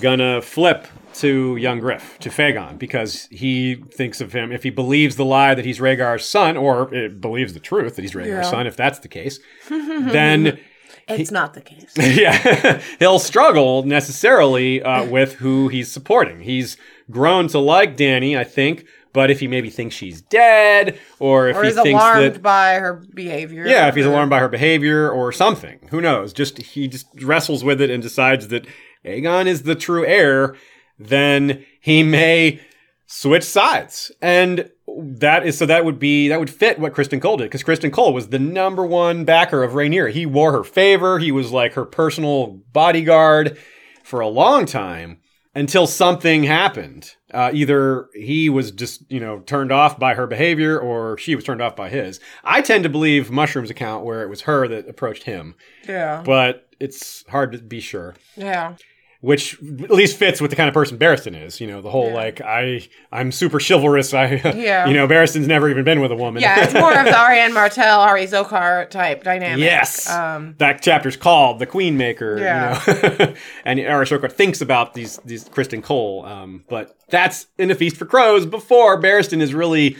[0.00, 5.16] gonna flip to young Griff, to Faegon, because he thinks of him, if he believes
[5.16, 8.42] the lie that he's Rhaegar's son, or uh, believes the truth that he's Rhaegar's Yeah.
[8.42, 10.58] son, if that's the case, then
[11.08, 11.92] It's not the case.
[11.96, 16.40] yeah, he'll struggle necessarily uh, with who he's supporting.
[16.42, 16.76] He's
[17.10, 21.56] grown to like Dany, I think, but if he maybe thinks she's dead, or if
[21.56, 23.66] Or he thinks alarmed that by her behavior.
[23.66, 26.32] yeah, if he's alarmed by her behavior or something, who knows?
[26.32, 28.66] Just he just wrestles with it and decides that
[29.04, 30.54] Aegon is the true heir,
[30.98, 32.60] then he may
[33.06, 34.12] switch sides.
[34.22, 37.62] And that is so that would be that would fit what Criston Cole did because
[37.62, 40.10] Criston Cole was the number one backer of Rhaenyra.
[40.12, 41.18] He wore her favor.
[41.18, 43.56] He was like her personal bodyguard
[44.04, 45.18] for a long time
[45.54, 47.14] until something happened.
[47.32, 51.44] Uh, either he was just you know turned off by her behavior or she was
[51.44, 52.20] turned off by his.
[52.44, 55.54] I tend to believe Mushroom's account where it was her that approached him,
[55.88, 56.22] Yeah.
[56.24, 58.74] but it's hard to be sure Yeah.
[59.22, 61.60] Which at least fits with the kind of person Barristan is.
[61.60, 62.14] You know, the whole Yeah.
[62.14, 64.14] like I I'm super chivalrous.
[64.14, 64.86] I Yeah.
[64.86, 66.40] you know Barristan's never even been with a woman.
[66.40, 69.58] Yeah, it's more of the Arianne Martell, Arys Oakheart type dynamic.
[69.62, 70.08] yes.
[70.08, 72.38] Um, that chapter's called the Queen Maker.
[72.38, 72.82] Yeah.
[72.86, 73.34] You know?
[73.66, 78.06] and Arashoka thinks about these these Criston Cole, um, but that's in a feast for
[78.06, 79.96] crows before Barristan is really.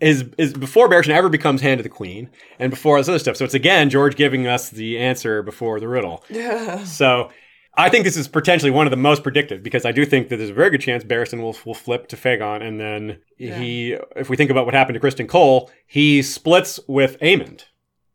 [0.00, 3.18] Is is before Barristan ever becomes Hand of the Queen, and before all this other
[3.18, 3.36] stuff.
[3.36, 6.24] So it's again George giving us the answer before the riddle.
[6.30, 6.84] Yeah.
[6.84, 7.30] So
[7.76, 10.36] I think this is potentially one of the most predictive because I do think that
[10.36, 14.30] there's a very good chance Barristan will, will flip to Faegon and then he, if
[14.30, 17.64] we think about what happened to Criston Cole, he splits with Aemond,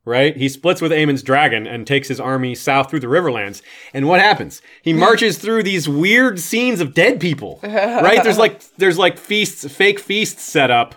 [0.06, 0.36] right?
[0.36, 3.62] He splits with Aemond's dragon and takes his army south through the Riverlands.
[3.94, 4.62] And what happens?
[4.82, 5.00] He hmm.
[5.00, 8.24] marches through these weird scenes of dead people, right?
[8.24, 10.96] There's like there's like feasts, fake feasts set up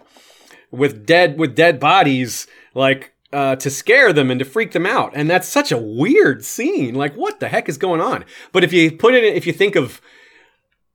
[0.71, 5.13] with dead with dead bodies, like uh, to scare them and to freak them out.
[5.15, 6.95] And that's such a weird scene.
[6.95, 8.25] Like, what the heck is going on?
[8.53, 10.01] But if you put it, if you think of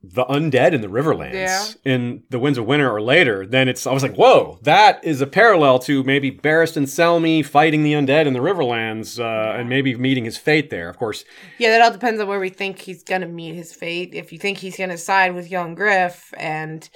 [0.04, 1.66] the undead in the Riverlands Yeah.
[1.84, 5.22] in the Winds of Winter or later, then it's I was like, whoa, that is
[5.22, 9.96] a parallel to maybe Barristan Selmy fighting the undead in the Riverlands uh, and maybe
[9.96, 10.88] meeting his fate there.
[10.88, 11.26] Of course,
[11.58, 14.12] yeah, that all depends on where we think he's gonna meet his fate.
[14.14, 16.88] If you think he's gonna side with young Griff and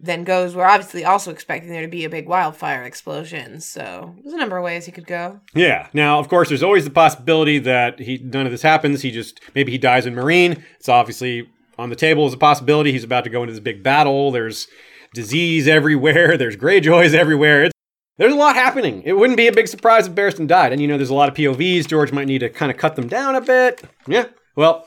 [0.00, 3.60] then goes, we're obviously also expecting there to be a big wildfire explosion.
[3.60, 5.40] So there's a number of ways he could go.
[5.54, 5.88] Yeah.
[5.92, 9.02] Now, of course, there's always the possibility that he none of this happens.
[9.02, 10.62] He just maybe he dies in Meereen.
[10.76, 11.48] It's obviously
[11.78, 12.92] on the table as a possibility.
[12.92, 14.30] He's about to go into this big battle.
[14.30, 14.68] There's
[15.14, 16.36] disease everywhere.
[16.38, 17.64] There's Greyjoys everywhere.
[17.64, 17.74] It's,
[18.16, 19.02] there's a lot happening.
[19.04, 20.72] It wouldn't be a big surprise if Barristan died.
[20.72, 21.88] And you know, there's a lot of POVs.
[21.88, 23.82] George might need to kind of cut them down a bit.
[24.06, 24.26] Yeah.
[24.54, 24.86] Well.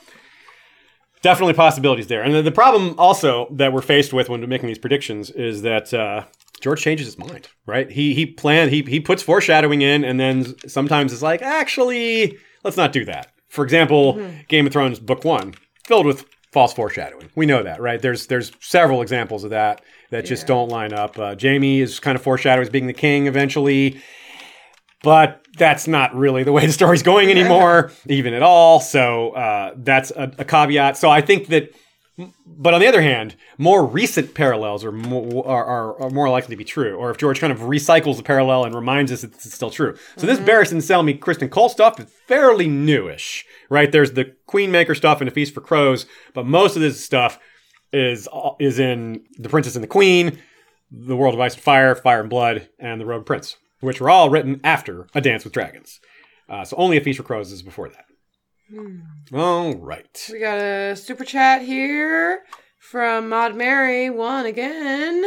[1.27, 2.23] Definitely possibilities there.
[2.23, 5.93] And the, the problem also that we're faced with when making these predictions is that
[5.93, 6.23] uh,
[6.61, 7.91] George changes his mind, right?
[7.91, 12.77] He he planned he he puts foreshadowing in, and then sometimes it's like, actually, let's
[12.77, 13.33] not do that.
[13.49, 15.55] For example, Game of Thrones book one
[15.85, 17.29] filled with false foreshadowing.
[17.35, 18.01] We know that, right?
[18.01, 19.81] There's there's several examples of that
[20.11, 21.19] that just don't line up.
[21.19, 23.99] Uh, Jaime is kind of foreshadowed as being the king eventually,
[25.03, 28.79] but that's not really the way the story's going anymore, even at all.
[28.79, 30.97] So uh, that's a, a caveat.
[30.97, 31.73] So I think that
[32.45, 36.53] but on the other hand, more recent parallels are more, are, are, are more likely
[36.55, 36.95] to be true.
[36.95, 39.95] Or if George kind of recycles the parallel and reminds us that it's still true.
[40.15, 43.91] So this Barristan Selmy Criston Cole stuff is fairly newish, right?
[43.91, 47.39] There's the Queenmaker stuff and A Feast for Crows, but most of this stuff
[47.93, 48.27] is
[48.59, 50.39] is in The Princess and the Queen,
[50.91, 54.09] The World of Ice and Fire, Fire and Blood, and The Rogue Prince, which were
[54.09, 55.99] all written after A Dance with Dragons.
[56.49, 58.05] Uh, so only A Feast for Crows is before that.
[59.33, 60.29] All right.
[60.31, 62.41] We got a super chat here
[62.79, 65.23] from Maud Mary, one again.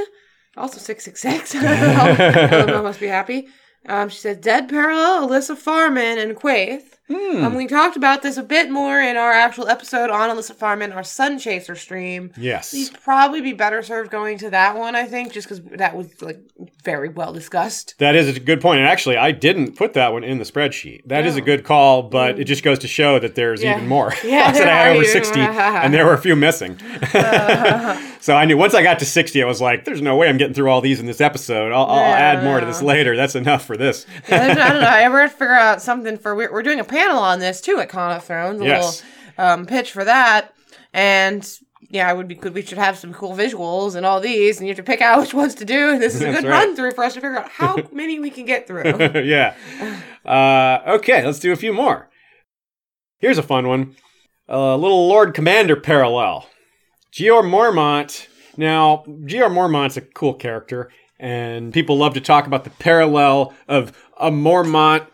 [0.57, 1.55] Also 666.
[1.55, 3.49] Eleanor must be happy.
[3.87, 6.99] Um, she said, Dead parallel, Elissa Farman and Quaithe.
[7.11, 7.45] Hmm.
[7.45, 10.93] Um, we talked about this a bit more in our actual episode on Elissa Farman,
[10.93, 12.31] our Sun Chaser stream.
[12.37, 12.73] Yes.
[12.73, 16.07] You'd probably be better served going to that one, I think, just because that was
[16.23, 16.39] like
[16.85, 17.97] very well discussed.
[17.99, 18.79] That is a good point.
[18.81, 21.03] And actually, I didn't put that one in the spreadsheet.
[21.07, 23.77] That is a good call, but it just goes to show that there's Yeah.
[23.77, 24.15] even more.
[24.23, 25.05] Yeah, I said I had over.
[25.05, 26.79] 60, and there were a few missing.
[28.21, 30.37] so I knew once I got to 60, I was like, there's no way I'm
[30.37, 31.73] getting through all these in this episode.
[31.73, 33.17] I'll, I'll Yeah, add more to this later.
[33.17, 34.07] That's enough for this.
[34.29, 34.63] I don't know.
[34.87, 37.61] I ever have to figure out something for we're, we're doing a panel on this
[37.61, 38.61] too at Con of Thrones.
[38.61, 39.03] A Yes.
[39.39, 40.55] little um, pitch for that,
[40.93, 41.49] and
[41.93, 42.55] yeah, it would be good.
[42.55, 45.19] We should have some cool visuals and all these, and you have to pick out
[45.21, 45.91] which ones to do.
[45.91, 46.51] And this is a good right.
[46.67, 48.85] run through for us to figure out how many we can get through.
[49.25, 49.57] yeah.
[50.25, 52.09] Uh, okay, let's do a few more.
[53.19, 53.97] Here's a fun one.
[54.49, 56.47] A little Lord Commander parallel.
[57.13, 58.27] Jeor Mormont.
[58.57, 63.97] Now, Jeor Mormont's a cool character, and people love to talk about the parallel of
[64.19, 65.07] a Mormont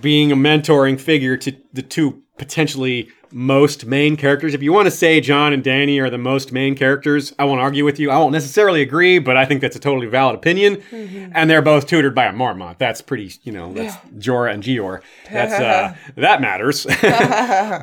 [0.00, 4.54] being a mentoring figure to the two potentially most main characters.
[4.54, 7.60] If you want to say Jon and Dany are the most main characters, I won't
[7.60, 8.10] argue with you.
[8.10, 10.82] I won't necessarily agree, but I think that's a totally valid opinion.
[10.90, 12.78] And they're both tutored by a Mormont.
[12.78, 15.00] That's pretty, you know, that's Jorah and Jeor.
[15.30, 16.86] That's uh, that matters.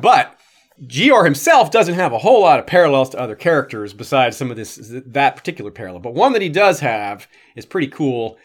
[0.02, 0.38] but
[0.84, 4.56] Jeor himself doesn't have a whole lot of parallels to other characters besides some of
[4.56, 6.00] this that particular parallel.
[6.00, 7.26] But one that he does have
[7.56, 8.36] is pretty cool.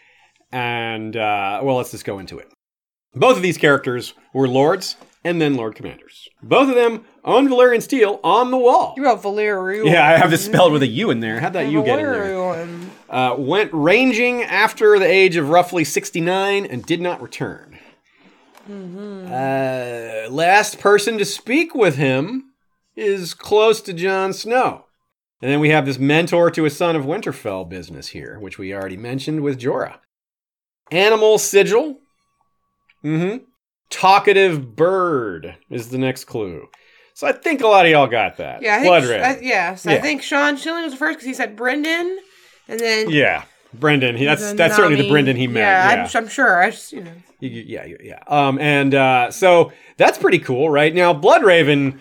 [0.50, 2.48] And uh, well, let's just go into it.
[3.14, 6.28] Both of these characters were lords and then lord commanders.
[6.42, 8.94] Both of them owned Valyrian steel on the wall.
[8.96, 9.86] You have Valerian.
[9.86, 11.40] Yeah, I have this spelled with a U in there.
[11.40, 12.68] How'd that U get in there?
[13.08, 17.73] Uh, went ranging after the age of roughly 69 and did not return.
[18.68, 22.52] Uh, last person to speak with him
[22.96, 24.86] is close to Jon Snow.
[25.42, 28.72] And then we have this mentor to a son of Winterfell business here, which we
[28.72, 29.98] already mentioned with Jorah.
[30.90, 31.98] Animal sigil.
[33.04, 33.44] Mm-hmm.
[33.90, 36.68] Talkative bird is the next clue.
[37.12, 38.62] So I think a lot of y'all got that.
[38.62, 39.44] Yeah, I think, Blood I, Raven.
[39.44, 39.84] yes.
[39.84, 39.92] Yeah.
[39.92, 42.16] I think Sean Schilling was the first because he said Brynden,
[42.66, 43.44] and then Yeah,
[43.78, 44.16] Brynden.
[44.16, 45.56] He, that's that's certainly the Brynden he meant.
[45.58, 46.62] yeah, Yeah, I'm, I'm sure.
[46.62, 47.12] I just you know.
[47.40, 48.22] Yeah, yeah, yeah.
[48.26, 50.94] Um, and uh, so that's pretty cool, right?
[50.94, 52.00] Now, Bloodraven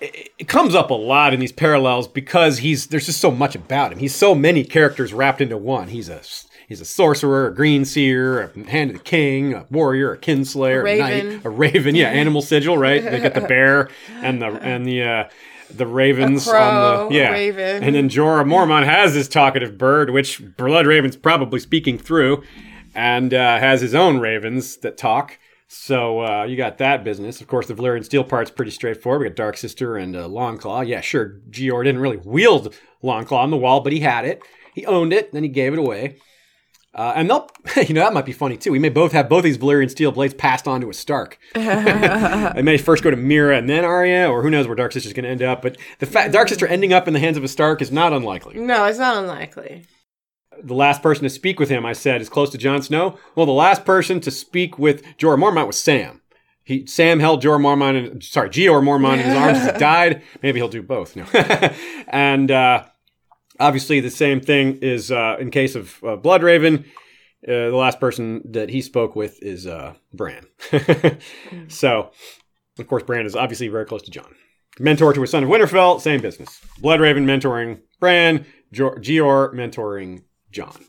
[0.00, 3.54] it, it comes up a lot in these parallels because he's there's just so much
[3.54, 3.98] about him.
[3.98, 5.88] He's so many characters wrapped into one.
[5.88, 6.22] He's a
[6.68, 10.80] he's a sorcerer, a green seer, a hand of the king, a warrior, a kinslayer,
[10.80, 11.28] a, raven.
[11.28, 11.94] knight, a raven.
[11.94, 13.02] Yeah, animal sigil, right?
[13.02, 13.90] They got the bear
[14.22, 15.02] and the and the.
[15.02, 15.28] Uh,
[15.76, 17.82] the ravens crow, on the yeah, raven.
[17.82, 22.42] and then Jorah Mormont has this talkative bird, which Blood Raven's probably speaking through,
[22.94, 25.38] and uh, has his own ravens that talk.
[25.72, 27.40] So uh, you got that business.
[27.40, 29.20] Of course, the Valyrian steel part's pretty straightforward.
[29.20, 30.86] We got Dark Sister and uh, Longclaw.
[30.86, 31.40] Yeah, sure.
[31.48, 32.74] Jeor didn't really wield
[33.04, 34.42] Longclaw on the wall, but he had it.
[34.74, 35.32] He owned it.
[35.32, 36.16] Then he gave it away.
[36.92, 37.48] Uh, and they'll,
[37.86, 38.72] you know, that might be funny too.
[38.72, 41.38] We may both have both these Valyrian steel blades passed on to a Stark.
[41.54, 45.12] I may first go to Meera and then Arya, or who knows where Dark Sister's
[45.12, 45.62] going to end up.
[45.62, 48.12] But the fact Dark Sister ending up in the hands of a Stark is not
[48.12, 48.58] unlikely.
[48.58, 49.84] No, it's not unlikely.
[50.62, 53.18] The last person to speak with him, I said, is close to Jon Snow.
[53.34, 56.20] Well, the last person to speak with Jorah Mormont was Sam.
[56.64, 60.22] He Sam held Jorah Mormont, in, sorry, Jeor Mormont in his arms as he died.
[60.42, 61.16] Maybe he'll do both.
[61.16, 61.24] No,
[62.08, 62.84] and uh,
[63.60, 66.84] obviously the same thing is uh, in case of uh, Bloodraven.
[67.42, 70.44] Uh, the last person that he spoke with is uh, Bran.
[71.68, 72.10] so,
[72.78, 74.34] of course, Bran is obviously very close to Jon.
[74.78, 76.60] Mentor to his son of Winterfell, same business.
[76.82, 80.84] Bloodraven mentoring Bran, Jo- Jeor mentoring Jon.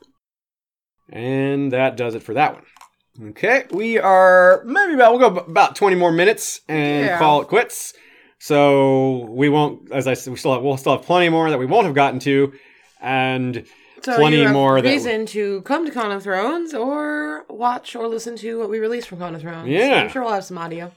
[1.10, 3.30] And that does it for that one.
[3.31, 7.18] Okay, we are maybe about we'll go about twenty more minutes and Yeah.
[7.18, 7.93] call it quits.
[8.41, 11.59] So we won't, as I said, we still have, we'll still have plenty more that
[11.59, 12.51] we won't have gotten to,
[12.99, 13.68] and
[14.01, 17.95] So plenty you have more that reason to come to Con of Thrones or watch
[17.95, 19.68] or listen to what we release from Con of Thrones.
[19.69, 20.01] Yeah.
[20.01, 20.91] I'm sure we'll have some audio.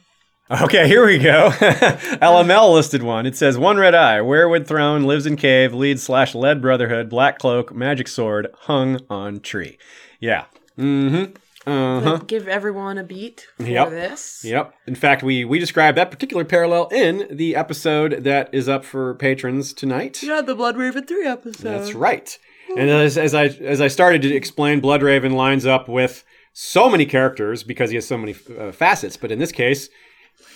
[0.51, 1.51] Okay, here we go.
[1.61, 3.27] LML listed one.
[3.27, 7.39] It says One Red Eye, Weirwood Throne, lives in cave, lead slash lead brotherhood, black
[7.39, 9.77] cloak, magic sword, hung on tree.
[10.19, 10.47] Yeah.
[10.79, 11.35] Mm-hmm.
[11.67, 12.19] Uh-huh.
[12.27, 13.91] Give everyone a beat for Yep.
[13.91, 14.45] this.
[14.45, 14.75] Yep.
[14.87, 19.15] In fact, we we described that particular parallel in the episode that is up for
[19.15, 20.23] patrons tonight.
[20.23, 21.63] Yeah, the Blood Raven 3 episode.
[21.63, 22.39] That's right.
[22.77, 27.07] And as, as I as I started to explain, Bloodraven lines up with so many
[27.07, 29.17] characters because he has so many uh, facets.
[29.17, 29.89] But in this case,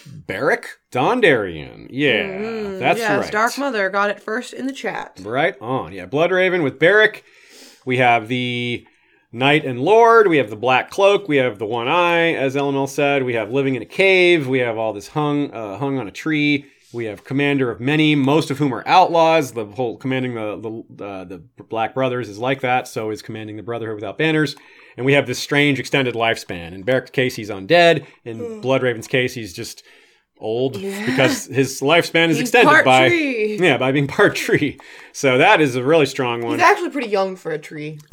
[0.07, 1.87] Beric Dondarrion.
[1.91, 3.33] Yeah, that's yes, right.
[3.33, 5.21] Dark Mother got it first in the chat.
[5.23, 5.93] Right on.
[5.93, 7.25] Yeah, Bloodraven with Beric.
[7.85, 8.87] We have the
[9.31, 10.29] Knight and Lord.
[10.29, 11.29] We have the Black Cloak.
[11.29, 13.25] We have the One Eye, as LML said.
[13.25, 14.49] We have Living in a Cave.
[14.49, 16.67] We have all this hung uh, hung on a tree.
[16.95, 19.53] We have Commander of Many, most of whom are outlaws.
[19.53, 22.89] The whole commanding the the, uh, the Black Brothers is like that.
[22.89, 24.57] So is commanding the Brotherhood without banners.
[24.97, 26.73] And we have this strange extended lifespan.
[26.73, 28.07] In Beric's case, he's undead.
[28.25, 29.85] In Blood Raven's case, he's just
[30.41, 33.59] old because his lifespan is He's extended by tree.
[33.61, 34.79] yeah by being part tree.
[35.13, 36.55] So that is a really strong one.
[36.59, 37.99] He's actually pretty young for a tree.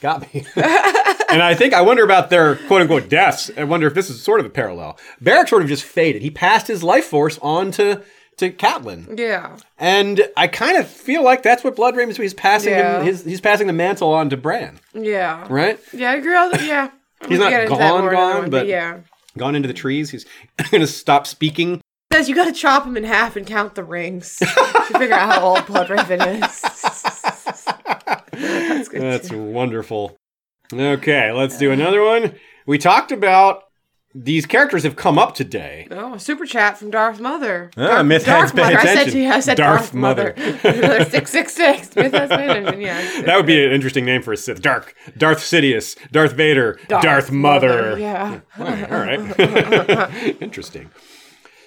[0.00, 0.44] Got me.
[0.56, 3.50] and I think I wonder about their quote unquote deaths.
[3.56, 4.98] I wonder if this is sort of a parallel.
[5.20, 6.20] Beric sort of just faded.
[6.20, 8.02] He passed his life force on to
[8.36, 9.56] to Catelyn, Yeah.
[9.78, 12.16] and I kind of feel like that's what Blood Raven's.
[12.16, 12.98] He's passing Yeah.
[12.98, 15.46] him, his, he's passing the mantle on to Bran, Yeah.
[15.48, 15.78] right?
[15.92, 16.32] Yeah, I agree.
[16.32, 16.90] Yeah.
[17.28, 18.98] He's not We'll get into that gone, more in another gone, one, but- yeah.
[19.36, 20.10] Gone into the trees.
[20.10, 20.24] He's
[20.70, 21.80] going to stop speaking.
[22.12, 24.46] Says you got to chop him in half and count the rings to
[24.98, 26.60] figure out how old Blood Raven is.
[28.32, 29.02] That's good.
[29.02, 30.16] That's wonderful.
[30.72, 32.34] Okay, let's do another one.
[32.66, 33.63] We talked about
[34.14, 35.88] these characters have come up today.
[35.90, 37.70] Oh, a super chat from Darth Mother.
[37.76, 38.78] Ah, Darth, Myth Darth Mother.
[38.78, 40.34] I said to you, I said Darth Darth, Mother.
[41.10, 41.96] Six six six.
[41.96, 42.80] Myth attention.
[42.80, 43.22] Yeah.
[43.24, 44.60] That would be an interesting name for a Sith.
[44.62, 47.98] Dark, Darth Sidious, Darth Vader, Darth, Mother.
[47.98, 48.40] Yeah.
[48.58, 48.92] All right.
[48.92, 50.36] All right.
[50.42, 50.90] interesting.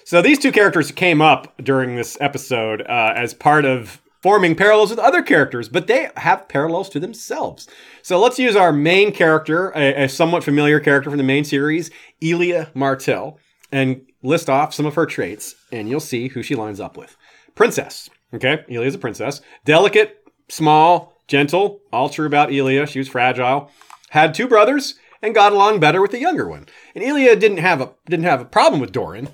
[0.04, 4.90] So these two characters came up during this episode uh, as part of forming parallels
[4.90, 7.68] with other characters, but they have parallels to themselves.
[8.08, 11.90] So let's use our main character, a, a somewhat familiar character from the main series,
[12.22, 13.38] Elia Martell,
[13.70, 17.18] and list off some of her traits, and you'll see who she lines up with.
[17.54, 18.08] Princess.
[18.32, 19.42] Okay, Elia's a princess.
[19.66, 21.82] Delicate, small, gentle.
[21.92, 22.86] All true about Elia.
[22.86, 23.70] She was fragile.
[24.08, 26.64] Had two brothers and got along better with the younger one.
[26.94, 29.28] And Elia didn't have a didn't have a problem with Doran,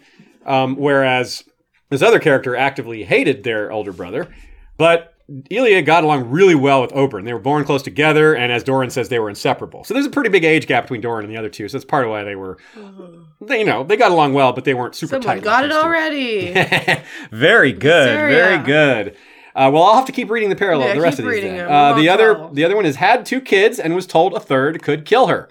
[0.44, 1.44] um, whereas
[1.90, 4.34] this other character actively hated their older brother.
[4.76, 5.13] But
[5.51, 7.24] Elia got along really well with Oberyn.
[7.24, 9.82] They were born close together, and as Doran says, they were inseparable.
[9.84, 11.66] So there's a pretty big age gap between Doran and the other two.
[11.68, 12.59] So that's part of why they were,
[13.40, 15.42] they, you know, they got along well, but they weren't super Someone tight.
[15.44, 16.52] got it already.
[17.30, 18.34] very good, Syria.
[18.34, 19.16] very good.
[19.55, 20.88] Uh, well, I'll have to keep reading the parallel.
[20.88, 21.44] Yeah, the rest of these.
[21.44, 22.55] Uh, the other, 12.
[22.56, 25.48] the other one is had two kids and was told a third could kill her.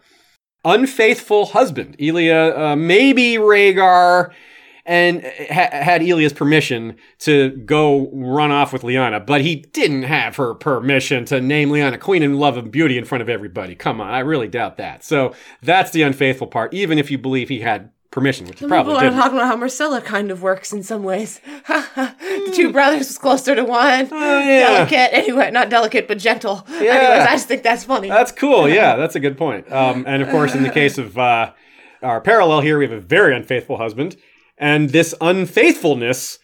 [0.66, 1.96] Unfaithful husband.
[2.00, 4.32] Elia, uh, maybe Rhaegar,
[4.86, 10.36] and ha- had Elia's permission to go run off with Lyanna, but he didn't have
[10.36, 13.76] her permission to name Lyanna Queen and Love and Beauty in front of everybody.
[13.76, 15.04] Come on, I really doubt that.
[15.04, 16.74] So that's the unfaithful part.
[16.74, 19.18] Even if you believe he had permission, which Some probably people are didn't.
[19.20, 21.40] talking about how Myrcella kind of works in some ways.
[21.68, 24.08] the two brothers was closer to one.
[24.12, 24.86] Oh, yeah.
[24.86, 26.64] Delicate, anyway, not delicate, but gentle.
[26.70, 26.76] Yeah.
[26.94, 28.10] Anyways, I just think that's funny.
[28.10, 28.70] That's cool.
[28.70, 29.72] Yeah, that's a good point.
[29.72, 31.54] Um, and of course, in the case of uh,
[32.04, 34.16] our parallel here, we have a very unfaithful husband,
[34.58, 36.40] and this unfaithfulness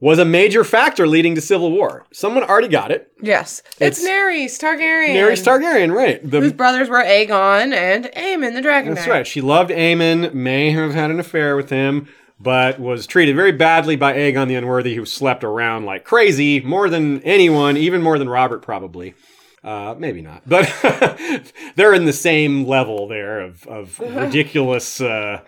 [0.00, 2.04] was a major factor leading to civil war.
[2.12, 3.08] Someone already got it.
[3.22, 3.62] Yes.
[3.80, 5.14] it's, it's- Naerys Targaryen.
[5.14, 6.20] Naerys Targaryen, right?
[6.22, 9.12] Whose brothers were Aegon and Aemon the Dragon that's Knight.
[9.12, 9.26] right.
[9.26, 12.08] She loved Aemon, may have had an affair with him,
[12.38, 16.90] but was treated very badly by Aegon the Unworthy, who slept around like crazy, more
[16.90, 19.14] than anyone, even more than Robert probably.
[19.62, 20.70] Uh, maybe not, but
[21.76, 25.40] they're in the same level there of, of ridiculous uh,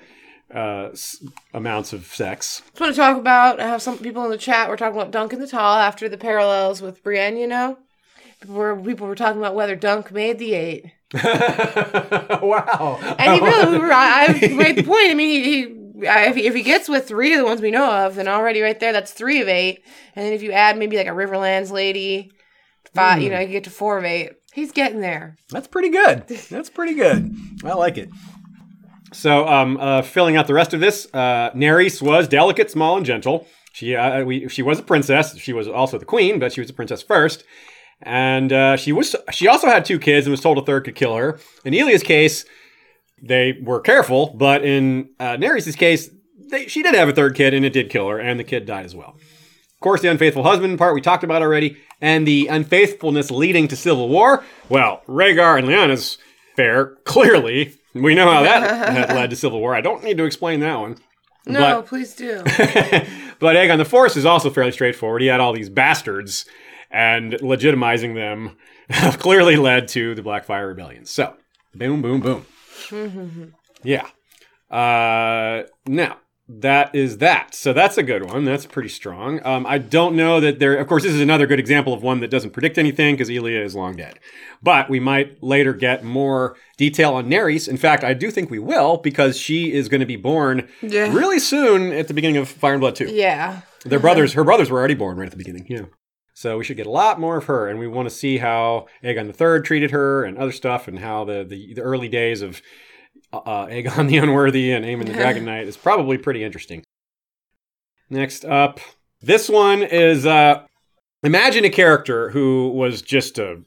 [0.55, 2.63] uh, s- amounts of sex.
[2.71, 5.11] just want to talk about I have some people in the chat were talking about
[5.11, 7.79] Dunk in the Tall after the parallels with Brienne, you know?
[8.47, 10.93] Were, people were talking about whether Dunk made the eight.
[11.15, 12.99] wow.
[13.19, 15.11] And he really, we were, I, I made the point.
[15.11, 17.71] I mean, he, he if, he, if he gets with three of the ones we
[17.71, 19.83] know of, then already right there, that's three of eight.
[20.15, 22.33] And then if you add maybe like a Riverlands lady,
[22.95, 24.33] five, you know, you get to four of eight.
[24.53, 25.37] He's getting there.
[25.51, 26.27] That's pretty good.
[26.29, 27.35] That's pretty good.
[27.65, 28.09] I like it.
[29.17, 33.07] So, um, uh, filling out the rest of this, uh, Naerys was delicate, small, and
[33.07, 33.49] gentle.
[33.73, 35.39] She, uh, we, she was a princess.
[35.39, 37.43] She was also the queen, but she was a princess first.
[38.03, 39.17] And uh, she was.
[39.33, 41.41] She also had two kids and was told a third could kill her.
[41.65, 42.45] In Elia's case,
[43.23, 46.11] they were careful, but in uh, case,
[46.51, 48.67] they, she did have a third kid and it did kill her, and the kid
[48.67, 49.17] died as well.
[49.17, 53.77] Of course, the unfaithful husband part we talked about already, and the unfaithfulness leading to
[53.77, 54.45] civil war.
[54.69, 56.19] Well, Rhaegar and Lyanna's
[56.55, 59.75] fair clearly, we know how that led to civil war.
[59.75, 60.97] I don't need to explain that one.
[61.47, 62.43] No, But- please do.
[62.45, 65.23] but Aegon the Fourth is also fairly straightforward.
[65.23, 66.45] He had all these bastards,
[66.91, 68.57] and legitimizing them
[69.19, 71.05] clearly led to the Blackfyre Rebellion.
[71.05, 71.35] So,
[71.75, 72.21] boom, boom,
[72.91, 73.55] boom.
[73.83, 74.07] yeah.
[74.71, 76.17] Uh, now,
[76.49, 77.55] that is that.
[77.55, 78.45] So that's a good one.
[78.45, 79.45] That's pretty strong.
[79.45, 80.77] Um, I don't know that there.
[80.77, 83.63] Of course, this is another good example of one that doesn't predict anything because Elia
[83.63, 84.19] is long dead.
[84.63, 87.67] But we might later get more detail on Naerys.
[87.69, 91.13] In fact, I do think we will because she is going to be born Yeah.
[91.13, 93.07] really soon at the beginning of Fire and Blood 2.
[93.07, 93.63] yeah.
[93.85, 95.67] Their brothers, her brothers were already born right at the beginning.
[95.69, 95.83] Yeah.
[96.35, 98.87] So we should get a lot more of her, and we want to see how
[99.03, 102.61] Aegon III treated her and other stuff, and how the the, the early days of
[103.45, 106.83] uh, uh, Aegon the Unworthy and Aemon the Dragon Knight is probably pretty interesting.
[108.09, 108.81] Next up,
[109.21, 110.65] this one is uh,
[111.23, 113.63] imagine a character who was just a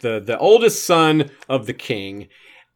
[0.00, 2.28] the the oldest son of the king,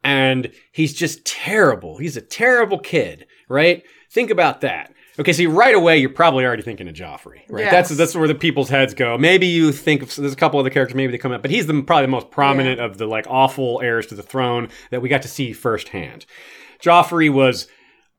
[0.03, 1.97] and he's just terrible.
[1.97, 3.83] He's a terrible kid, right?
[4.11, 4.93] Think about that.
[5.17, 7.65] Okay, see, right away you're probably already thinking of Joffrey, right?
[7.65, 7.71] Yes.
[7.71, 9.17] That's that's where the people's heads go.
[9.17, 11.67] Maybe you think of there's a couple other characters, maybe they come up, but he's
[11.67, 15.09] the probably the most prominent of the like awful heirs to the throne that we
[15.09, 16.25] got to see firsthand.
[16.81, 17.67] Joffrey was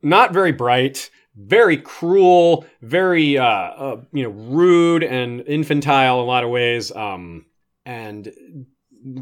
[0.02, 6.26] not very bright, very cruel, very uh, uh you know rude and infantile in a
[6.26, 6.90] lot of ways.
[6.94, 7.44] Um,
[7.84, 8.32] and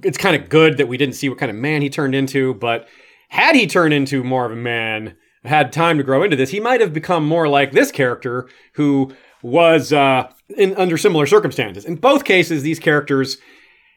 [0.03, 2.55] it's kind of good that we didn't see what kind of man he turned into.
[2.55, 2.89] But
[3.29, 6.61] had he turned into more of a man, had time to grow into this, he
[6.61, 11.85] might have become more like this character who was uh, in under similar circumstances.
[11.85, 13.39] In both cases, these characters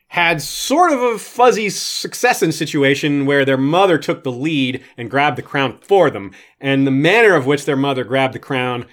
[0.10, 5.38] had sort of a fuzzy succession situation where their mother took the lead and grabbed
[5.38, 8.86] the crown for them, and the manner of which their mother grabbed the crown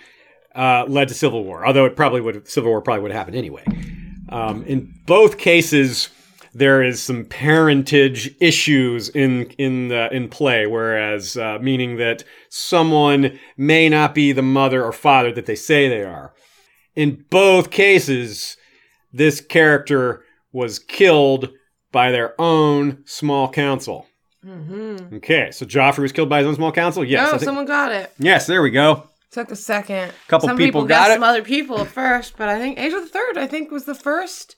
[0.55, 1.67] uh, led to civil war.
[1.67, 3.65] Although it probably would civil war probably would have happened anyway.
[4.29, 6.09] Um, in both cases,
[6.55, 13.39] there is some parentage issues in in the, in play, whereas uh, meaning that someone
[13.57, 16.33] may not be the mother or father that they say they are.
[16.95, 18.57] In both cases,
[19.13, 21.51] this character was killed
[21.91, 24.07] by their own small council.
[24.45, 25.17] Mm-hmm.
[25.17, 27.05] Okay, so Joffrey was killed by his own small council.
[27.05, 28.13] Yes, oh, think- someone got it.
[28.19, 29.09] yes, there we go.
[29.31, 30.13] Took a second.
[30.29, 31.15] Couple some people people, got guessed it.
[31.15, 34.55] some other people first, but I think Asia the Third, I think, was the first,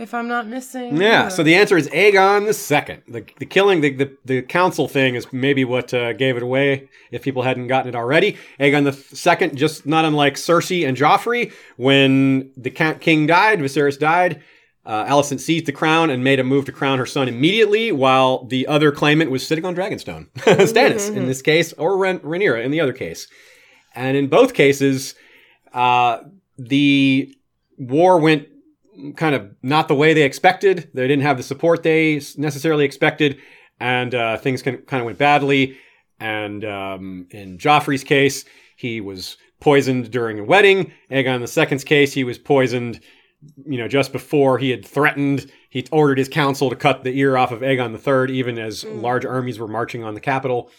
[0.00, 0.96] if I'm not missing.
[0.96, 3.02] Yeah, so the answer is Aegon the Second.
[3.06, 6.88] The, the killing, the, the, the council thing is maybe what uh, gave it away
[7.10, 8.38] if people hadn't gotten it already.
[8.58, 14.42] Aegon the Second, just not unlike Cersei and Joffrey, when the king died, Viserys died,
[14.86, 18.44] uh, Alicent seized the crown and made a move to crown her son immediately, while
[18.46, 20.30] the other claimant was sitting on Dragonstone.
[20.38, 23.28] Stannis in this case, or Ren- Rhaenyra in the other case.
[23.94, 25.14] And in both cases,
[25.74, 26.20] uh,
[26.56, 27.34] the
[27.76, 28.48] war went
[29.16, 30.90] kind of not the way they expected.
[30.94, 33.38] They didn't have the support they necessarily expected,
[33.78, 35.76] and uh, things kind of went badly.
[36.18, 38.44] And um, in Joffrey's case,
[38.76, 40.92] he was poisoned during a wedding.
[41.10, 43.00] Aegon II's case, he was poisoned,
[43.66, 45.50] you know, just before he had threatened.
[45.70, 49.24] He ordered his council to cut the ear off of Aegon III, even as large
[49.24, 50.70] armies were marching on the capital.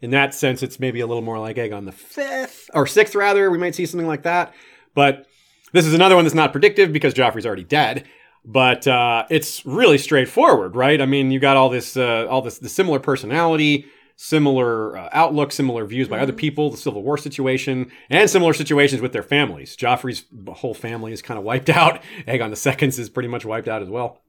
[0.00, 3.50] In that sense, it's maybe a little more like Aegon the fifth or sixth, rather.
[3.50, 4.52] We might see something like that.
[4.94, 5.26] But
[5.72, 8.04] this is another one that's not predictive because Joffrey's already dead.
[8.44, 11.00] But uh, it's really straightforward, right?
[11.00, 13.86] I mean, you got all this, uh, all this, the similar personality,
[14.16, 19.00] similar uh, outlook, similar views by other people, the Civil War situation, and similar situations
[19.00, 19.76] with their families.
[19.76, 22.02] Joffrey's whole family is kind of wiped out.
[22.26, 24.22] Aegon the Second's is pretty much wiped out as well.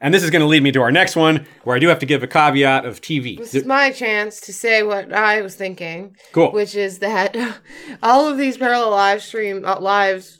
[0.00, 1.98] And this is going to lead me to our next one, where I do have
[2.00, 3.38] to give a caveat of TV.
[3.38, 6.14] This is my chance to say what I was thinking.
[6.32, 6.52] Cool.
[6.52, 7.34] Which is that
[8.02, 10.39] all of these parallel live stream uh, lives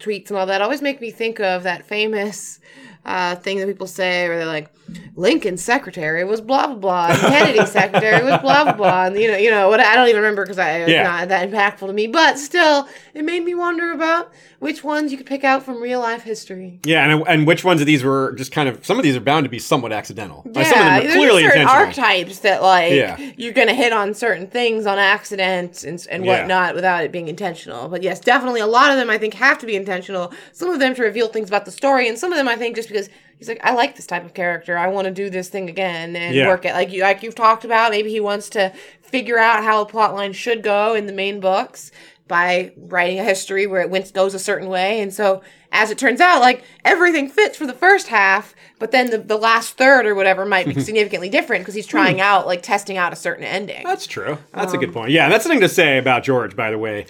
[0.00, 2.58] tweets and all that always make me think of that famous
[3.04, 4.70] uh, thing that people say where they're like,
[5.16, 9.30] Lincoln's secretary was blah blah blah, and Kennedy's secretary was blah blah blah, and you
[9.30, 9.80] know, you know what?
[9.80, 11.02] I don't even remember because I it's Yeah.
[11.02, 15.16] not that impactful to me, but still, it made me wonder about which ones you
[15.18, 16.80] could pick out from real life history.
[16.84, 19.20] Yeah, and, and which ones of these were just kind of some of these are
[19.20, 20.42] bound to be somewhat accidental.
[20.46, 23.16] Like, some of them are there's clearly certain archetypes that like Yeah.
[23.36, 26.38] you're gonna hit on certain things on accident and, and Yeah.
[26.40, 27.88] whatnot without it being intentional.
[27.88, 30.32] But yes, definitely a lot of them I think have to be intentional.
[30.52, 32.76] Some of them to reveal things about the story, and some of them I think
[32.76, 33.08] just because
[33.40, 36.14] he's like, I like this type of character, I want to do this thing again
[36.14, 36.46] and Yeah.
[36.46, 37.90] work it like you like you've talked about.
[37.90, 41.40] Maybe he wants to figure out how a plot line should go in the main
[41.40, 41.90] books
[42.28, 45.00] by writing a history where it went, goes a certain way.
[45.00, 45.42] And so,
[45.72, 49.36] as it turns out, like everything fits for the first half, but then the, the
[49.36, 53.12] last third or whatever might be significantly different because he's trying out, like testing out
[53.12, 53.82] a certain ending.
[53.84, 54.36] That's true.
[54.52, 55.10] That's a Um, good point.
[55.10, 57.06] Yeah, that's something to say about George, by the way.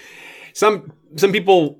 [0.55, 1.80] Some some people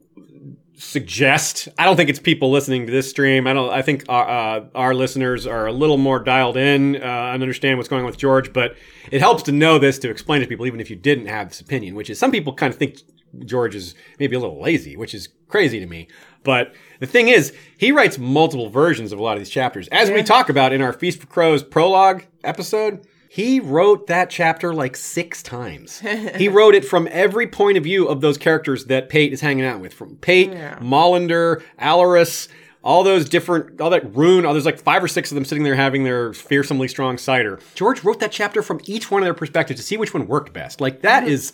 [0.81, 1.69] suggest.
[1.79, 3.47] I don't think it's people listening to this stream.
[3.47, 3.71] I don't.
[3.71, 7.77] I think our, uh, our listeners are a little more dialed in uh, and understand
[7.77, 8.53] what's going on with George.
[8.53, 8.77] But
[9.11, 11.61] it helps to know this to explain to people, even if you didn't have this
[11.61, 11.95] opinion.
[11.95, 12.99] Which is some people kind of think
[13.45, 16.09] George is maybe a little lazy, which is crazy to me.
[16.43, 20.11] But the thing is, he writes multiple versions of a lot of these chapters, as
[20.11, 23.07] we talk about in our Feast for Crows prologue episode.
[23.33, 26.01] He wrote that chapter like six times.
[26.37, 29.65] he wrote it from every point of view of those characters that Pate is hanging
[29.65, 32.49] out with, from Pate, Mollander, Alleras,
[32.83, 34.45] all those different, all that rune.
[34.45, 37.61] Oh, there's like five or six of them sitting there having their fearsomely strong cider.
[37.77, 40.53] George wrote that chapter from each one of their perspectives to see which one worked
[40.53, 40.81] best.
[40.81, 41.53] Like that is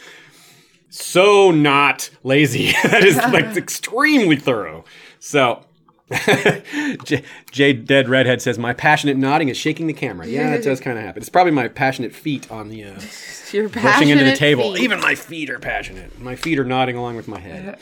[0.88, 2.72] so not lazy.
[2.84, 4.86] that is like extremely thorough.
[5.18, 5.65] So.
[7.04, 10.26] J, J Dead Redhead says, My passionate nodding is shaking the camera.
[10.26, 11.20] Yeah, that does kind of happen.
[11.20, 13.00] It's probably my passionate feet on the uh,
[13.52, 14.74] You're pushing into the passionate table.
[14.74, 14.82] feet.
[14.84, 16.18] Even my feet are passionate.
[16.20, 17.78] My feet are nodding along with my head.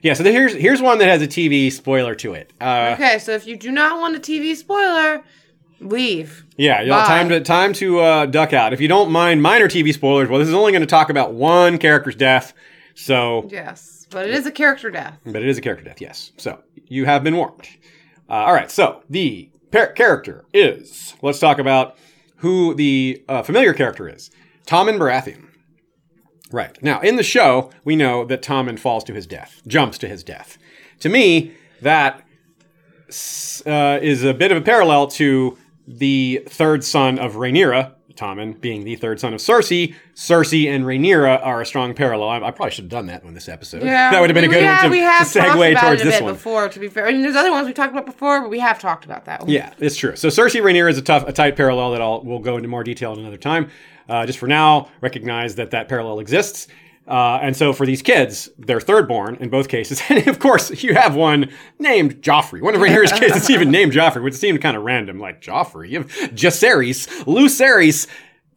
[0.00, 2.52] Yeah, so here's here's one that has a TV spoiler to it.
[2.60, 5.24] Uh, Okay, so if you do not want a TV spoiler,
[5.80, 6.44] leave.
[6.56, 7.06] yeah, y'all, Bye.
[7.08, 8.72] time to time to uh, duck out.
[8.72, 11.34] If you don't mind minor TV spoilers, well, this is only going to talk about
[11.34, 12.52] one character's death.
[12.94, 15.18] So, Yes, but it is a character death.
[15.24, 16.32] but it is a character death, yes.
[16.36, 17.68] So you have been warned.
[18.28, 21.14] Uh, all right, so the par- character is.
[21.22, 21.96] Let's talk about
[22.36, 24.30] who the uh, familiar character is.
[24.66, 25.46] Tommen Baratheon.
[26.50, 26.82] Right.
[26.82, 30.24] Now, in the show, we know that Tommen falls to his death, jumps to his
[30.24, 30.56] death.
[31.00, 31.52] To me,
[31.82, 32.22] that
[33.66, 38.84] uh, is a bit of a parallel to the third son of Rhaenyra, Tommen being
[38.84, 39.94] the third son of Cersei.
[40.14, 42.28] Cersei and Rhaenyra are a strong parallel.
[42.28, 43.82] I, I probably should have done that in this episode.
[43.82, 46.00] Yeah, that would have been a good one to, we have to segue about towards
[46.00, 46.34] it a this bit one.
[46.34, 46.68] before.
[46.68, 48.78] To be fair, I mean, there's other ones we talked about before, but we have
[48.78, 49.50] talked about that one.
[49.50, 50.16] Yeah, it's true.
[50.16, 52.82] So Cersei Rhaenyra is a tough, a tight parallel that I'll we'll go into more
[52.84, 53.70] detail at another time.
[54.08, 56.66] Uh, just for now, recognize that that parallel exists.
[57.08, 60.00] Uh, and so for these kids, they're third born in both cases.
[60.10, 62.60] And of course, you have one named Joffrey.
[62.60, 65.18] One of Rhaenyra's kids is even named Joffrey, which seemed kind of random.
[65.20, 65.90] Like, Joffrey?
[65.90, 68.06] You have Jacaerys, Lucerys,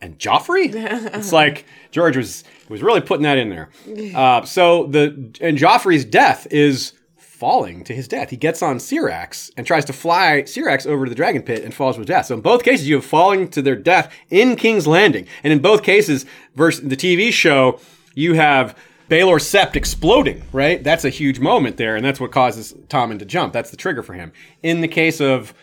[0.02, 0.74] and Joffrey?
[1.14, 3.70] it's like George was was really putting that in there.
[4.16, 5.08] Uh, so the
[5.42, 6.94] and Joffrey's death is
[7.42, 8.30] falling to his death.
[8.30, 11.74] He gets on Syrax and tries to fly Syrax over to the dragon pit and
[11.74, 12.28] falls to his death.
[12.28, 15.26] So in both cases, you have falling to their death in King's Landing.
[15.44, 16.26] And in both cases,
[16.56, 17.80] versus the TV show,
[18.16, 18.78] you have
[19.10, 20.84] Baelor Sept exploding, right?
[20.84, 23.52] That's a huge moment there, and that's what causes Tommen to jump.
[23.54, 24.32] That's the trigger for him.
[24.64, 25.54] In the case of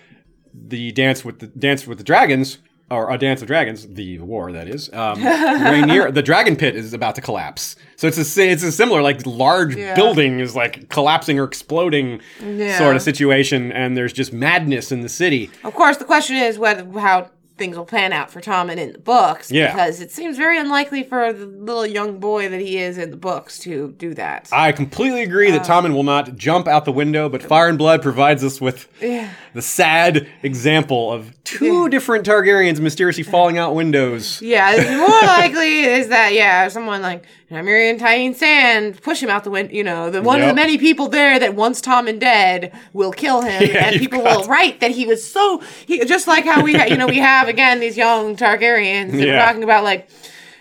[0.54, 2.58] the dance with the dance with the dragons,
[2.90, 6.94] or a dance of dragons, the war that is, um, Rainier, the dragon pit is
[6.94, 7.76] about to collapse.
[7.96, 9.94] So it's a it's a similar like large Yeah.
[9.94, 12.78] building is like collapsing or exploding Yeah.
[12.78, 15.50] sort of situation, and there's just madness in the city.
[15.64, 18.98] Of course, the question is whether how things will pan out for Tommen in the
[18.98, 19.50] books.
[19.50, 19.72] Yeah.
[19.72, 23.16] Because it seems very unlikely for the little young boy that he is in the
[23.16, 24.48] books to do that.
[24.52, 27.76] I completely agree that uh, Tommen will not jump out the window, but Fire and
[27.76, 29.30] Blood provides us with Yeah.
[29.54, 34.40] the sad example of two different Targaryens mysteriously falling out windows.
[34.40, 39.50] Yeah, more likely is that yeah, someone like Miriam Tyene Sand push him out the
[39.50, 39.72] window.
[39.72, 43.40] You know, the one of the many people there that wants Tommen dead will kill
[43.42, 46.74] him, Yeah, and people will write that he was so he, just like how we
[46.74, 50.08] ha- you know we have again these young Targaryens that we're talking about like.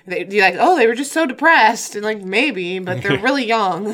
[0.08, 3.46] They, you're like, oh, they were just so depressed, and like maybe, but they're really
[3.46, 3.88] young.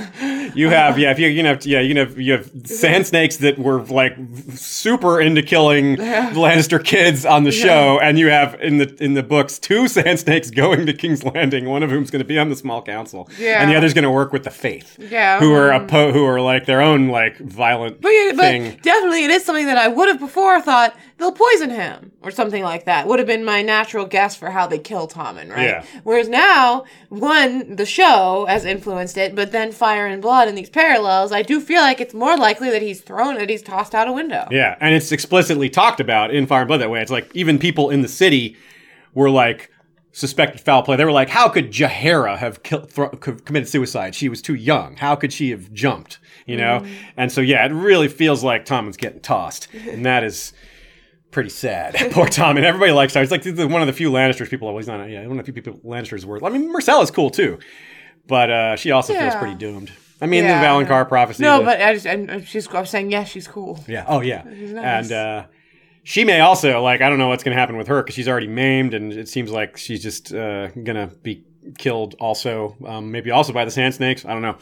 [0.55, 3.37] You have, yeah, if you, you can have, yeah, you have, you have sand snakes
[3.37, 4.15] that were like
[4.53, 9.23] super into killing Lannister kids on the show, and you have in the in the
[9.23, 12.49] books two sand snakes going to King's Landing, one of whom's going to be on
[12.49, 13.61] the small council, Yeah.
[13.61, 15.39] and the other's going to work with the Faith, Yeah.
[15.39, 16.13] who are oppo- mm.
[16.13, 18.77] who are like their own like violent But, yeah, but thing.
[18.83, 22.63] definitely, it is something that I would have before thought they'll poison him or something
[22.63, 23.07] like that.
[23.07, 25.63] Would have been my natural guess for how they kill Tommen, right?
[25.63, 25.85] Yeah.
[26.03, 30.69] Whereas now, one, the show has influenced it, but then Fire and Blood and these
[30.69, 34.09] parallels, I do feel like it's more likely that he's thrown, that he's tossed out
[34.09, 34.47] a window.
[34.51, 37.01] Yeah, and it's explicitly talked about in Fire and Blood that way.
[37.01, 38.57] It's like even people in the city
[39.13, 39.71] were like
[40.11, 40.97] suspected foul play.
[40.97, 44.13] They were like, "How could Jaehaera have kill, thro- committed suicide?
[44.13, 44.97] She was too young.
[44.97, 46.81] How could she have jumped?" You know.
[46.81, 46.91] Mm.
[47.15, 50.51] And so yeah, it really feels like Tommen's getting tossed, and that is
[51.33, 51.95] pretty sad.
[52.11, 53.21] Poor Tom, and everybody likes Tom.
[53.23, 54.67] He's like one of the few Lannisters people.
[54.67, 55.09] Always not.
[55.09, 56.43] Yeah, one of the few people Lannisters worth.
[56.43, 57.59] I mean, Myrcella's cool too,
[58.27, 59.91] but uh, she also feels pretty doomed.
[60.21, 61.43] I mean, Yeah, the Valonqar prophecy.
[61.43, 63.83] No, the- but I just, and she's, I was saying, yes, she's cool.
[63.89, 64.05] yeah.
[64.07, 64.43] Oh, yeah.
[64.45, 65.11] nice.
[65.11, 65.45] And uh,
[66.03, 68.27] she may also like I don't know what's going to happen with her because she's
[68.29, 71.43] already maimed, and it seems like she's just uh, going to be
[71.77, 72.15] killed.
[72.19, 74.23] Also, um, maybe also by the sand snakes.
[74.25, 74.57] I don't know.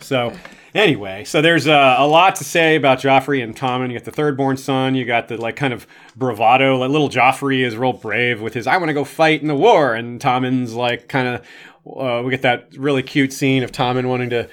[0.00, 0.32] So
[0.74, 3.88] anyway, so there's uh, a lot to say about Joffrey and Tommen.
[3.90, 4.94] You got the third born son.
[4.94, 6.76] You got the like kind of bravado.
[6.78, 9.54] Like little Joffrey is real brave with his "I want to go fight in the
[9.54, 11.46] war," and Tommen's like kind of.
[11.86, 14.48] Uh, we get that really cute scene of Tommen wanting to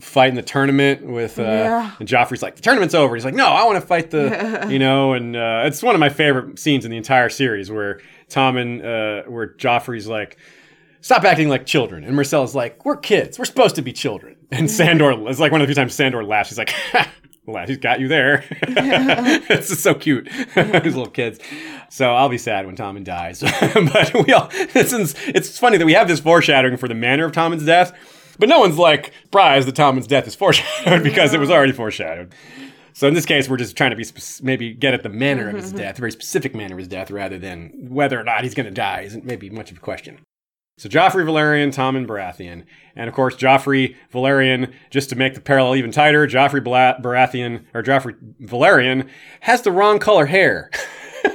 [0.00, 1.90] fight in the tournament with uh, Yeah.
[1.98, 3.14] and Joffrey's like the tournament's over.
[3.14, 5.98] He's like, no, I want to fight the you know, and uh, it's one of
[6.00, 10.36] my favorite scenes in the entire series where Tommen, uh, where Joffrey's like,
[11.04, 14.70] stop acting like children, and Myrcella's like, we're kids, we're supposed to be children, and
[14.70, 16.48] Sandor it's like one of the few times Sandor laughs.
[16.48, 16.74] He's like.
[17.46, 18.42] Well, he's got you there.
[18.66, 20.30] this is so cute.
[20.54, 21.38] These little kids.
[21.90, 23.40] So I'll be sad when Tommen dies.
[23.40, 27.32] but we all, it's, it's funny that we have this foreshadowing for the manner of
[27.32, 27.92] Tommen's death,
[28.38, 32.34] but no one's like surprised that Tommen's death is foreshadowed because it was already foreshadowed.
[32.94, 35.50] So in this case, we're just trying to be spec- maybe get at the manner
[35.50, 35.76] of his mm-hmm.
[35.76, 38.64] death, a very specific manner of his death, rather than whether or not he's going
[38.64, 40.20] to die isn't maybe much of a question.
[40.76, 42.64] So Joffrey Velaryon, Tommen Baratheon,
[42.96, 44.72] and of course Joffrey Velaryon.
[44.90, 49.08] Just to make the parallel even tighter, Joffrey Bla- Baratheon or Joffrey Velaryon
[49.40, 50.70] has the wrong color hair.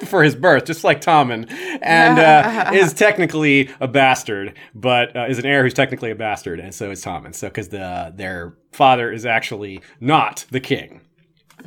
[0.06, 1.52] For his birth, just like Tommen,
[1.82, 6.60] and uh, is technically a bastard, but uh, is an heir who's technically a bastard,
[6.60, 7.34] and so is Tommen.
[7.34, 11.02] So, because the their father is actually not the king,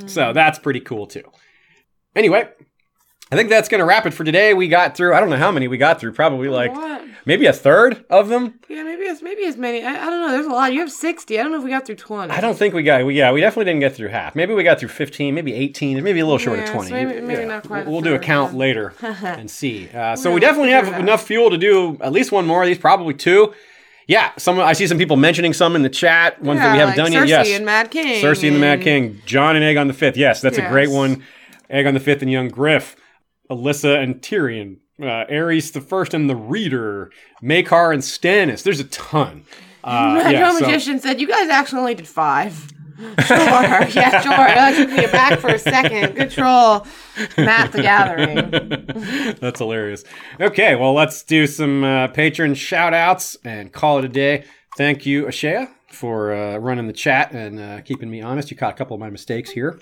[0.07, 1.25] so that's pretty cool too.
[2.15, 2.49] Anyway,
[3.33, 4.53] I think that's going to wrap it for today.
[4.53, 7.03] We got through, I don't know how many we got through, probably like What?
[7.25, 8.61] maybe a third of them.
[8.69, 9.83] Yeah, maybe as maybe as many.
[9.83, 10.31] I, I don't know.
[10.31, 10.73] There's a lot.
[10.75, 11.41] You have sixty.
[11.41, 12.31] I don't know if we got through twenty.
[12.33, 14.35] I don't think we got, we, yeah, we definitely didn't get through half.
[14.37, 16.91] Maybe we got through 15, maybe 18, maybe a little short Yeah, of so 20.
[16.93, 18.59] maybe- maybe not quite We'll, we'll do a count yeah.
[18.59, 19.89] later and see.
[19.89, 21.09] Uh, so We'll we definitely have figure it out.
[21.09, 23.55] enough fuel to do at least one more of these, probably two.
[24.07, 26.99] Yeah, some I see some people mentioning some in the chat, ones that we haven't
[26.99, 27.23] like done yet.
[27.25, 27.51] Cersei Yes.
[27.57, 28.23] and Mad King.
[28.23, 30.19] Cersei and the Mad King, Jon and Aegon the Fifth.
[30.19, 31.23] Yes, that's a great one.
[31.71, 32.97] Aegon the Fifth and Young Griff,
[33.57, 37.11] Alyssa and Tyrion, uh, Aerys the First and the Reader,
[37.43, 38.63] Maekar and Stannis.
[38.63, 39.45] There's a ton.
[39.85, 42.69] Uh, yeah, so- Magician said, "You guys actually only did five.
[43.27, 44.31] Sure, yeah, sure.
[44.31, 46.15] That took me back for a second.
[46.15, 46.87] Good troll,
[47.37, 49.35] Matt the Gathering.
[49.41, 50.05] That's hilarious.
[50.41, 54.45] Okay, well, let's do some uh, patron shout outs and call it a day.
[54.77, 58.51] thank you, Ashea, for uh, running the chat and uh, keeping me honest.
[58.51, 59.79] You caught a couple of my mistakes here,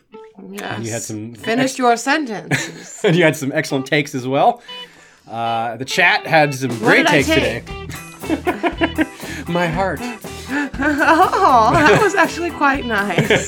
[0.50, 0.84] Yes.
[0.84, 3.04] you had some Finish your sentence.
[3.04, 4.62] and you had some excellent takes as well.
[5.28, 7.64] Uh, the chat had some What great takes take?
[7.66, 9.04] today.
[9.48, 10.00] my heart.
[10.82, 13.46] oh, that was actually quite nice.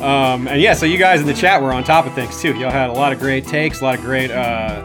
[0.00, 2.54] Um, and yeah, so you guys in the chat were on top of things too.
[2.58, 4.80] Y'all had a lot of great takes, a lot of great uh,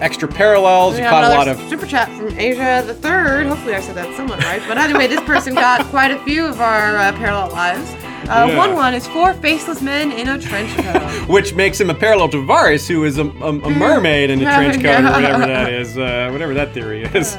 [0.00, 0.94] extra parallels.
[0.94, 3.46] We You caught a lot of super chat from Asia the Third.
[3.46, 4.62] Hopefully, I said that somewhat right.
[4.66, 7.94] But anyway, this person got quite a few of our uh, parallel lives.
[7.94, 8.56] Uh, Yeah.
[8.56, 11.28] One one is four faceless men in a trench coat.
[11.28, 14.44] which makes him a parallel to Varys, who is a, a, a mermaid in a
[14.44, 17.36] trench coat or whatever that is, uh, whatever that theory is.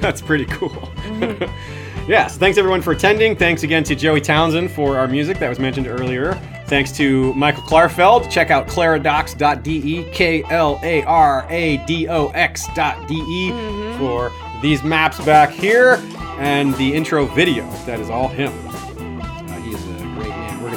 [0.00, 0.70] That's pretty cool.
[0.70, 1.83] Mm-hmm.
[2.06, 3.34] Yeah, so thanks everyone for attending.
[3.34, 6.34] Thanks again to Joey Townsend for our music that was mentioned earlier.
[6.66, 8.30] Thanks to Michael Klarfeld.
[8.30, 12.74] Check out klaradox.de, K L A R A D O X.de
[13.06, 13.98] Mm-hmm.
[13.98, 15.94] for these maps back here
[16.38, 17.66] and the intro video.
[17.86, 18.52] That is all him.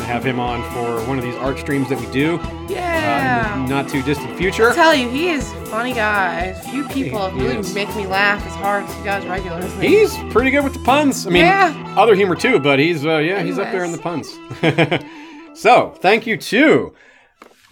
[0.08, 3.62] Have him on for one of these art streams that we do uh, Yeah.
[3.64, 4.70] in not too distant future.
[4.70, 6.54] I'll tell you, he is a funny guy.
[6.72, 7.76] Few people He really is.
[7.76, 9.70] make me laugh as hard as he does regularly.
[9.88, 11.28] He's pretty good with the puns.
[11.28, 11.94] I mean, Yeah.
[11.98, 14.28] other humor too, but he's uh, yeah, he's up there in the puns.
[15.54, 16.94] so, thank you to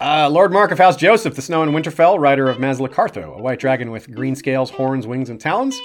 [0.00, 3.58] uh, Lord Mark of House Joseph, the Snow in Winterfell, writer of Mazlacartho, a white
[3.58, 5.78] dragon with green scales, horns, wings, and talons.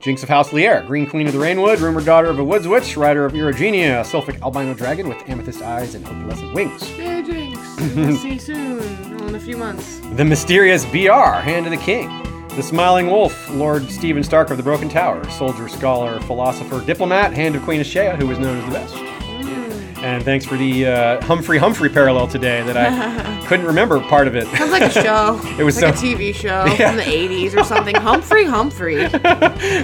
[0.00, 2.96] Jinx of House Lier, Green Queen of the Rainwood, rumored daughter of a woods witch,
[2.96, 6.82] rider of Irogenia, a sylphic albino dragon with amethyst eyes and opalescent wings.
[6.88, 7.60] Hey, Jinx.
[8.22, 8.82] See you soon.
[9.28, 10.00] In a few months.
[10.14, 12.08] The mysterious BR, Hand of the King.
[12.56, 17.54] The Smiling Wolf, Lord Stephen Stark of the Broken Tower, soldier, scholar, philosopher, diplomat, Hand
[17.54, 19.09] of Queen Ashea, who is known as the best.
[20.02, 24.34] And thanks for the uh, Humfrey Humfrey parallel today that I couldn't remember part of
[24.34, 24.46] it.
[24.48, 25.38] Sounds like a show.
[25.58, 26.88] It was like so- a TV show Yeah.
[26.88, 27.94] from the 80s or something.
[27.94, 29.10] Humfrey Humfrey.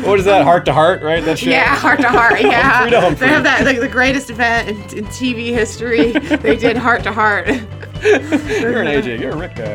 [0.06, 0.44] what is that?
[0.44, 1.22] Heart to heart, right?
[1.22, 1.50] That show?
[1.50, 2.40] Yeah, heart to heart.
[2.40, 3.26] Yeah, Humphrey to Humphrey.
[3.26, 6.12] they have that like the greatest event in, in TV history.
[6.12, 7.46] they did heart to heart.
[7.48, 9.20] You're an AJ.
[9.20, 9.74] You're a Rick guy.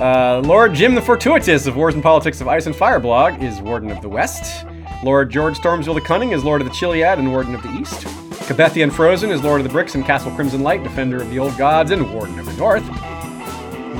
[0.00, 3.60] Uh, Lord Jim the Fortuitous of Wars and Politics of Ice and Fire blog is
[3.60, 4.66] Warden of the West.
[5.04, 8.06] Lord George Stormsville the Cunning is Lord of the Chiliad and Warden of the East.
[8.50, 11.56] Cabethian Frozen is Lord of the Bricks and Castle Crimson Light, Defender of the Old
[11.56, 12.82] Gods and Warden of the North.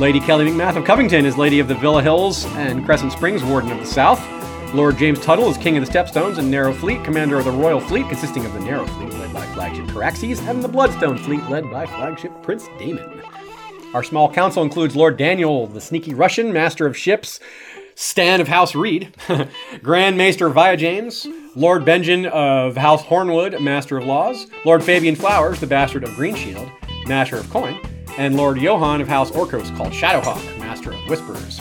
[0.00, 3.70] Lady Kelly McMath of Covington is Lady of the Villa Hills and Crescent Springs, Warden
[3.70, 4.20] of the South.
[4.74, 7.78] Lord James Tuttle is King of the Stepstones and Narrow Fleet, Commander of the Royal
[7.78, 11.70] Fleet, consisting of the Narrow Fleet, led by flagship Caraxes, and the Bloodstone Fleet, led
[11.70, 13.22] by flagship Prince Daemon.
[13.94, 17.38] Our small council includes Lord Daniel, the sneaky Russian, master of ships,
[18.00, 19.14] Stan of House Reed,
[19.82, 25.60] Grand Maester Via James, Lord Benjamin of House Hornwood, master of laws, Lord Fabian Flowers,
[25.60, 26.72] the bastard of Greenshield,
[27.06, 27.78] master of coin,
[28.16, 31.60] and Lord Johann of House Orcos, called Shadowhawk, master of whisperers.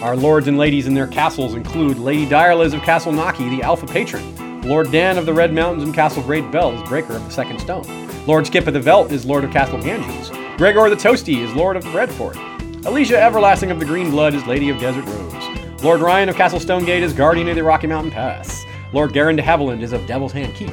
[0.00, 3.86] Our lords and ladies in their castles include Lady Direliz of Castle Naki, the Alpha
[3.86, 7.58] Patron, Lord Dan of the Red Mountains and Castle Great Bells, breaker of the Second
[7.58, 7.84] Stone.
[8.26, 10.30] Lord Skip of the Velt is Lord of Castle Ganges.
[10.56, 12.38] Gregor the Toasty is Lord of Redford.
[12.86, 15.53] Alicia Everlasting of the Green Blood is Lady of Desert Rose.
[15.84, 18.64] Lord Ryan of Castle Stonegate is Guardian of the Rocky Mountain Pass.
[18.94, 20.70] Lord Garin de Haviland is of Devil's Hand Keep.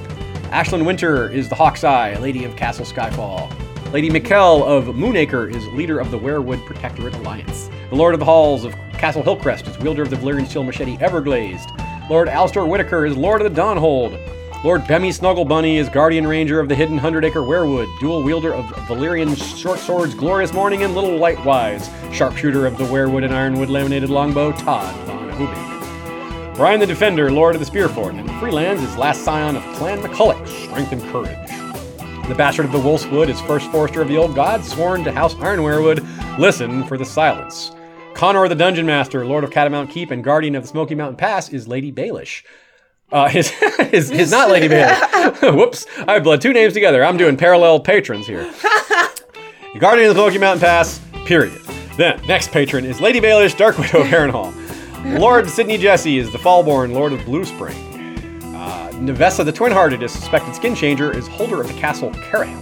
[0.53, 3.51] Ashlyn Winter is the Hawk's Eye, Lady of Castle Skyfall.
[3.91, 7.69] Lady Mikkel of Moonacre is leader of the Werewood Protectorate Alliance.
[7.89, 10.95] The Lord of the Halls of Castle Hillcrest is wielder of the Valyrian steel machete
[10.99, 11.69] Everglazed.
[12.09, 14.17] Lord Alstor Whitaker is Lord of the Dawnhold.
[14.63, 18.65] Lord Bemmy Snugglebunny is Guardian Ranger of the Hidden Hundred Acre Werewood, dual wielder of
[18.87, 23.69] Valyrian short swords Glorious Morning and Little White Wise, sharpshooter of the Werewood and Ironwood
[23.69, 26.53] laminated longbow Todd von Hubin.
[26.53, 30.47] Brian the Defender, Lord of the Spearfort, and Freelands is last scion of Clan McCulloch,
[30.47, 32.27] strength and courage.
[32.27, 35.33] The Bastard of the Wolfswood is first forester of the Old Gods, sworn to House
[35.33, 36.05] Ironwerewood.
[36.37, 37.71] Listen for the silence.
[38.13, 41.49] Connor the Dungeon Master, Lord of Catamount Keep and Guardian of the Smoky Mountain Pass,
[41.49, 42.43] is Lady Baelish.
[43.11, 43.49] Uh, his,
[43.91, 45.55] his, his not Lady Baelish.
[45.55, 47.03] Whoops, I bled two names together.
[47.03, 48.51] I'm doing parallel patrons here.
[49.79, 51.59] Guardian of the Smoky Mountain Pass, period.
[51.97, 54.53] Then, next patron is Lady Baelish, Dark Widow Harrenhal.
[55.19, 57.75] Lord Sidney Jesse is the Fallborn, Lord of Blue Spring.
[58.55, 62.61] Uh, Nevessa the Twin-Hearted, a suspected skin changer, is holder of the castle Caraham.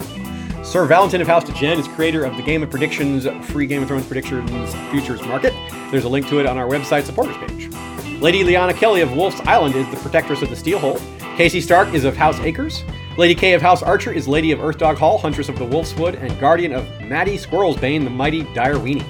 [0.65, 3.81] Sir Valentin of House to Jen is creator of the Game of Predictions free Game
[3.81, 5.53] of Thrones Predictions Futures Market.
[5.91, 7.73] There's a link to it on our website supporters page.
[8.21, 11.01] Lady Liana Kelly of Wolf's Island is the protectress of the Steelhold.
[11.37, 12.83] Casey Stark is of House Acres.
[13.17, 16.15] Lady Kay of House Archer is Lady of Earthdog Hall, Huntress of the Wolf's Wood,
[16.15, 19.05] and Guardian of Maddie Squirrelsbane, the mighty Direweenie.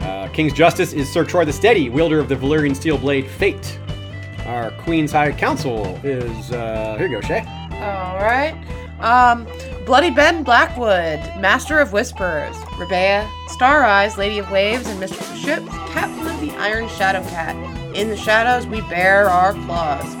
[0.00, 3.78] Uh, King's Justice is Sir Troy the Steady, wielder of the Valyrian steel blade Fate.
[4.46, 7.44] Our Queen's High Council is, uh, here you go, Shay.
[7.70, 8.56] All right.
[8.98, 9.46] Um,
[9.86, 12.56] Bloody Ben Blackwood, Master of Whispers.
[12.78, 17.22] Rebea, Star Eyes, Lady of Waves, and Mistress of Ships, Captain of the Iron Shadow
[17.28, 17.54] Cat.
[17.94, 20.14] In the shadows, we bear our claws.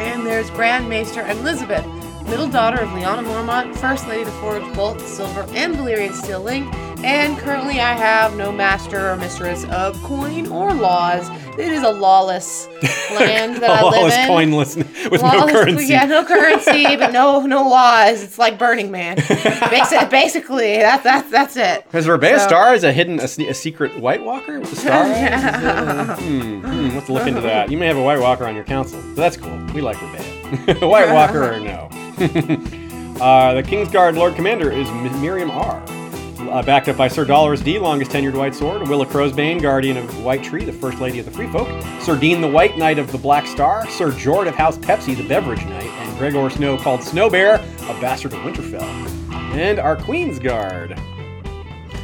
[0.00, 1.84] And there's Grand Maester Elizabeth,
[2.24, 6.74] middle daughter of Lyanna Mormont, First Lady to forge both Silver and Valyrian Steel Link.
[7.04, 11.28] And currently, I have no master or mistress of coin or laws.
[11.58, 12.66] It is a lawless
[13.10, 14.28] land that I live Lawless in.
[14.28, 14.76] coinless
[15.10, 15.86] with no currency.
[15.86, 18.22] Yeah, no currency, but no no laws.
[18.22, 19.16] It's like Burning Man.
[19.16, 21.84] Basi- Basically, that's that's that's it.
[21.92, 25.02] Has Rebea So- Star is a hidden, a, a secret White Walker with a star?
[25.04, 27.70] uh, hmm, hmm, we'll have to look into that.
[27.70, 29.56] You may have a White Walker on your council, so that's cool.
[29.74, 30.88] We like Rebea.
[30.88, 31.88] White Walker or no?
[33.20, 35.82] uh, the Kingsguard Lord Commander is M- Miriam R.
[36.48, 40.24] Uh, backed up by Sir Dolores D, longest tenured White Sword, Willa Crowsbane, Guardian of
[40.24, 41.68] White Tree, the First Lady of the Free Folk,
[42.00, 45.26] Sir Dean the White Knight of the Black Star, Sir Jord of House Pepsi, the
[45.26, 48.82] Beverage Knight, and Gregor Snow called Snow Bear, a bastard of Winterfell.
[49.54, 50.98] And our Queen's Guard.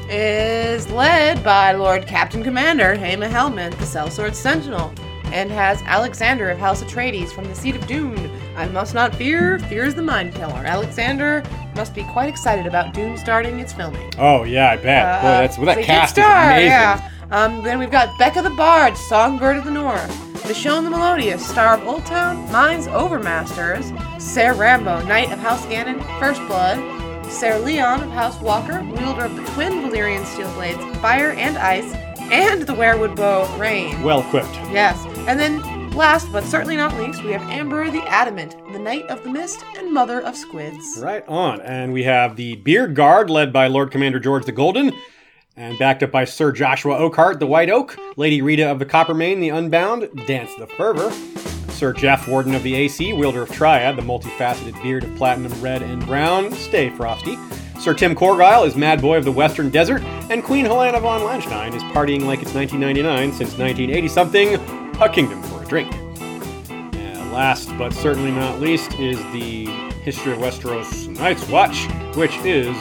[0.09, 4.93] is led by Lord Captain Commander Haema Helmet, the Sellsword Sentinel,
[5.27, 8.31] and has Alexander of House Atreides from the Seat of Dune.
[8.57, 10.65] I must not fear, fear is the mind killer.
[10.67, 11.43] Alexander
[11.75, 14.13] must be quite excited about Dune starting its filming.
[14.19, 15.23] Oh yeah, I bet.
[15.23, 16.67] Boy, that's well, that it's Uh, cast is amazing.
[16.69, 17.09] Yeah.
[17.31, 20.11] Um, then we've got Becca the Bard, Songbird of the North,
[20.45, 26.01] Michonne the Melodious, Star of Old Town, Mines Overmasters, Ser Rambo, Knight of House Ganon,
[26.19, 26.77] First Blood,
[27.31, 31.91] Ser Leon of House Walker, wielder of the twin Valyrian steel blades, Fire and Ice,
[32.31, 34.03] and the Werewood Bow, Rain.
[34.03, 34.55] Well equipped.
[34.71, 35.03] Yes.
[35.27, 35.63] And then,
[35.95, 39.65] last but certainly not least, we have Amber the Adamant, the Knight of the Mist
[39.77, 40.99] and Mother of Squids.
[41.01, 41.61] Right on.
[41.61, 44.93] And we have the Beard Guard led by Lord Commander George the Golden,
[45.57, 49.41] and backed up by Sir Joshua Oakhart, the White Oak, Lady Rita of the Coppermane,
[49.41, 51.11] the Unbound, Dance the Fervor,
[51.71, 55.83] Sir Jeff Warden of the AC, wielder of Triad, the multifaceted beard of platinum, red,
[55.83, 57.37] and brown, Stay Frosty.
[57.79, 61.75] Sir Tim Corgyle is Mad Boy of the Western Desert, and Queen Helena von Lanstein
[61.75, 65.93] is partying like it's 1999 since 1980 something, a kingdom for a drink.
[66.71, 69.67] And last but certainly not least is the
[70.05, 72.77] History of Westeros Night's Watch, which is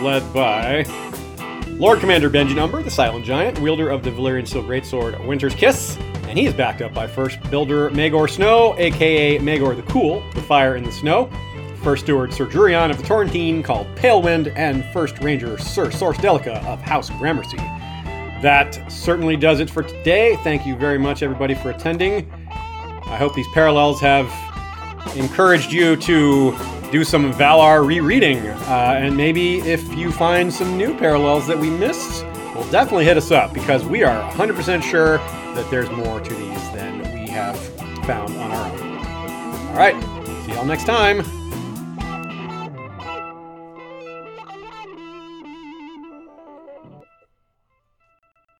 [0.00, 0.84] led by
[1.68, 5.98] Lord Commander Benjen Umber, the Silent Giant, wielder of the Valyrian Steel Greatsword Winter's Kiss,
[6.28, 10.42] and he is backed up by First Builder Magor Snow, aka Magor the Cool, the
[10.42, 11.30] Fire in the Snow,
[11.82, 16.16] First Steward Sir Jurion of the Torrentine, called Pale Wind, and First Ranger Sir Source
[16.16, 17.58] Delica of House Gramercy.
[18.42, 20.36] That certainly does it for today.
[20.36, 22.30] Thank you very much, everybody, for attending.
[23.06, 24.26] I hope these parallels have
[25.16, 26.56] encouraged you to
[26.90, 28.38] do some Valar rereading.
[28.38, 33.16] Uh, and maybe if you find some new parallels that we missed, well, definitely hit
[33.16, 37.58] us up because we are 100% sure that there's more to these than we have
[38.06, 38.96] found on our own.
[39.68, 39.94] All right,
[40.44, 41.35] see y'all next time.